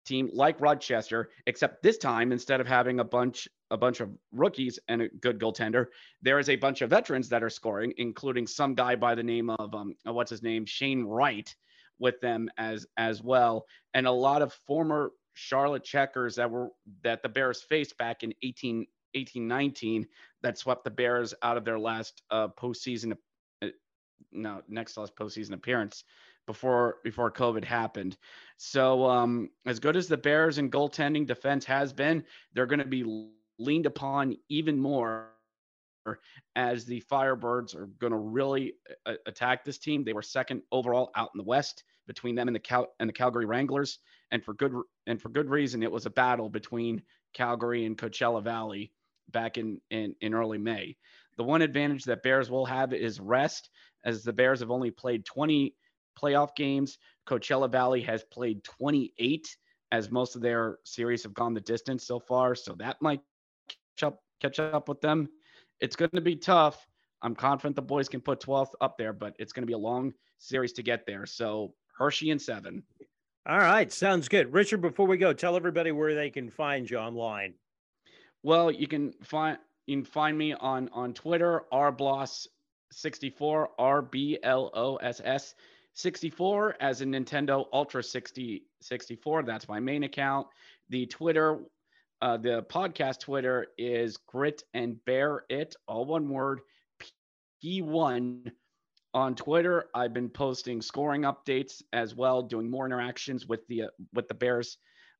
team 0.09 0.29
like 0.33 0.59
Rochester, 0.59 1.29
except 1.45 1.81
this 1.81 1.97
time 1.97 2.31
instead 2.31 2.59
of 2.59 2.67
having 2.67 2.99
a 2.99 3.03
bunch 3.03 3.47
a 3.71 3.77
bunch 3.77 3.99
of 3.99 4.09
rookies 4.31 4.79
and 4.87 5.03
a 5.03 5.07
good 5.07 5.39
goaltender, 5.39 5.85
there 6.23 6.39
is 6.39 6.49
a 6.49 6.55
bunch 6.55 6.81
of 6.81 6.89
veterans 6.89 7.29
that 7.29 7.43
are 7.43 7.49
scoring, 7.51 7.93
including 7.97 8.47
some 8.47 8.73
guy 8.73 8.95
by 8.95 9.13
the 9.15 9.23
name 9.23 9.49
of 9.51 9.73
um 9.73 9.95
uh, 10.07 10.11
what's 10.11 10.31
his 10.31 10.43
name? 10.43 10.65
Shane 10.65 11.03
Wright 11.03 11.55
with 11.99 12.19
them 12.19 12.49
as 12.57 12.87
as 12.97 13.23
well, 13.23 13.65
and 13.93 14.07
a 14.07 14.11
lot 14.11 14.41
of 14.41 14.51
former 14.67 15.11
Charlotte 15.35 15.83
checkers 15.83 16.35
that 16.35 16.49
were 16.49 16.69
that 17.03 17.21
the 17.21 17.29
Bears 17.29 17.61
faced 17.61 17.97
back 17.97 18.23
in 18.23 18.33
18 18.43 18.85
18 19.13 19.47
19 19.47 20.07
that 20.41 20.57
swept 20.57 20.83
the 20.83 20.91
Bears 20.91 21.33
out 21.43 21.57
of 21.57 21.65
their 21.65 21.79
last 21.79 22.23
uh, 22.31 22.47
postseason 22.47 23.15
uh, 23.61 23.67
no 24.31 24.61
next 24.67 24.97
last 24.97 25.15
postseason 25.15 25.53
appearance 25.53 26.03
before 26.45 26.97
before 27.03 27.31
COVID 27.31 27.63
happened. 27.63 28.17
So 28.57 29.05
um, 29.05 29.49
as 29.65 29.79
good 29.79 29.95
as 29.95 30.07
the 30.07 30.17
Bears 30.17 30.57
and 30.57 30.71
goaltending 30.71 31.27
defense 31.27 31.65
has 31.65 31.93
been, 31.93 32.23
they're 32.53 32.65
going 32.65 32.79
to 32.79 32.85
be 32.85 33.31
leaned 33.57 33.85
upon 33.85 34.35
even 34.49 34.79
more 34.79 35.29
as 36.55 36.85
the 36.85 37.03
Firebirds 37.11 37.75
are 37.75 37.87
going 37.99 38.11
to 38.11 38.17
really 38.17 38.73
uh, 39.05 39.13
attack 39.27 39.63
this 39.63 39.77
team. 39.77 40.03
They 40.03 40.13
were 40.13 40.21
second 40.21 40.61
overall 40.71 41.11
out 41.15 41.29
in 41.33 41.37
the 41.37 41.43
West 41.43 41.83
between 42.07 42.35
them 42.35 42.47
and 42.47 42.55
the 42.55 42.59
Cal- 42.59 42.93
and 42.99 43.07
the 43.07 43.13
Calgary 43.13 43.45
Wranglers, 43.45 43.99
and 44.31 44.43
for 44.43 44.53
good 44.53 44.73
and 45.07 45.21
for 45.21 45.29
good 45.29 45.49
reason. 45.49 45.83
It 45.83 45.91
was 45.91 46.05
a 46.05 46.11
battle 46.11 46.49
between 46.49 47.03
Calgary 47.33 47.85
and 47.85 47.97
Coachella 47.97 48.43
Valley 48.43 48.91
back 49.29 49.57
in 49.57 49.79
in, 49.91 50.15
in 50.21 50.33
early 50.33 50.57
May. 50.57 50.97
The 51.37 51.43
one 51.43 51.61
advantage 51.61 52.03
that 52.05 52.23
Bears 52.23 52.49
will 52.49 52.65
have 52.65 52.93
is 52.93 53.19
rest, 53.19 53.69
as 54.03 54.23
the 54.23 54.33
Bears 54.33 54.59
have 54.59 54.71
only 54.71 54.91
played 54.91 55.25
20 55.25 55.75
playoff 56.19 56.55
games. 56.55 56.97
Coachella 57.27 57.71
Valley 57.71 58.01
has 58.01 58.23
played 58.23 58.63
28 58.63 59.55
as 59.91 60.11
most 60.11 60.35
of 60.35 60.41
their 60.41 60.77
series 60.83 61.23
have 61.23 61.33
gone 61.33 61.53
the 61.53 61.61
distance 61.61 62.05
so 62.05 62.19
far. 62.19 62.55
So 62.55 62.73
that 62.73 63.01
might 63.01 63.21
catch 63.67 64.03
up, 64.03 64.23
catch 64.41 64.59
up 64.59 64.87
with 64.87 65.01
them. 65.01 65.29
It's 65.79 65.95
going 65.95 66.11
to 66.13 66.21
be 66.21 66.35
tough. 66.35 66.87
I'm 67.21 67.35
confident 67.35 67.75
the 67.75 67.81
boys 67.81 68.07
can 68.07 68.21
put 68.21 68.39
12th 68.39 68.71
up 68.81 68.97
there, 68.97 69.13
but 69.13 69.35
it's 69.39 69.51
going 69.51 69.63
to 69.63 69.67
be 69.67 69.73
a 69.73 69.77
long 69.77 70.13
series 70.37 70.73
to 70.73 70.83
get 70.83 71.05
there. 71.05 71.25
So 71.25 71.73
Hershey 71.97 72.31
and 72.31 72.41
seven. 72.41 72.83
All 73.47 73.57
right. 73.57 73.91
Sounds 73.91 74.27
good. 74.27 74.53
Richard, 74.53 74.81
before 74.81 75.07
we 75.07 75.17
go, 75.17 75.33
tell 75.33 75.55
everybody 75.55 75.91
where 75.91 76.15
they 76.15 76.29
can 76.29 76.49
find 76.49 76.89
you 76.89 76.97
online. 76.97 77.53
Well, 78.43 78.71
you 78.71 78.87
can 78.87 79.13
find 79.23 79.57
you 79.85 79.97
can 79.97 80.05
find 80.05 80.37
me 80.37 80.53
on 80.53 80.89
on 80.93 81.13
Twitter, 81.13 81.63
rbloss64, 81.73 83.67
R 83.77 84.01
B 84.01 84.39
L 84.43 84.71
O 84.73 84.95
S 84.97 85.19
S 85.23 85.55
64 85.93 86.75
as 86.79 87.01
a 87.01 87.05
Nintendo 87.05 87.65
Ultra 87.73 88.03
60 88.03 88.63
64. 88.81 89.43
That's 89.43 89.67
my 89.67 89.79
main 89.79 90.03
account. 90.03 90.47
The 90.89 91.05
Twitter, 91.05 91.59
uh, 92.21 92.37
the 92.37 92.63
podcast 92.63 93.19
Twitter 93.19 93.67
is 93.77 94.17
Grin 94.17 94.53
and 94.73 95.03
Bear 95.05 95.43
It, 95.49 95.75
all 95.87 96.05
one 96.05 96.29
word. 96.29 96.61
P1 97.63 98.51
on 99.13 99.35
Twitter. 99.35 99.85
I've 99.93 100.13
been 100.13 100.29
posting 100.29 100.81
scoring 100.81 101.23
updates 101.23 101.81
as 101.93 102.15
well, 102.15 102.41
doing 102.41 102.69
more 102.69 102.85
interactions 102.85 103.47
with 103.47 103.67
the 103.67 103.83
uh, 103.83 103.87
with 104.13 104.27
the 104.27 104.33
Bears 104.33 104.77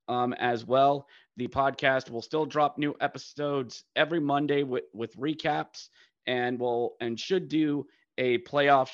um, 0.07 0.34
as 0.34 0.65
well. 0.65 1.07
The 1.38 1.47
podcast 1.47 2.09
will 2.09 2.22
still 2.22 2.45
drop 2.45 2.78
new 2.78 2.95
episodes 3.01 3.84
every 3.95 4.20
Monday 4.20 4.63
with 4.63 4.86
with 4.93 5.15
recaps, 5.17 5.89
and 6.28 6.59
will 6.59 6.95
and 7.01 7.20
should 7.20 7.47
do 7.49 7.86
a 8.17 8.39
playoff 8.39 8.89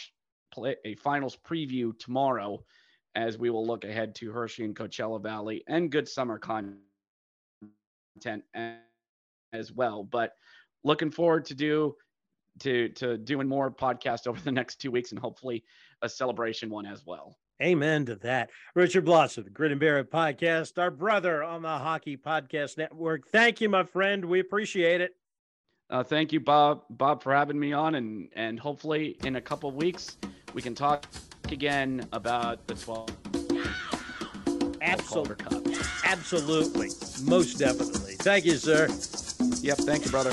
play 0.56 0.76
a 0.86 0.96
finals 0.96 1.38
preview 1.38 1.98
tomorrow 2.00 2.64
as 3.16 3.38
we 3.38 3.50
will 3.50 3.66
look 3.66 3.84
ahead 3.84 4.16
to 4.16 4.32
Hershey 4.32 4.64
and 4.64 4.76
Coachella 4.76 5.22
Valley 5.22 5.64
and 5.68 5.92
good 5.92 6.08
summer 6.08 6.40
content 6.40 6.80
as 9.54 9.72
well. 9.72 10.04
But 10.04 10.34
looking 10.84 11.12
forward 11.12 11.46
to 11.46 11.56
do 11.56 11.96
to 12.60 12.90
to 12.90 13.18
doing 13.18 13.48
more 13.48 13.70
podcast 13.70 14.28
over 14.28 14.40
the 14.40 14.52
next 14.52 14.78
two 14.78 14.92
weeks 14.92 15.12
and 15.12 15.20
hopefully 15.20 15.64
a 16.02 16.10
celebration 16.10 16.70
one 16.70 16.86
as 16.86 17.06
well. 17.06 17.38
Amen 17.62 18.06
to 18.08 18.16
that. 18.18 18.50
Richard 18.76 19.06
Blosser, 19.06 19.44
the 19.44 19.50
Grit 19.50 19.72
and 19.72 19.82
It 19.82 20.12
podcast, 20.12 20.78
our 20.78 20.92
brother 20.92 21.42
on 21.42 21.62
the 21.62 21.70
Hockey 21.70 22.18
Podcast 22.18 22.78
Network. 22.78 23.30
Thank 23.30 23.62
you, 23.62 23.70
my 23.70 23.84
friend. 23.86 24.26
We 24.26 24.42
appreciate 24.42 25.00
it. 25.00 25.12
Uh, 25.90 26.04
thank 26.04 26.34
you, 26.34 26.40
Bob, 26.40 26.82
Bob, 26.90 27.22
for 27.22 27.34
having 27.34 27.60
me 27.60 27.74
on, 27.74 27.96
and 27.96 28.30
and 28.36 28.60
hopefully 28.60 29.18
in 29.24 29.36
a 29.36 29.42
couple 29.42 29.70
weeks 29.72 30.18
we 30.54 30.62
can 30.62 30.74
talk 30.74 31.06
again 31.52 32.08
about 32.12 32.66
the 32.68 32.76
12. 32.76 33.10
Calder 35.16 35.36
Cup. 35.36 35.64
Absolutely. 36.04 36.90
Most 37.24 37.58
definitely. 37.58 38.14
Thank 38.16 38.46
you, 38.46 38.56
sir. 38.58 38.88
Yep. 39.62 39.78
Thank 39.80 40.06
you, 40.06 40.12
brother. 40.12 40.32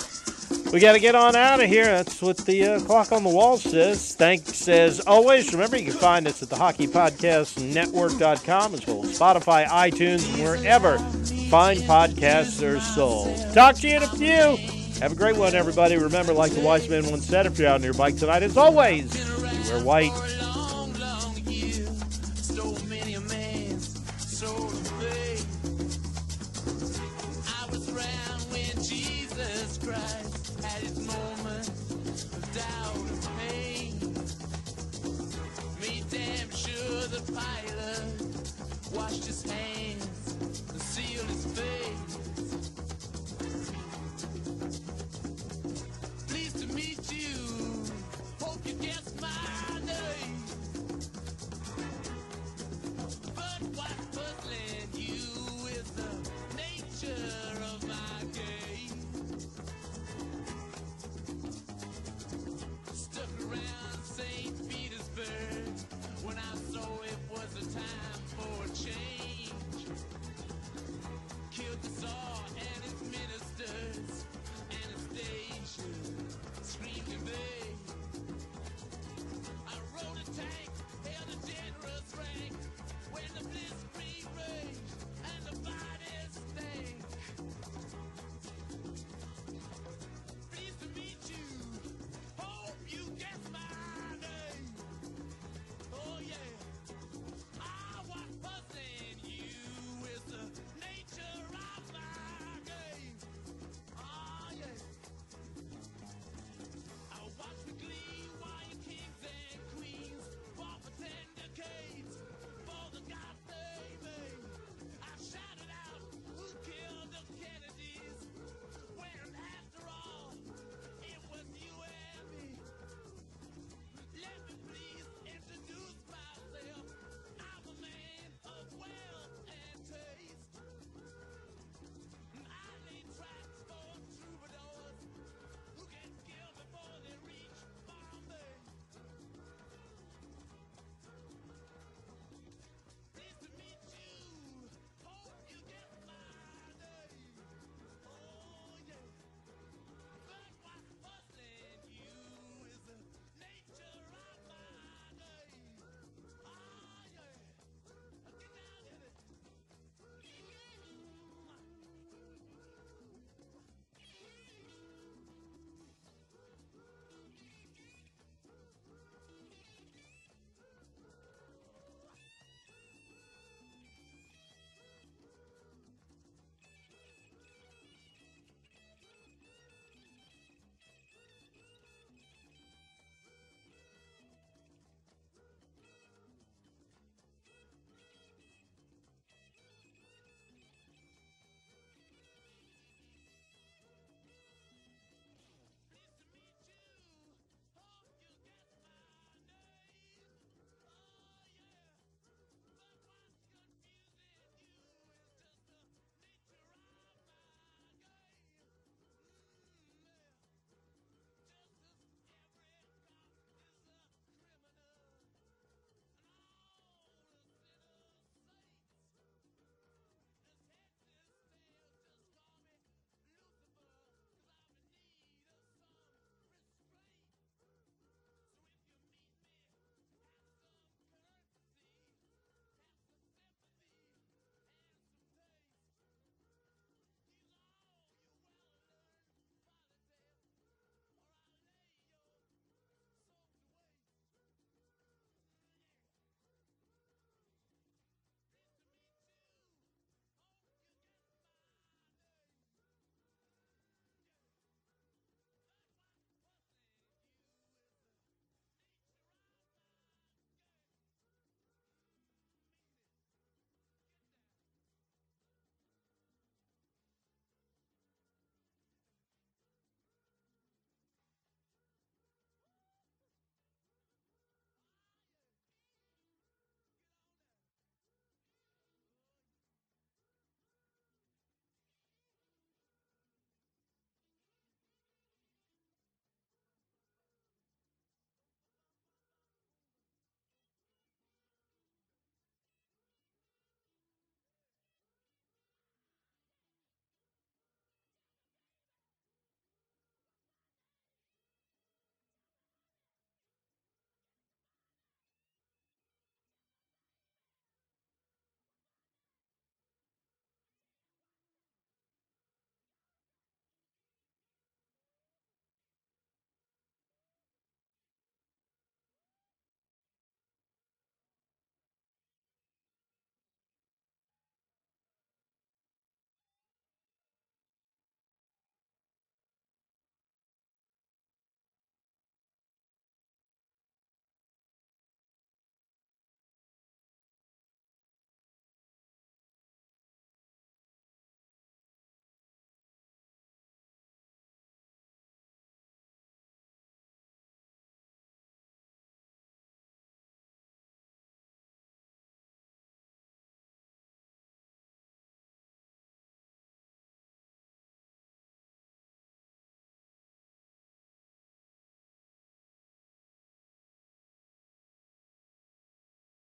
We 0.72 0.80
got 0.80 0.92
to 0.92 1.00
get 1.00 1.14
on 1.14 1.36
out 1.36 1.62
of 1.62 1.68
here. 1.68 1.84
That's 1.84 2.20
what 2.22 2.38
the 2.38 2.64
uh, 2.64 2.80
clock 2.80 3.12
on 3.12 3.24
the 3.24 3.30
wall 3.30 3.59
says. 3.59 4.14
Thanks 4.14 4.68
as 4.68 5.00
always. 5.00 5.53
Remember, 5.53 5.76
you 5.76 5.90
can 5.90 5.98
find 5.98 6.26
us 6.26 6.42
at 6.42 6.48
the 6.48 6.57
Hockey 6.57 6.86
Podcast 6.86 7.62
Network.com 7.62 8.74
as 8.74 8.86
well 8.86 9.05
as 9.05 9.18
Spotify, 9.18 9.66
iTunes, 9.66 10.26
wherever 10.42 10.98
fine 11.50 11.76
podcasts 11.78 12.62
are 12.62 12.80
sold. 12.80 13.36
Talk 13.53 13.76
to 13.76 13.88
you 13.88 13.96
in 13.96 14.03
a 14.03 14.09
few. 14.09 14.71
Have 15.03 15.11
a 15.11 15.16
great 15.16 15.36
one, 15.36 15.53
everybody. 15.57 15.96
Remember, 15.96 16.32
like 16.32 16.53
the 16.53 16.61
wise 16.61 16.88
man 16.88 17.05
once 17.11 17.26
said, 17.26 17.46
if 17.46 17.59
you're 17.59 17.66
out 17.66 17.74
on 17.74 17.82
your 17.82 17.92
bike 17.92 18.16
tonight, 18.16 18.44
as 18.44 18.57
always, 18.57 19.12
you 19.12 19.72
wear 19.72 19.82
white. 19.82 20.12
washed 38.94 39.24
his 39.24 39.42
hands. 39.50 39.71